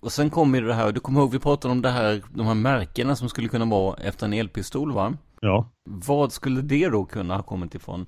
Och 0.00 0.12
sen 0.12 0.30
kommer 0.30 0.60
ju 0.60 0.66
det 0.66 0.74
här, 0.74 0.92
du 0.92 1.00
kommer 1.00 1.20
ihåg 1.20 1.32
vi 1.32 1.38
pratade 1.38 1.72
om 1.72 1.82
det 1.82 1.90
här, 1.90 2.22
de 2.34 2.46
här 2.46 2.54
märkena 2.54 3.16
som 3.16 3.28
skulle 3.28 3.48
kunna 3.48 3.64
vara 3.64 3.96
efter 3.96 4.26
en 4.26 4.32
elpistol 4.32 4.92
va? 4.92 5.16
Ja. 5.40 5.68
Vad 5.84 6.32
skulle 6.32 6.62
det 6.62 6.88
då 6.88 7.04
kunna 7.04 7.36
ha 7.36 7.42
kommit 7.42 7.74
ifrån? 7.74 8.06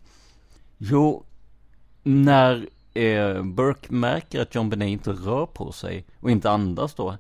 Jo, 0.79 1.25
när 2.03 2.69
eh, 2.95 3.43
Burke 3.43 3.93
märker 3.93 4.43
att 4.43 4.55
John 4.55 4.71
Benet 4.71 4.89
inte 4.89 5.13
rör 5.13 5.47
på 5.47 5.73
sig 5.73 6.07
och 6.21 6.31
inte 6.31 6.51
andas 6.51 6.95
då, 6.95 7.17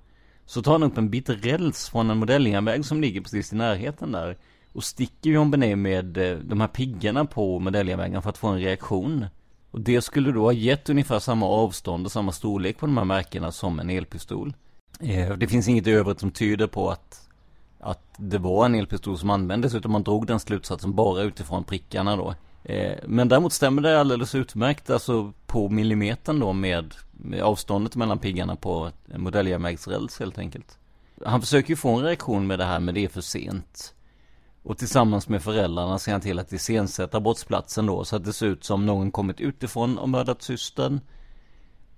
så 0.46 0.62
tar 0.62 0.72
han 0.72 0.82
upp 0.82 0.98
en 0.98 1.10
bit 1.10 1.28
räls 1.28 1.88
från 1.88 2.10
en 2.10 2.18
modelljärnväg 2.18 2.84
som 2.84 3.00
ligger 3.00 3.20
precis 3.20 3.52
i 3.52 3.56
närheten 3.56 4.12
där 4.12 4.36
och 4.72 4.84
sticker 4.84 5.30
John 5.30 5.50
Benet 5.50 5.78
med 5.78 6.16
eh, 6.16 6.38
de 6.38 6.60
här 6.60 6.68
piggarna 6.68 7.24
på 7.24 7.58
modelljärnvägen 7.58 8.22
för 8.22 8.30
att 8.30 8.38
få 8.38 8.48
en 8.48 8.60
reaktion. 8.60 9.26
Och 9.70 9.80
det 9.80 10.00
skulle 10.02 10.32
då 10.32 10.42
ha 10.42 10.52
gett 10.52 10.88
ungefär 10.88 11.18
samma 11.18 11.46
avstånd 11.46 12.06
och 12.06 12.12
samma 12.12 12.32
storlek 12.32 12.78
på 12.78 12.86
de 12.86 12.96
här 12.96 13.04
märkena 13.04 13.52
som 13.52 13.80
en 13.80 13.90
elpistol. 13.90 14.54
Eh, 15.00 15.36
det 15.36 15.48
finns 15.48 15.68
inget 15.68 15.86
i 15.86 15.90
övrigt 15.90 16.20
som 16.20 16.30
tyder 16.30 16.66
på 16.66 16.90
att, 16.90 17.28
att 17.80 18.14
det 18.16 18.38
var 18.38 18.66
en 18.66 18.74
elpistol 18.74 19.18
som 19.18 19.30
användes 19.30 19.74
utan 19.74 19.90
man 19.92 20.02
drog 20.02 20.26
den 20.26 20.40
slutsatsen 20.40 20.94
bara 20.94 21.22
utifrån 21.22 21.64
prickarna 21.64 22.16
då. 22.16 22.34
Eh, 22.68 22.98
men 23.04 23.28
däremot 23.28 23.52
stämmer 23.52 23.82
det 23.82 24.00
alldeles 24.00 24.34
utmärkt 24.34 24.90
alltså 24.90 25.32
på 25.46 25.68
millimetern 25.68 26.40
då 26.40 26.52
med, 26.52 26.94
med 27.12 27.42
avståndet 27.42 27.96
mellan 27.96 28.18
piggarna 28.18 28.56
på 28.56 28.90
en 29.12 29.22
modelljärnvägsräls 29.22 30.18
helt 30.18 30.38
enkelt. 30.38 30.78
Han 31.24 31.40
försöker 31.40 31.70
ju 31.70 31.76
få 31.76 31.96
en 31.96 32.04
reaktion 32.04 32.46
med 32.46 32.58
det 32.58 32.64
här 32.64 32.80
men 32.80 32.94
det 32.94 33.04
är 33.04 33.08
för 33.08 33.20
sent. 33.20 33.94
Och 34.62 34.78
tillsammans 34.78 35.28
med 35.28 35.42
föräldrarna 35.42 35.98
ser 35.98 36.12
han 36.12 36.20
till 36.20 36.38
att 36.38 36.52
iscensätta 36.52 37.20
brottsplatsen 37.20 37.86
då 37.86 38.04
så 38.04 38.16
att 38.16 38.24
det 38.24 38.32
ser 38.32 38.46
ut 38.46 38.64
som 38.64 38.86
någon 38.86 39.10
kommit 39.10 39.40
utifrån 39.40 39.98
och 39.98 40.08
mördat 40.08 40.42
systern. 40.42 41.00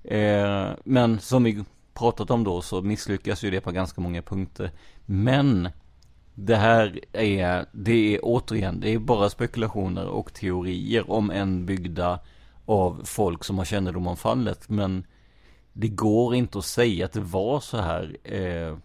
Eh, 0.05 0.71
men 0.85 1.21
som 1.21 1.45
vi 1.45 1.64
pratat 1.95 2.31
om 2.31 2.45
då 2.45 2.62
så 2.62 2.83
misslyckas 2.83 3.43
ju 3.43 3.51
det 3.51 3.61
på 3.61 3.71
ganska 3.71 4.01
många 4.01 4.23
punkter. 4.23 4.71
Men 5.07 5.69
det 6.41 6.57
här 6.57 7.01
är, 7.12 7.66
det 7.72 8.14
är 8.14 8.20
återigen, 8.22 8.80
det 8.80 8.95
är 8.95 8.99
bara 8.99 9.30
spekulationer 9.30 10.07
och 10.07 10.34
teorier 10.34 11.11
om 11.11 11.30
en 11.30 11.66
byggda 11.66 12.20
av 12.66 13.01
folk 13.05 13.45
som 13.45 13.59
har 13.59 13.64
kännedom 13.64 14.07
om 14.07 14.16
fallet. 14.16 14.68
Men 14.68 15.07
det 15.72 15.89
går 15.89 16.34
inte 16.34 16.59
att 16.59 16.64
säga 16.64 17.05
att 17.05 17.12
det 17.12 17.20
var 17.20 17.61
så 17.61 17.76
här. 17.76 18.16
Eh, 18.24 18.76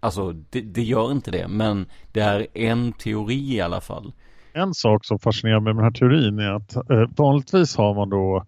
alltså, 0.00 0.32
det, 0.32 0.60
det 0.60 0.82
gör 0.82 1.12
inte 1.12 1.30
det. 1.30 1.48
Men 1.48 1.86
det 2.12 2.20
är 2.20 2.46
en 2.54 2.92
teori 2.92 3.54
i 3.54 3.60
alla 3.60 3.80
fall. 3.80 4.12
En 4.52 4.74
sak 4.74 5.04
som 5.04 5.18
fascinerar 5.18 5.60
mig 5.60 5.74
med 5.74 5.84
den 5.84 5.92
här 5.92 5.98
teorin 5.98 6.38
är 6.38 6.52
att 6.52 6.76
eh, 6.76 7.04
vanligtvis 7.16 7.76
har 7.76 7.94
man 7.94 8.10
då 8.10 8.46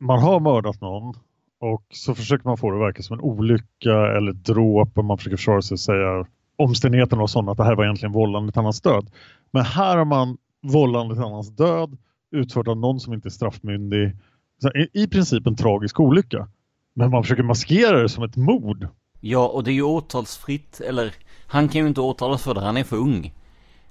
man 0.00 0.18
har 0.18 0.40
mördat 0.40 0.80
någon 0.80 1.14
och 1.60 1.86
så 1.90 2.14
försöker 2.14 2.48
man 2.48 2.56
få 2.56 2.70
det 2.70 2.76
att 2.76 2.88
verka 2.88 3.02
som 3.02 3.18
en 3.18 3.24
olycka 3.24 4.16
eller 4.16 4.30
ett 4.30 4.44
dråp 4.44 4.98
och 4.98 5.04
man 5.04 5.18
försöker 5.18 5.36
försvara 5.36 5.62
sig 5.62 5.74
och 5.74 5.80
säga 5.80 6.26
omständigheterna 6.62 7.20
var 7.20 7.26
sådana 7.26 7.52
att 7.52 7.58
det 7.58 7.64
här 7.64 7.74
var 7.74 7.84
egentligen 7.84 8.12
vållande 8.12 8.52
till 8.52 8.58
annans 8.58 8.80
död. 8.80 9.10
Men 9.50 9.64
här 9.64 9.96
har 9.96 10.04
man 10.04 10.36
vållande 10.62 11.14
till 11.14 11.24
annans 11.24 11.56
död 11.56 11.96
utfört 12.30 12.68
av 12.68 12.76
någon 12.76 13.00
som 13.00 13.14
inte 13.14 13.28
är 13.28 13.30
straffmyndig. 13.30 14.16
Så 14.62 14.68
i, 14.68 14.88
I 14.92 15.06
princip 15.06 15.46
en 15.46 15.56
tragisk 15.56 16.00
olycka. 16.00 16.48
Men 16.94 17.10
man 17.10 17.22
försöker 17.22 17.42
maskera 17.42 18.02
det 18.02 18.08
som 18.08 18.24
ett 18.24 18.36
mord. 18.36 18.88
Ja, 19.20 19.48
och 19.48 19.64
det 19.64 19.70
är 19.70 19.74
ju 19.74 19.82
åtalsfritt, 19.82 20.80
eller 20.80 21.14
han 21.46 21.68
kan 21.68 21.80
ju 21.80 21.88
inte 21.88 22.00
åtalas 22.00 22.42
för 22.42 22.54
det, 22.54 22.60
han 22.60 22.76
är 22.76 22.84
för 22.84 22.96
ung. 22.96 23.32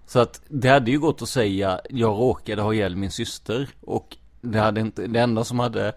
Så 0.05 0.19
att 0.19 0.41
det 0.49 0.69
hade 0.69 0.91
ju 0.91 0.99
gått 0.99 1.21
att 1.21 1.29
säga, 1.29 1.79
jag 1.89 2.09
råkade 2.09 2.61
ha 2.61 2.73
ihjäl 2.73 2.95
min 2.95 3.11
syster 3.11 3.69
och 3.81 4.17
det 4.41 4.59
hade 4.59 4.81
inte, 4.81 5.07
det 5.07 5.19
enda 5.19 5.43
som 5.43 5.59
hade 5.59 5.93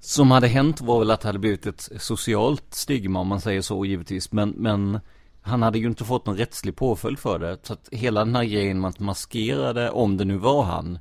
som 0.00 0.30
hade 0.30 0.48
hänt 0.48 0.80
var 0.80 0.98
väl 0.98 1.10
att 1.10 1.20
det 1.20 1.28
hade 1.28 1.38
blivit 1.38 1.66
ett 1.66 1.88
socialt 1.98 2.64
stigma 2.70 3.20
om 3.20 3.28
man 3.28 3.40
säger 3.40 3.62
så 3.62 3.84
givetvis. 3.84 4.32
Men, 4.32 4.50
men 4.50 5.00
han 5.46 5.62
hade 5.62 5.78
ju 5.78 5.86
inte 5.86 6.04
fått 6.04 6.26
någon 6.26 6.36
rättslig 6.36 6.76
påföljd 6.76 7.18
för 7.18 7.38
det. 7.38 7.58
Så 7.62 7.72
att 7.72 7.88
hela 7.92 8.24
den 8.24 8.34
här 8.34 8.44
grejen 8.44 8.80
med 8.80 8.88
att 8.88 9.00
maskera 9.00 9.72
det, 9.72 9.90
om 9.90 10.16
det 10.16 10.24
nu 10.24 10.36
var 10.36 10.62
han, 10.62 10.98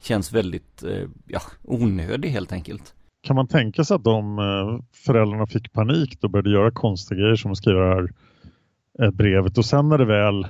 känns 0.00 0.32
väldigt, 0.32 0.82
eh, 0.82 1.08
ja, 1.26 1.40
onödig 1.62 2.28
helt 2.28 2.52
enkelt. 2.52 2.94
Kan 3.22 3.36
man 3.36 3.48
tänka 3.48 3.84
sig 3.84 3.94
att 3.94 4.04
de 4.04 4.38
eh, 4.38 4.84
föräldrarna 4.94 5.46
fick 5.46 5.72
panik 5.72 6.18
och 6.22 6.30
började 6.30 6.50
göra 6.50 6.70
konstiga 6.70 7.20
grejer 7.20 7.36
som 7.36 7.50
att 7.50 7.58
skriva 7.58 7.80
det 7.80 7.94
här 7.94 8.08
eh, 9.02 9.10
brevet 9.10 9.58
och 9.58 9.64
sen 9.64 9.88
när 9.88 9.98
det 9.98 10.04
väl 10.04 10.46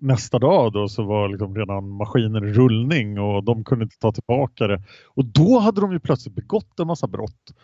nästa 0.00 0.38
dag 0.38 0.72
då 0.72 0.88
så 0.88 1.02
var 1.02 1.28
liksom 1.28 1.56
redan 1.56 1.90
maskinen 1.90 2.48
i 2.48 2.52
rullning 2.52 3.20
och 3.20 3.44
de 3.44 3.64
kunde 3.64 3.84
inte 3.84 3.98
ta 3.98 4.12
tillbaka 4.12 4.66
det. 4.66 4.82
Och 5.06 5.24
då 5.24 5.58
hade 5.58 5.80
de 5.80 5.92
ju 5.92 6.00
plötsligt 6.00 6.34
begått 6.34 6.80
en 6.80 6.86
massa 6.86 7.06
brott. 7.06 7.54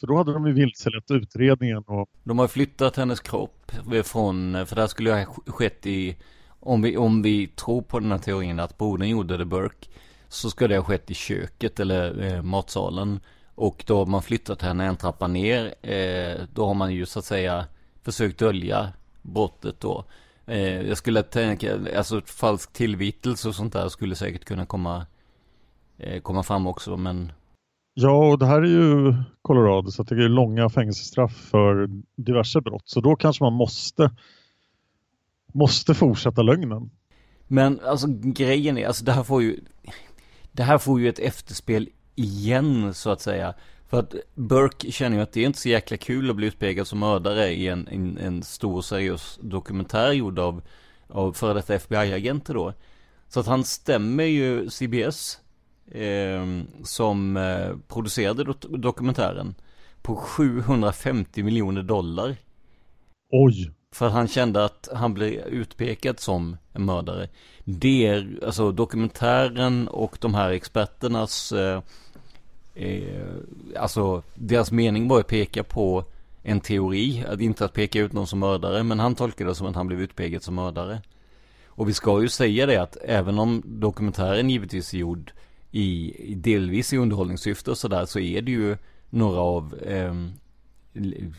För 0.00 0.06
då 0.06 0.16
hade 0.16 0.32
de 0.32 0.46
ju 0.46 0.52
vilselett 0.52 1.10
utredningen. 1.10 1.84
Och... 1.86 2.10
De 2.24 2.38
har 2.38 2.48
flyttat 2.48 2.96
hennes 2.96 3.20
kropp 3.20 3.72
från, 4.04 4.66
för 4.66 4.74
det 4.74 4.80
här 4.80 4.88
skulle 4.88 5.12
ha 5.12 5.24
skett 5.46 5.86
i, 5.86 6.16
om 6.48 6.82
vi, 6.82 6.96
om 6.96 7.22
vi 7.22 7.46
tror 7.46 7.82
på 7.82 8.00
den 8.00 8.12
här 8.12 8.18
teorin 8.18 8.60
att 8.60 8.78
brodern 8.78 9.08
gjorde 9.08 9.36
det 9.36 9.44
Burke, 9.44 9.88
så 10.28 10.50
ska 10.50 10.68
det 10.68 10.76
ha 10.76 10.84
skett 10.84 11.10
i 11.10 11.14
köket 11.14 11.80
eller 11.80 12.22
eh, 12.22 12.42
matsalen. 12.42 13.20
Och 13.54 13.84
då 13.86 13.98
har 13.98 14.06
man 14.06 14.22
flyttat 14.22 14.62
henne 14.62 14.84
en 14.84 14.96
trappa 14.96 15.26
ner, 15.26 15.74
eh, 15.82 16.40
då 16.52 16.66
har 16.66 16.74
man 16.74 16.94
ju 16.94 17.06
så 17.06 17.18
att 17.18 17.24
säga 17.24 17.66
försökt 18.02 18.38
dölja 18.38 18.92
brottet 19.22 19.80
då. 19.80 20.04
Eh, 20.46 20.80
jag 20.80 20.98
skulle 20.98 21.22
tänka, 21.22 21.78
alltså 21.96 22.20
falsk 22.20 22.72
tillvitelse 22.72 23.48
och 23.48 23.54
sånt 23.54 23.72
där 23.72 23.88
skulle 23.88 24.14
säkert 24.14 24.44
kunna 24.44 24.66
komma, 24.66 25.06
eh, 25.98 26.20
komma 26.20 26.42
fram 26.42 26.66
också, 26.66 26.96
men 26.96 27.32
Ja, 27.98 28.30
och 28.30 28.38
det 28.38 28.46
här 28.46 28.62
är 28.62 28.66
ju 28.66 29.14
Colorado 29.42 29.90
så 29.90 30.02
det 30.02 30.14
är 30.14 30.28
långa 30.28 30.68
fängelsestraff 30.68 31.36
för 31.36 31.88
diverse 32.16 32.60
brott. 32.60 32.82
Så 32.84 33.00
då 33.00 33.16
kanske 33.16 33.44
man 33.44 33.52
måste 33.52 34.10
måste 35.52 35.94
fortsätta 35.94 36.42
lögnen. 36.42 36.90
Men 37.46 37.80
alltså 37.80 38.06
grejen 38.22 38.78
är, 38.78 38.86
alltså 38.86 39.04
det 39.04 39.12
här 39.12 39.22
får 39.22 39.42
ju 39.42 39.60
Det 40.52 40.62
här 40.62 40.78
får 40.78 41.00
ju 41.00 41.08
ett 41.08 41.18
efterspel 41.18 41.88
igen 42.14 42.94
så 42.94 43.10
att 43.10 43.20
säga. 43.20 43.54
För 43.88 43.98
att 43.98 44.14
Burke 44.34 44.92
känner 44.92 45.16
ju 45.16 45.22
att 45.22 45.32
det 45.32 45.40
är 45.40 45.46
inte 45.46 45.58
så 45.58 45.68
jäkla 45.68 45.96
kul 45.96 46.30
att 46.30 46.36
bli 46.36 46.46
utpekad 46.46 46.86
som 46.86 46.98
mördare 46.98 47.48
i 47.48 47.68
en, 47.68 47.88
en, 47.88 48.18
en 48.18 48.42
stor 48.42 48.82
seriös 48.82 49.38
dokumentär 49.42 50.12
gjord 50.12 50.38
av, 50.38 50.62
av 51.08 51.32
före 51.32 51.54
detta 51.54 51.74
FBI-agenter 51.74 52.54
då. 52.54 52.72
Så 53.28 53.40
att 53.40 53.46
han 53.46 53.64
stämmer 53.64 54.24
ju 54.24 54.70
CBS 54.70 55.40
som 56.84 57.36
eh, 57.36 57.76
producerade 57.88 58.44
do 58.44 58.52
dokumentären 58.76 59.54
på 60.02 60.16
750 60.16 61.42
miljoner 61.42 61.82
dollar. 61.82 62.36
Oj! 63.30 63.70
För 63.92 64.08
han 64.08 64.28
kände 64.28 64.64
att 64.64 64.88
han 64.94 65.14
blev 65.14 65.32
utpekad 65.32 66.20
som 66.20 66.56
en 66.72 66.84
mördare. 66.84 67.28
Det 67.64 68.06
är, 68.06 68.40
alltså 68.46 68.72
dokumentären 68.72 69.88
och 69.88 70.18
de 70.20 70.34
här 70.34 70.50
experternas, 70.50 71.52
eh, 71.52 71.82
eh, 72.74 73.26
alltså 73.76 74.22
deras 74.34 74.72
mening 74.72 75.08
var 75.08 75.20
att 75.20 75.26
peka 75.26 75.64
på 75.64 76.04
en 76.42 76.60
teori, 76.60 77.24
att 77.28 77.40
inte 77.40 77.64
att 77.64 77.72
peka 77.72 78.00
ut 78.00 78.12
någon 78.12 78.26
som 78.26 78.38
mördare, 78.38 78.82
men 78.82 79.00
han 79.00 79.14
tolkade 79.14 79.50
det 79.50 79.54
som 79.54 79.66
att 79.66 79.74
han 79.74 79.86
blev 79.86 80.00
utpekad 80.00 80.42
som 80.42 80.54
mördare. 80.54 81.02
Och 81.66 81.88
vi 81.88 81.92
ska 81.92 82.22
ju 82.22 82.28
säga 82.28 82.66
det 82.66 82.76
att 82.76 82.96
även 83.04 83.38
om 83.38 83.62
dokumentären 83.64 84.50
givetvis 84.50 84.94
är 84.94 84.98
gjord 84.98 85.32
i, 85.70 86.34
delvis 86.36 86.92
i 86.92 86.96
underhållningssyfte 86.96 87.70
och 87.70 87.78
sådär, 87.78 88.06
så 88.06 88.18
är 88.18 88.42
det 88.42 88.50
ju 88.50 88.76
några 89.10 89.40
av 89.40 89.74
eh, 89.74 90.14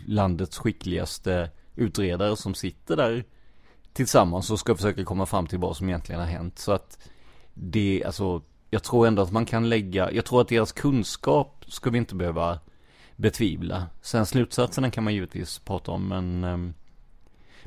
landets 0.06 0.58
skickligaste 0.58 1.50
utredare 1.76 2.36
som 2.38 2.54
sitter 2.54 2.96
där 2.96 3.24
tillsammans 3.94 4.52
och 4.52 4.60
ska 4.60 4.76
försöka 4.76 5.06
komma 5.06 5.26
fram 5.26 5.48
till 5.48 5.60
vad 5.60 5.78
som 5.78 5.90
egentligen 5.90 6.22
har 6.22 6.28
hänt. 6.28 6.60
Så 6.60 6.72
att 6.72 7.10
det, 7.54 8.04
alltså, 8.06 8.42
jag 8.70 8.84
tror 8.84 9.08
ändå 9.08 9.22
att 9.22 9.32
man 9.32 9.46
kan 9.46 9.70
lägga, 9.70 10.12
jag 10.12 10.26
tror 10.26 10.42
att 10.42 10.48
deras 10.48 10.72
kunskap 10.72 11.66
ska 11.68 11.90
vi 11.90 11.98
inte 11.98 12.16
behöva 12.16 12.60
betvivla. 13.16 13.88
Sen 14.02 14.26
slutsatserna 14.26 14.92
kan 14.92 15.04
man 15.04 15.14
givetvis 15.14 15.60
prata 15.60 15.92
om, 15.92 16.08
men, 16.08 16.44
eh, 16.44 16.74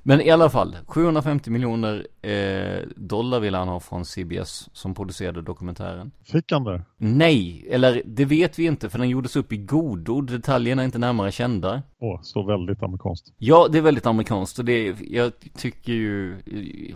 men 0.03 0.20
i 0.20 0.30
alla 0.30 0.51
fall, 0.51 0.76
750 0.86 1.51
miljoner 1.51 2.07
eh, 2.22 2.88
dollar 2.96 3.40
vill 3.40 3.55
han 3.55 3.68
ha 3.68 3.80
från 3.80 4.05
CBS 4.05 4.68
som 4.72 4.94
producerade 4.94 5.42
dokumentären. 5.42 6.11
Fick 6.24 6.53
han 6.53 6.64
det? 6.64 6.82
Nej, 6.96 7.66
eller 7.70 8.03
det 8.07 8.24
vet 8.24 8.59
vi 8.59 8.64
inte 8.64 8.90
för 8.90 8.98
den 8.98 9.09
gjordes 9.09 9.36
upp 9.36 9.53
i 9.53 9.57
godo. 9.57 10.20
Detaljerna 10.20 10.82
är 10.82 10.86
inte 10.86 10.98
närmare 10.98 11.32
kända. 11.32 11.82
Åh, 12.01 12.20
så 12.22 12.42
väldigt 12.42 12.82
amerikanskt. 12.82 13.32
Ja, 13.38 13.68
det 13.72 13.78
är 13.78 13.82
väldigt 13.82 14.07
amerikanskt 14.07 14.59
och 14.59 14.64
det 14.64 14.96
jag 15.01 15.32
tycker 15.57 15.92
ju 15.92 16.38
i, 16.46 16.94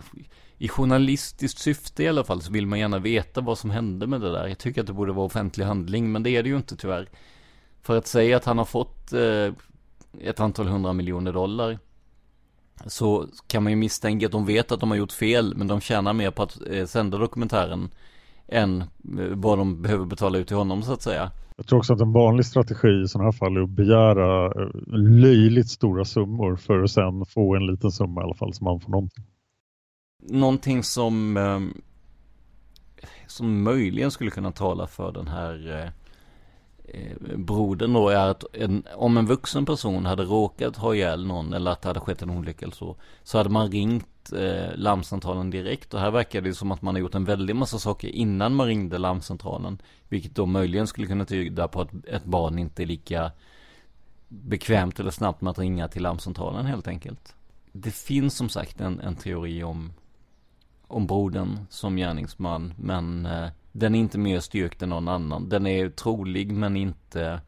i 0.57 0.67
journalistiskt 0.67 1.59
syfte 1.59 2.03
i 2.03 2.07
alla 2.07 2.23
fall 2.23 2.41
så 2.41 2.51
vill 2.51 2.67
man 2.67 2.79
gärna 2.79 2.99
veta 2.99 3.41
vad 3.41 3.57
som 3.57 3.69
hände 3.69 4.07
med 4.07 4.21
det 4.21 4.31
där. 4.31 4.47
Jag 4.47 4.57
tycker 4.57 4.81
att 4.81 4.87
det 4.87 4.93
borde 4.93 5.13
vara 5.13 5.25
offentlig 5.25 5.65
handling, 5.65 6.11
men 6.11 6.23
det 6.23 6.29
är 6.29 6.43
det 6.43 6.49
ju 6.49 6.57
inte 6.57 6.75
tyvärr. 6.75 7.09
För 7.81 7.97
att 7.97 8.07
säga 8.07 8.37
att 8.37 8.45
han 8.45 8.57
har 8.57 8.65
fått 8.65 9.13
eh, 9.13 9.53
ett 10.21 10.39
antal 10.39 10.67
hundra 10.67 10.93
miljoner 10.93 11.33
dollar 11.33 11.79
så 12.85 13.27
kan 13.47 13.63
man 13.63 13.71
ju 13.71 13.75
misstänka 13.75 14.25
att 14.25 14.31
de 14.31 14.45
vet 14.45 14.71
att 14.71 14.79
de 14.79 14.89
har 14.89 14.97
gjort 14.97 15.11
fel, 15.11 15.53
men 15.57 15.67
de 15.67 15.81
tjänar 15.81 16.13
mer 16.13 16.31
på 16.31 16.43
att 16.43 16.57
eh, 16.69 16.85
sända 16.85 17.17
dokumentären 17.17 17.89
än 18.47 18.81
eh, 18.81 18.87
vad 19.35 19.57
de 19.57 19.81
behöver 19.81 20.05
betala 20.05 20.37
ut 20.37 20.47
till 20.47 20.57
honom 20.57 20.83
så 20.83 20.93
att 20.93 21.01
säga. 21.01 21.31
Jag 21.57 21.67
tror 21.67 21.79
också 21.79 21.93
att 21.93 22.01
en 22.01 22.13
vanlig 22.13 22.45
strategi 22.45 23.01
i 23.03 23.07
sådana 23.07 23.27
här 23.27 23.37
fall 23.37 23.57
är 23.57 23.61
att 23.61 23.69
begära 23.69 24.45
eh, 24.45 24.69
löjligt 24.97 25.69
stora 25.69 26.05
summor 26.05 26.55
för 26.55 26.83
att 26.83 26.91
sen 26.91 27.25
få 27.25 27.55
en 27.55 27.65
liten 27.65 27.91
summa 27.91 28.21
i 28.21 28.23
alla 28.23 28.35
fall 28.35 28.53
som 28.53 28.65
man 28.65 28.79
får 28.79 28.91
någonting. 28.91 29.23
Någonting 30.29 30.83
som 30.83 31.37
eh, 31.37 31.59
som 33.27 33.63
möjligen 33.63 34.11
skulle 34.11 34.31
kunna 34.31 34.51
tala 34.51 34.87
för 34.87 35.11
den 35.11 35.27
här 35.27 35.91
Eh, 36.87 37.37
brodern 37.37 37.93
då 37.93 38.09
är 38.09 38.27
att 38.27 38.43
en, 38.53 38.83
om 38.95 39.17
en 39.17 39.25
vuxen 39.25 39.65
person 39.65 40.05
hade 40.05 40.23
råkat 40.23 40.77
ha 40.77 40.95
ihjäl 40.95 41.25
någon 41.25 41.53
eller 41.53 41.71
att 41.71 41.81
det 41.81 41.89
hade 41.89 41.99
skett 41.99 42.21
en 42.21 42.29
olycka 42.29 42.65
eller 42.65 42.75
så, 42.75 42.95
så 43.23 43.37
hade 43.37 43.49
man 43.49 43.71
ringt 43.71 44.33
eh, 44.33 44.75
larmcentralen 44.75 45.49
direkt 45.49 45.93
och 45.93 45.99
här 45.99 46.11
verkar 46.11 46.41
det 46.41 46.53
som 46.53 46.71
att 46.71 46.81
man 46.81 46.95
har 46.95 46.99
gjort 46.99 47.15
en 47.15 47.25
väldig 47.25 47.55
massa 47.55 47.79
saker 47.79 48.07
innan 48.07 48.55
man 48.55 48.67
ringde 48.67 48.97
larmcentralen, 48.97 49.81
vilket 50.09 50.35
då 50.35 50.45
möjligen 50.45 50.87
skulle 50.87 51.07
kunna 51.07 51.25
tyda 51.25 51.67
på 51.67 51.81
att 51.81 52.05
ett 52.07 52.25
barn 52.25 52.59
inte 52.59 52.83
är 52.83 52.87
lika 52.87 53.31
bekvämt 54.27 54.99
eller 54.99 55.11
snabbt 55.11 55.41
med 55.41 55.51
att 55.51 55.59
ringa 55.59 55.87
till 55.87 56.03
larmcentralen 56.03 56.65
helt 56.65 56.87
enkelt. 56.87 57.35
Det 57.71 57.91
finns 57.91 58.35
som 58.35 58.49
sagt 58.49 58.81
en, 58.81 58.99
en 58.99 59.15
teori 59.15 59.63
om 59.63 59.93
om 60.87 61.07
brodern 61.07 61.59
som 61.69 61.95
gärningsman, 61.95 62.73
men 62.77 63.25
eh, 63.25 63.49
den 63.75 63.95
är 63.95 63.99
inte 63.99 64.17
mer 64.17 64.39
styrkt 64.39 64.81
än 64.81 64.89
någon 64.89 65.07
annan. 65.07 65.49
Den 65.49 65.67
är 65.67 65.89
trolig 65.89 66.51
men 66.51 66.77
inte, 66.77 67.41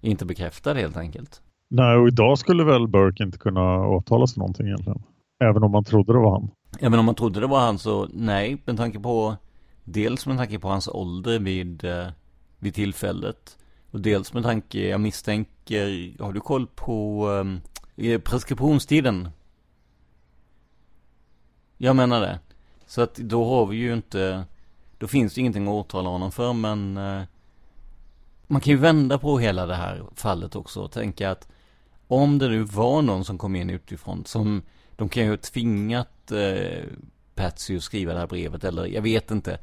inte 0.00 0.24
bekräftad 0.24 0.74
helt 0.74 0.96
enkelt. 0.96 1.42
Nej, 1.70 1.96
och 1.96 2.08
idag 2.08 2.38
skulle 2.38 2.64
väl 2.64 2.88
Burke 2.88 3.22
inte 3.22 3.38
kunna 3.38 3.88
åtalas 3.88 4.34
för 4.34 4.38
någonting 4.38 4.66
egentligen. 4.66 5.02
Även 5.44 5.62
om 5.62 5.72
man 5.72 5.84
trodde 5.84 6.12
det 6.12 6.18
var 6.18 6.32
han. 6.32 6.50
Även 6.80 6.98
om 6.98 7.04
man 7.04 7.14
trodde 7.14 7.40
det 7.40 7.46
var 7.46 7.60
han 7.60 7.78
så 7.78 8.08
nej, 8.12 8.62
med 8.64 8.76
tanke 8.76 9.00
på 9.00 9.36
dels 9.84 10.26
med 10.26 10.36
tanke 10.36 10.58
på 10.58 10.68
hans 10.68 10.88
ålder 10.88 11.38
vid, 11.38 11.84
eh, 11.84 12.06
vid 12.58 12.74
tillfället. 12.74 13.58
Och 13.90 14.00
dels 14.00 14.32
med 14.34 14.42
tanke, 14.42 14.88
jag 14.88 15.00
misstänker, 15.00 16.22
har 16.22 16.32
du 16.32 16.40
koll 16.40 16.66
på 16.66 17.28
eh, 17.96 18.18
preskriptionstiden? 18.18 19.28
Jag 21.78 21.96
menar 21.96 22.20
det. 22.20 22.38
Så 22.86 23.02
att 23.02 23.14
då 23.14 23.44
har 23.44 23.66
vi 23.66 23.76
ju 23.76 23.94
inte, 23.94 24.44
då 25.00 25.06
finns 25.06 25.34
det 25.34 25.40
ingenting 25.40 25.68
att 25.68 25.74
åtala 25.74 26.08
honom 26.08 26.32
för 26.32 26.52
men 26.52 26.96
eh, 26.96 27.22
man 28.46 28.60
kan 28.60 28.70
ju 28.70 28.76
vända 28.76 29.18
på 29.18 29.38
hela 29.38 29.66
det 29.66 29.74
här 29.74 30.04
fallet 30.14 30.56
också 30.56 30.80
och 30.80 30.92
tänka 30.92 31.30
att 31.30 31.48
om 32.06 32.38
det 32.38 32.48
nu 32.48 32.62
var 32.62 33.02
någon 33.02 33.24
som 33.24 33.38
kom 33.38 33.56
in 33.56 33.70
utifrån 33.70 34.24
som 34.24 34.62
de 34.96 35.08
kan 35.08 35.24
ju 35.24 35.30
ha 35.30 35.36
tvingat 35.36 36.32
eh, 36.32 36.84
Patsy 37.34 37.76
att 37.76 37.82
skriva 37.82 38.12
det 38.12 38.18
här 38.18 38.26
brevet 38.26 38.64
eller 38.64 38.86
jag 38.86 39.02
vet 39.02 39.30
inte. 39.30 39.58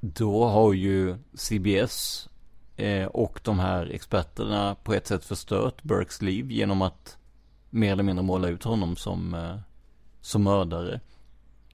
Då 0.00 0.44
har 0.44 0.72
ju 0.72 1.16
CBS 1.34 2.28
eh, 2.76 3.06
och 3.06 3.40
de 3.44 3.58
här 3.58 3.86
experterna 3.86 4.74
på 4.74 4.94
ett 4.94 5.06
sätt 5.06 5.24
förstört 5.24 5.82
Burkes 5.82 6.22
liv 6.22 6.50
genom 6.50 6.82
att 6.82 7.16
mer 7.70 7.92
eller 7.92 8.02
mindre 8.02 8.22
måla 8.22 8.48
ut 8.48 8.64
honom 8.64 8.96
som, 8.96 9.34
eh, 9.34 9.56
som 10.20 10.42
mördare. 10.42 11.00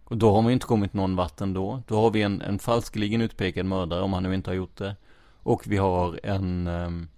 Och 0.05 0.17
då 0.17 0.33
har 0.35 0.43
man 0.43 0.51
ju 0.51 0.55
inte 0.55 0.67
kommit 0.67 0.95
någon 0.95 1.17
vart 1.17 1.41
ändå. 1.41 1.83
Då 1.87 2.01
har 2.01 2.11
vi 2.11 2.23
en, 2.23 2.41
en 2.41 2.59
falskeligen 2.59 3.21
utpekad 3.21 3.67
mördare 3.67 4.03
om 4.03 4.13
han 4.13 4.23
nu 4.23 4.35
inte 4.35 4.51
har 4.51 4.55
gjort 4.55 4.77
det. 4.77 4.97
Och 5.43 5.63
vi 5.67 5.77
har 5.77 6.21
en, 6.23 6.67
ehm, 6.67 7.09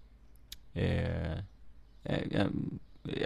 eh, 0.72 1.32
eh, 2.04 2.46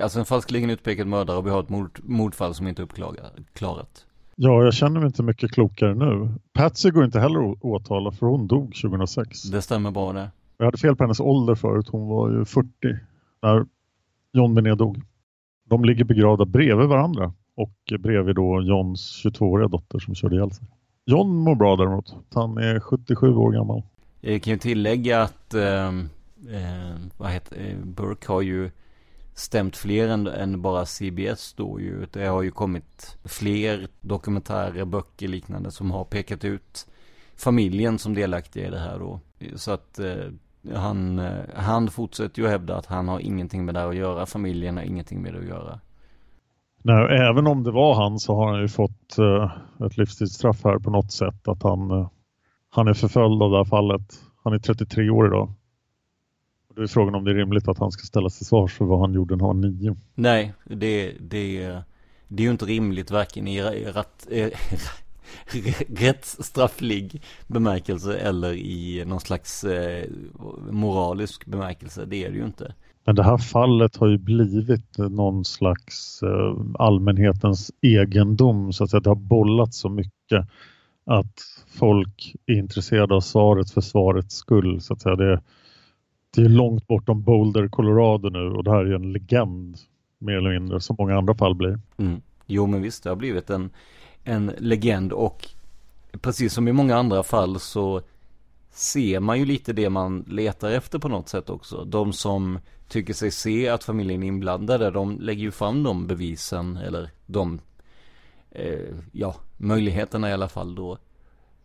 alltså 0.03 0.19
en 0.19 0.25
falskeligen 0.25 0.71
utpekad 0.71 1.07
mördare 1.07 1.37
och 1.37 1.47
vi 1.47 1.51
har 1.51 1.61
ett 1.61 1.69
mord, 1.69 2.01
mordfall 2.03 2.55
som 2.55 2.69
inte 2.69 2.83
är 2.83 2.85
uppklarat. 2.85 4.07
Ja, 4.37 4.65
jag 4.65 4.75
känner 4.75 5.01
mig 5.01 5.07
inte 5.07 5.23
mycket 5.23 5.53
klokare 5.53 5.95
nu. 5.95 6.35
Patsy 6.53 6.91
går 6.91 7.05
inte 7.05 7.21
heller 7.21 7.53
att 7.53 7.59
åtala 7.61 8.13
för 8.13 8.27
hon 8.27 8.47
dog 8.47 8.75
2006. 8.83 9.43
Det 9.43 9.63
stämmer 9.63 9.91
bra 9.91 10.13
det. 10.13 10.31
Jag 10.57 10.65
hade 10.65 10.79
fel 10.79 10.97
på 10.97 11.05
hennes 11.05 11.21
ålder 11.21 11.55
förut. 11.55 11.89
Hon 11.89 12.09
var 12.09 12.31
ju 12.31 12.45
40 12.45 12.69
när 13.43 13.67
John 14.33 14.55
Benet 14.55 14.79
dog. 14.79 15.03
De 15.65 15.85
ligger 15.85 16.05
begravda 16.05 16.45
bredvid 16.45 16.89
varandra 16.89 17.33
och 17.55 17.93
bredvid 17.99 18.37
då 18.37 18.63
Johns 18.63 19.23
22-åriga 19.25 19.69
dotter 19.69 19.99
som 19.99 20.15
körde 20.15 20.37
ihjäl 20.37 20.53
sig. 20.53 20.67
John 21.05 21.37
mår 21.37 21.55
bra 21.55 21.77
däremot. 21.77 22.15
Han 22.35 22.59
är 22.59 22.81
77 22.81 23.35
år 23.35 23.53
gammal. 23.53 23.83
Jag 24.21 24.43
kan 24.43 24.53
ju 24.53 24.59
tillägga 24.59 25.23
att 25.23 25.55
ehm, 25.55 26.09
eh, 26.51 26.97
vad 27.17 27.31
heter, 27.31 27.57
eh, 27.57 27.77
Burke 27.85 28.33
har 28.33 28.43
ju 28.43 28.71
stämt 29.35 29.77
fler 29.77 30.09
än, 30.09 30.27
än, 30.27 30.63
bara 30.63 30.87
CBS 30.87 31.55
då 31.55 31.81
ju. 31.81 32.07
Det 32.13 32.27
har 32.27 32.43
ju 32.43 32.51
kommit 32.51 33.19
fler 33.25 33.89
dokumentärer, 34.01 34.85
böcker 34.85 35.29
liknande 35.29 35.71
som 35.71 35.91
har 35.91 36.05
pekat 36.05 36.45
ut 36.45 36.87
familjen 37.37 37.99
som 37.99 38.15
delaktiga 38.15 38.67
i 38.67 38.71
det 38.71 38.79
här 38.79 38.99
då. 38.99 39.21
Så 39.57 39.71
att 39.71 39.99
eh, 39.99 40.27
han, 40.75 41.19
eh, 41.19 41.45
han 41.55 41.91
fortsätter 41.91 42.43
ju 42.43 42.47
att 42.47 42.53
hävda 42.53 42.77
att 42.77 42.87
han 42.87 43.09
har 43.09 43.21
ingenting 43.21 43.65
med 43.65 43.75
det 43.75 43.81
här 43.81 43.89
att 43.89 43.97
göra. 43.97 44.27
Familjen 44.27 44.77
har 44.77 44.85
ingenting 44.85 45.23
med 45.23 45.35
det 45.35 45.39
att 45.39 45.47
göra. 45.47 45.81
Nej, 46.83 47.19
även 47.19 47.47
om 47.47 47.63
det 47.63 47.71
var 47.71 47.95
han 47.95 48.19
så 48.19 48.35
har 48.35 48.53
han 48.53 48.61
ju 48.61 48.69
fått 48.69 49.19
uh, 49.19 49.53
ett 49.87 49.97
livstidsstraff 49.97 50.65
här 50.65 50.79
på 50.79 50.91
något 50.91 51.13
sätt. 51.13 51.49
Att 51.49 51.63
han, 51.63 51.91
uh, 51.91 52.09
han 52.71 52.89
är 52.89 52.95
förföljd 52.95 53.43
av 53.43 53.51
det 53.51 53.57
här 53.57 53.65
fallet. 53.65 54.21
Han 54.45 54.53
är 54.53 54.59
33 54.59 55.11
år 55.11 55.27
idag. 55.27 55.53
Och 56.69 56.75
då 56.75 56.83
är 56.83 56.87
frågan 56.87 57.15
om 57.15 57.25
det 57.25 57.31
är 57.31 57.35
rimligt 57.35 57.69
att 57.69 57.79
han 57.79 57.93
ska 57.93 58.03
ställas 58.03 58.39
till 58.39 58.47
svars 58.47 58.75
för 58.75 58.85
vad 58.85 59.01
han 59.01 59.15
gjorde 59.15 59.37
när 59.37 59.47
han 59.47 59.61
var 59.61 59.69
nio. 59.69 59.97
Nej, 60.15 60.53
det, 60.65 61.13
det, 61.21 61.83
det 62.29 62.43
är 62.43 62.45
ju 62.45 62.51
inte 62.51 62.65
rimligt 62.65 63.11
varken 63.11 63.49
i 63.49 63.63
rätt, 63.63 64.29
eh, 64.31 64.49
rättsstrafflig 65.89 67.23
bemärkelse 67.47 68.19
eller 68.19 68.53
i 68.53 69.05
någon 69.07 69.21
slags 69.21 69.65
moralisk 70.71 71.47
bemärkelse. 71.47 72.05
Det 72.05 72.25
är 72.25 72.31
det 72.31 72.37
ju 72.37 72.45
inte. 72.45 72.75
Men 73.05 73.15
det 73.15 73.23
här 73.23 73.39
fallet 73.39 73.97
har 73.97 74.07
ju 74.09 74.19
blivit 74.19 74.99
någon 74.99 75.45
slags 75.45 76.23
eh, 76.23 76.57
allmänhetens 76.79 77.71
egendom 77.81 78.73
så 78.73 78.85
att 78.85 78.91
säga. 78.91 79.01
Det 79.01 79.11
har 79.11 79.15
bollat 79.15 79.75
så 79.75 79.89
mycket 79.89 80.49
att 81.05 81.41
folk 81.67 82.37
är 82.47 82.55
intresserade 82.55 83.15
av 83.15 83.21
svaret 83.21 83.71
för 83.71 83.81
svarets 83.81 84.35
skull 84.35 84.81
så 84.81 84.93
att 84.93 85.01
säga. 85.01 85.17
Det, 85.17 85.43
det 86.35 86.43
är 86.43 86.49
långt 86.49 86.87
bortom 86.87 87.23
Boulder, 87.23 87.69
Colorado 87.69 88.29
nu 88.31 88.51
och 88.51 88.65
det 88.65 88.71
här 88.71 88.85
är 88.85 88.95
en 88.95 89.13
legend 89.13 89.79
mer 90.19 90.37
eller 90.37 90.51
mindre 90.51 90.81
som 90.81 90.97
många 90.99 91.19
andra 91.19 91.35
fall 91.35 91.55
blir. 91.55 91.81
Mm. 91.97 92.21
Jo 92.47 92.67
men 92.67 92.83
visst, 92.83 93.03
det 93.03 93.09
har 93.09 93.17
blivit 93.17 93.51
en, 93.51 93.71
en 94.25 94.53
legend 94.59 95.13
och 95.13 95.49
precis 96.21 96.53
som 96.53 96.69
i 96.69 96.73
många 96.73 96.97
andra 96.97 97.23
fall 97.23 97.61
så 97.61 98.03
ser 98.71 99.21
man 99.21 99.39
ju 99.39 99.45
lite 99.45 99.73
det 99.73 99.91
man 99.91 100.25
letar 100.29 100.71
efter 100.71 100.99
på 100.99 101.09
något 101.09 101.29
sätt 101.29 101.51
också. 101.51 101.85
De 101.85 102.13
som 102.13 102.59
tycker 102.91 103.15
sig 103.15 103.31
se 103.31 103.69
att 103.69 103.85
familjen 103.85 104.23
är 104.23 104.27
inblandade, 104.27 104.91
de 104.91 105.21
lägger 105.21 105.43
ju 105.43 105.51
fram 105.51 105.83
de 105.83 106.07
bevisen 106.07 106.77
eller 106.77 107.11
de, 107.27 107.61
eh, 108.51 108.95
ja, 109.13 109.35
möjligheterna 109.57 110.31
i 110.31 110.33
alla 110.33 110.49
fall 110.49 110.75
då. 110.75 110.99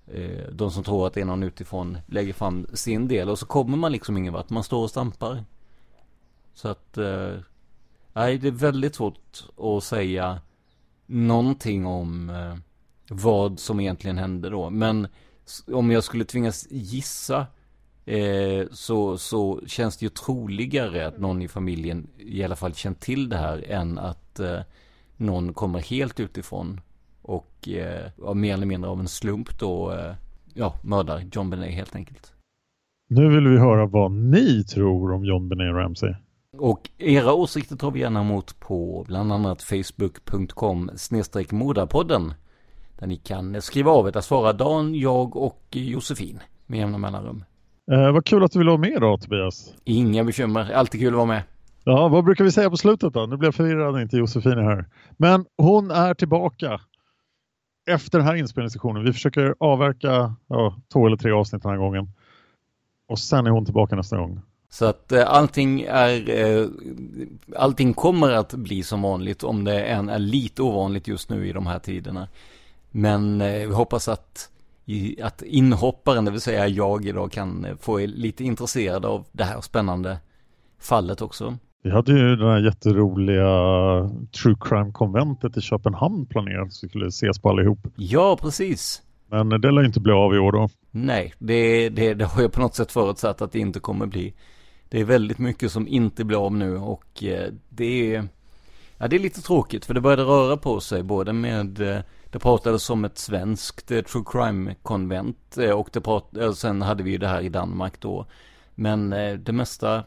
Eh, 0.07 0.47
de 0.51 0.71
som 0.71 0.83
tror 0.83 1.07
att 1.07 1.13
det 1.13 1.21
är 1.21 1.25
någon 1.25 1.43
utifrån 1.43 1.97
lägger 2.07 2.33
fram 2.33 2.67
sin 2.73 3.07
del 3.07 3.29
och 3.29 3.39
så 3.39 3.45
kommer 3.45 3.77
man 3.77 3.91
liksom 3.91 4.17
ingen 4.17 4.33
vart, 4.33 4.49
man 4.49 4.63
står 4.63 4.83
och 4.83 4.89
stampar. 4.89 5.43
Så 6.53 6.67
att, 6.67 6.97
eh, 6.97 7.33
nej 8.13 8.37
det 8.37 8.47
är 8.47 8.51
väldigt 8.51 8.95
svårt 8.95 9.43
att 9.57 9.83
säga 9.83 10.41
någonting 11.05 11.85
om 11.85 12.29
eh, 12.29 12.55
vad 13.09 13.59
som 13.59 13.79
egentligen 13.79 14.17
hände 14.17 14.49
då. 14.49 14.69
Men 14.69 15.07
om 15.67 15.91
jag 15.91 16.03
skulle 16.03 16.25
tvingas 16.25 16.67
gissa 16.71 17.47
eh, 18.05 18.67
så, 18.71 19.17
så 19.17 19.61
känns 19.67 19.97
det 19.97 20.05
ju 20.05 20.09
troligare 20.09 21.07
att 21.07 21.17
någon 21.17 21.41
i 21.41 21.47
familjen 21.47 22.07
i 22.17 22.43
alla 22.43 22.55
fall 22.55 22.73
känt 22.73 22.99
till 22.99 23.29
det 23.29 23.37
här 23.37 23.71
än 23.71 23.99
att 23.99 24.39
eh, 24.39 24.59
någon 25.17 25.53
kommer 25.53 25.79
helt 25.79 26.19
utifrån 26.19 26.81
och 27.21 27.69
eh, 27.69 28.33
mer 28.33 28.53
eller 28.53 28.65
mindre 28.65 28.89
av 28.89 28.99
en 28.99 29.07
slump 29.07 29.59
då 29.59 29.91
eh, 29.91 30.15
ja, 30.53 30.75
mördar 30.83 31.23
John 31.31 31.49
Benet 31.49 31.73
helt 31.73 31.95
enkelt. 31.95 32.33
Nu 33.09 33.29
vill 33.29 33.47
vi 33.47 33.57
höra 33.57 33.85
vad 33.85 34.11
ni 34.11 34.63
tror 34.63 35.11
om 35.11 35.25
John 35.25 35.49
Benet 35.49 35.75
Ramsey. 35.75 36.13
Och 36.57 36.89
era 36.97 37.33
åsikter 37.33 37.75
tar 37.75 37.91
vi 37.91 37.99
gärna 37.99 38.21
emot 38.21 38.59
på 38.59 39.05
bland 39.07 39.33
annat 39.33 39.63
facebook.com 39.63 40.91
modapodden. 41.51 42.33
Där 42.99 43.07
ni 43.07 43.17
kan 43.17 43.61
skriva 43.61 43.91
av 43.91 44.07
er, 44.07 44.11
där 44.11 44.21
svarar 44.21 44.53
Dan, 44.53 44.95
jag 44.95 45.35
och 45.35 45.65
Josefin 45.71 46.39
med 46.65 46.79
jämna 46.79 46.97
mellanrum. 46.97 47.43
Eh, 47.91 48.11
vad 48.11 48.25
kul 48.25 48.43
att 48.43 48.51
du 48.51 48.59
vill 48.59 48.67
vara 48.67 48.77
med 48.77 48.91
idag 48.91 49.21
Tobias. 49.21 49.73
Inga 49.83 50.23
bekymmer, 50.23 50.71
alltid 50.71 51.01
kul 51.01 51.07
att 51.07 51.13
vara 51.13 51.25
med. 51.25 51.43
Ja, 51.83 52.07
vad 52.07 52.23
brukar 52.23 52.43
vi 52.43 52.51
säga 52.51 52.69
på 52.69 52.77
slutet 52.77 53.13
då? 53.13 53.25
Nu 53.25 53.37
blev 53.37 53.47
jag 53.47 53.55
förvirrad 53.55 54.01
inte 54.01 54.17
Josefin 54.17 54.51
är 54.51 54.63
här. 54.63 54.85
Men 55.17 55.45
hon 55.57 55.91
är 55.91 56.13
tillbaka 56.13 56.79
efter 57.87 58.17
den 58.17 58.27
här 58.27 58.35
inspelningssessionen. 58.35 59.03
Vi 59.03 59.13
försöker 59.13 59.55
avverka 59.59 60.35
ja, 60.47 60.75
två 60.93 61.07
eller 61.07 61.17
tre 61.17 61.31
avsnitt 61.31 61.63
den 61.63 61.71
här 61.71 61.77
gången. 61.77 62.07
Och 63.07 63.19
sen 63.19 63.47
är 63.47 63.51
hon 63.51 63.65
tillbaka 63.65 63.95
nästa 63.95 64.17
gång. 64.17 64.41
Så 64.69 64.85
att 64.85 65.11
eh, 65.11 65.29
allting 65.29 65.81
är, 65.81 66.29
eh, 66.29 66.67
allting 67.55 67.93
kommer 67.93 68.31
att 68.31 68.53
bli 68.53 68.83
som 68.83 69.01
vanligt 69.01 69.43
om 69.43 69.63
det 69.63 69.83
än 69.83 70.09
är 70.09 70.19
lite 70.19 70.61
ovanligt 70.61 71.07
just 71.07 71.29
nu 71.29 71.47
i 71.47 71.53
de 71.53 71.67
här 71.67 71.79
tiderna. 71.79 72.27
Men 72.91 73.41
eh, 73.41 73.67
vi 73.67 73.73
hoppas 73.73 74.07
att, 74.07 74.49
att 75.21 75.41
inhopparen, 75.41 76.25
det 76.25 76.31
vill 76.31 76.41
säga 76.41 76.67
jag 76.67 77.05
idag, 77.05 77.31
kan 77.31 77.65
eh, 77.65 77.75
få 77.75 78.01
er 78.01 78.07
lite 78.07 78.43
intresserad 78.43 79.05
av 79.05 79.25
det 79.31 79.43
här 79.43 79.61
spännande 79.61 80.17
fallet 80.79 81.21
också. 81.21 81.57
Vi 81.83 81.91
hade 81.91 82.11
ju 82.11 82.35
det 82.35 82.49
här 82.51 82.59
jätteroliga 82.59 83.49
True 84.41 84.55
Crime-konventet 84.61 85.57
i 85.57 85.61
Köpenhamn 85.61 86.25
planerat 86.25 86.73
så 86.73 86.85
vi 86.85 86.89
skulle 86.89 87.07
ses 87.07 87.39
på 87.39 87.49
allihop. 87.49 87.79
Ja, 87.95 88.37
precis. 88.41 89.01
Men 89.29 89.49
det 89.49 89.71
lär 89.71 89.85
inte 89.85 89.99
bli 89.99 90.13
av 90.13 90.35
i 90.35 90.37
år 90.37 90.51
då. 90.51 90.69
Nej, 90.91 91.33
det, 91.39 91.89
det, 91.89 92.13
det 92.13 92.25
har 92.25 92.41
jag 92.41 92.51
på 92.51 92.61
något 92.61 92.75
sätt 92.75 92.91
förutsatt 92.91 93.41
att 93.41 93.51
det 93.51 93.59
inte 93.59 93.79
kommer 93.79 94.05
bli. 94.05 94.33
Det 94.89 94.99
är 94.99 95.05
väldigt 95.05 95.37
mycket 95.39 95.71
som 95.71 95.87
inte 95.87 96.25
blir 96.25 96.45
av 96.45 96.53
nu 96.53 96.77
och 96.77 97.23
eh, 97.23 97.53
det 97.69 98.15
är, 98.15 98.27
ja, 98.97 99.07
det 99.07 99.15
är 99.15 99.19
lite 99.19 99.41
tråkigt 99.41 99.85
för 99.85 99.93
det 99.93 100.01
började 100.01 100.23
röra 100.23 100.57
på 100.57 100.79
sig 100.79 101.03
både 101.03 101.33
med, 101.33 101.81
eh, 101.81 102.01
det 102.35 102.39
pratades 102.39 102.89
om 102.89 103.05
ett 103.05 103.17
svenskt 103.17 103.91
eh, 103.91 104.01
true 104.01 104.23
crime-konvent 104.25 105.57
och 105.75 105.89
det 105.93 106.01
prat, 106.01 106.33
sen 106.55 106.81
hade 106.81 107.03
vi 107.03 107.11
ju 107.11 107.17
det 107.17 107.27
här 107.27 107.41
i 107.41 107.49
Danmark 107.49 107.99
då. 107.99 108.25
Men 108.75 109.09
det 109.39 109.51
mesta, 109.51 110.03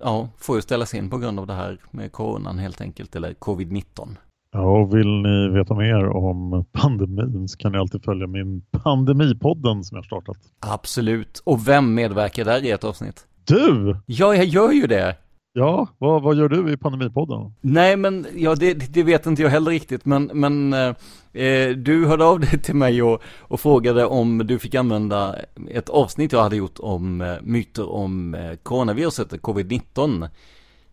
ja, 0.00 0.28
får 0.38 0.56
ju 0.56 0.62
ställas 0.62 0.94
in 0.94 1.10
på 1.10 1.18
grund 1.18 1.40
av 1.40 1.46
det 1.46 1.52
här 1.52 1.78
med 1.90 2.12
coronan 2.12 2.58
helt 2.58 2.80
enkelt, 2.80 3.16
eller 3.16 3.32
covid-19. 3.32 4.16
Ja, 4.52 4.60
och 4.60 4.94
vill 4.94 5.22
ni 5.22 5.48
veta 5.48 5.74
mer 5.74 6.08
om 6.08 6.64
pandemin 6.72 7.48
så 7.48 7.58
kan 7.58 7.72
ni 7.72 7.78
alltid 7.78 8.04
följa 8.04 8.26
min 8.26 8.62
pandemipodden 8.70 9.84
som 9.84 9.96
jag 9.96 10.04
startat. 10.04 10.38
Absolut. 10.60 11.42
Och 11.44 11.68
vem 11.68 11.94
medverkar 11.94 12.44
där 12.44 12.64
i 12.64 12.70
ett 12.70 12.84
avsnitt? 12.84 13.26
Du! 13.44 13.96
Ja, 14.06 14.34
jag 14.34 14.44
gör 14.44 14.72
ju 14.72 14.86
det. 14.86 15.16
Ja, 15.58 15.88
vad, 15.98 16.22
vad 16.22 16.36
gör 16.36 16.48
du 16.48 16.72
i 16.72 16.76
Pandemipodden? 16.76 17.54
Nej, 17.60 17.96
men 17.96 18.26
ja, 18.34 18.54
det, 18.54 18.74
det 18.74 19.02
vet 19.02 19.26
inte 19.26 19.42
jag 19.42 19.50
heller 19.50 19.70
riktigt, 19.70 20.04
men, 20.04 20.30
men 20.34 20.72
eh, 20.72 20.94
eh, 21.32 21.70
du 21.70 22.06
hörde 22.06 22.24
av 22.24 22.40
dig 22.40 22.58
till 22.58 22.74
mig 22.74 23.02
och, 23.02 23.22
och 23.38 23.60
frågade 23.60 24.06
om 24.06 24.38
du 24.38 24.58
fick 24.58 24.74
använda 24.74 25.36
ett 25.70 25.88
avsnitt 25.88 26.32
jag 26.32 26.42
hade 26.42 26.56
gjort 26.56 26.78
om 26.78 27.20
eh, 27.20 27.34
myter 27.42 27.90
om 27.90 28.34
eh, 28.34 28.56
coronaviruset, 28.62 29.32
covid-19. 29.32 30.28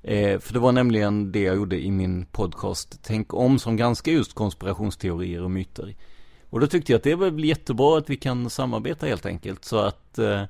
Eh, 0.04 0.40
för 0.40 0.54
det 0.54 0.60
var 0.60 0.72
nämligen 0.72 1.32
det 1.32 1.42
jag 1.42 1.56
gjorde 1.56 1.86
i 1.86 1.92
min 1.92 2.26
podcast 2.26 3.00
Tänk 3.04 3.34
om 3.34 3.60
som 3.60 3.78
ganska 3.78 4.12
just 4.12 4.34
konspirationsteorier 4.34 5.44
och 5.44 5.52
myter. 5.52 5.96
Och 6.50 6.60
då 6.60 6.68
tyckte 6.68 6.92
jag 6.92 6.98
att 6.98 7.04
det 7.04 7.16
var 7.16 7.32
jättebra 7.32 7.98
att 7.98 8.10
vi 8.10 8.16
kan 8.16 8.50
samarbeta 8.50 9.06
helt 9.06 9.26
enkelt. 9.26 9.66
Så 9.66 9.78
att 9.78 10.20
eh, 10.20 10.44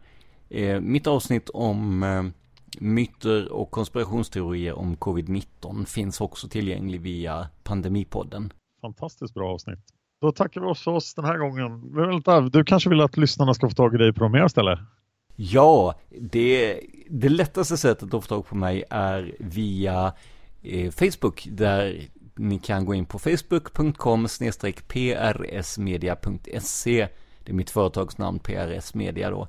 eh, 0.50 0.80
mitt 0.80 1.08
avsnitt 1.08 1.50
om 1.50 2.04
eh, 2.04 2.43
myter 2.80 3.52
och 3.52 3.72
konspirationsteorier 3.72 4.74
om 4.74 4.96
covid-19 4.96 5.86
finns 5.86 6.22
också 6.22 6.48
tillgänglig 6.48 7.02
via 7.02 7.48
Pandemipodden. 7.64 8.54
Fantastiskt 8.82 9.34
bra 9.34 9.54
avsnitt. 9.54 9.80
Då 10.22 10.32
tackar 10.32 10.62
vi 10.62 10.68
oss 10.68 10.84
för 10.84 10.92
oss 10.92 11.16
den 11.16 11.26
här 11.26 11.38
gången. 11.38 11.96
Vänta, 11.96 12.42
du 12.42 12.64
kanske 12.64 12.90
vill 12.90 13.02
att 13.02 13.18
lyssnarna 13.18 13.54
ska 13.54 13.70
få 13.70 13.76
tag 13.76 13.96
i 13.96 13.98
dig 13.98 14.14
på 14.14 14.20
de 14.20 14.32
mer 14.32 14.48
ställen? 14.48 14.78
Ja, 15.36 15.96
det, 16.10 16.80
det 17.10 17.30
lättaste 17.30 17.78
sättet 17.78 18.14
att 18.14 18.24
få 18.24 18.28
tag 18.28 18.46
på 18.46 18.56
mig 18.56 18.84
är 18.90 19.36
via 19.40 20.14
eh, 20.62 20.92
Facebook 20.92 21.48
där 21.52 22.08
ni 22.36 22.60
kan 22.60 22.86
gå 22.86 22.94
in 22.94 23.06
på 23.06 23.20
facebook.com 23.20 24.28
prsmedia.se 24.88 27.08
Det 27.44 27.52
är 27.52 27.54
mitt 27.54 27.70
företagsnamn 27.70 28.40
PRS 28.40 28.94
Media 28.94 29.30
då. 29.30 29.48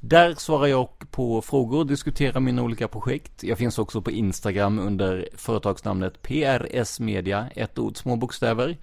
Där 0.00 0.34
svarar 0.34 0.66
jag 0.66 0.88
på 1.10 1.42
frågor 1.42 1.78
och 1.78 1.86
diskuterar 1.86 2.40
mina 2.40 2.62
olika 2.62 2.88
projekt. 2.88 3.42
Jag 3.44 3.58
finns 3.58 3.78
också 3.78 4.02
på 4.02 4.10
Instagram 4.10 4.78
under 4.78 5.28
företagsnamnet 5.34 6.22
PRS 6.22 7.00
Media, 7.00 7.46
ett 7.54 7.78
ord, 7.78 7.96
små 7.96 8.16
bokstäver 8.16 8.76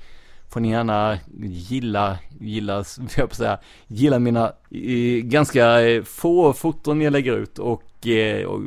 får 0.54 0.60
ni 0.60 0.70
gärna 0.70 1.18
gilla, 1.44 2.18
gilla, 2.40 2.84
jag 3.18 3.30
på 3.30 3.36
säga, 3.36 3.60
gilla 3.88 4.20
mina 4.20 4.52
eh, 4.72 5.24
ganska 5.24 5.82
eh, 5.82 6.04
få 6.04 6.54
foton 6.54 7.02
jag 7.02 7.14
lägger 7.14 7.38
ut 7.38 7.60
och, 7.60 8.08
eh, 8.08 8.46
och 8.46 8.62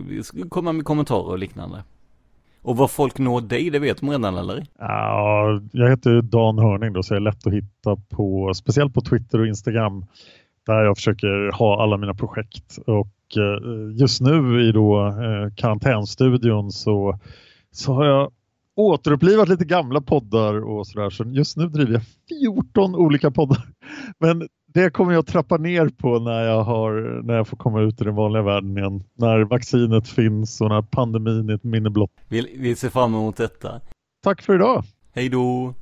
komma 0.49 0.73
med 0.73 0.85
kommentarer 0.85 1.31
och 1.31 1.39
liknande. 1.39 1.85
Och 2.63 2.77
var 2.77 2.89
folk 2.89 3.19
når 3.19 3.41
dig, 3.41 3.71
det 3.71 3.79
vet 3.79 4.01
de 4.01 4.11
redan 4.11 4.37
eller? 4.37 4.67
Ja, 4.79 5.61
jag 5.73 5.91
heter 5.91 6.23
Dan 6.23 6.59
Hörning 6.59 6.93
då, 6.93 7.03
så 7.03 7.15
jag 7.15 7.21
är 7.21 7.25
lätt 7.25 7.47
att 7.47 7.53
hitta 7.53 7.97
på, 8.17 8.55
speciellt 8.55 8.95
på 8.95 9.01
Twitter 9.01 9.41
och 9.41 9.47
Instagram, 9.47 10.07
där 10.67 10.85
jag 10.85 10.97
försöker 10.97 11.59
ha 11.59 11.83
alla 11.83 11.97
mina 11.97 12.15
projekt. 12.15 12.79
Och 12.87 13.37
eh, 13.37 13.97
just 14.01 14.21
nu 14.21 14.63
i 14.69 14.73
då 14.73 15.07
eh, 15.07 15.55
karantänstudion 15.57 16.73
så, 16.73 17.19
så 17.71 17.93
har 17.93 18.07
jag 18.07 18.33
återupplivat 18.77 19.49
lite 19.49 19.65
gamla 19.65 20.01
poddar 20.01 20.65
och 20.65 20.87
sådär. 20.87 21.11
Så 21.11 21.25
just 21.25 21.57
nu 21.57 21.69
driver 21.69 21.93
jag 21.93 22.03
14 22.43 22.95
olika 22.95 23.31
poddar. 23.31 23.69
Men 24.19 24.49
det 24.67 24.91
kommer 24.91 25.13
jag 25.13 25.27
trappa 25.27 25.57
ner 25.57 25.89
på 25.89 26.19
när 26.19 26.45
jag, 26.45 26.65
har, 26.65 27.23
när 27.23 27.35
jag 27.35 27.49
får 27.49 27.57
komma 27.57 27.81
ut 27.81 28.01
i 28.01 28.05
den 28.05 28.15
vanliga 28.15 28.43
världen 28.43 28.79
igen. 28.79 29.05
När 29.15 29.41
vaccinet 29.41 30.09
finns 30.09 30.61
och 30.61 30.69
när 30.69 30.83
pandemin 30.83 31.51
är 31.51 31.55
ett 31.55 31.65
minne 31.65 31.91
blott. 31.91 32.11
Vi, 32.29 32.57
vi 32.59 32.77
ser 32.77 32.89
fram 32.89 33.15
emot 33.15 33.37
detta. 33.37 33.81
Tack 34.23 34.43
för 34.43 34.55
idag. 34.55 34.85
Hej 35.15 35.29
då. 35.29 35.75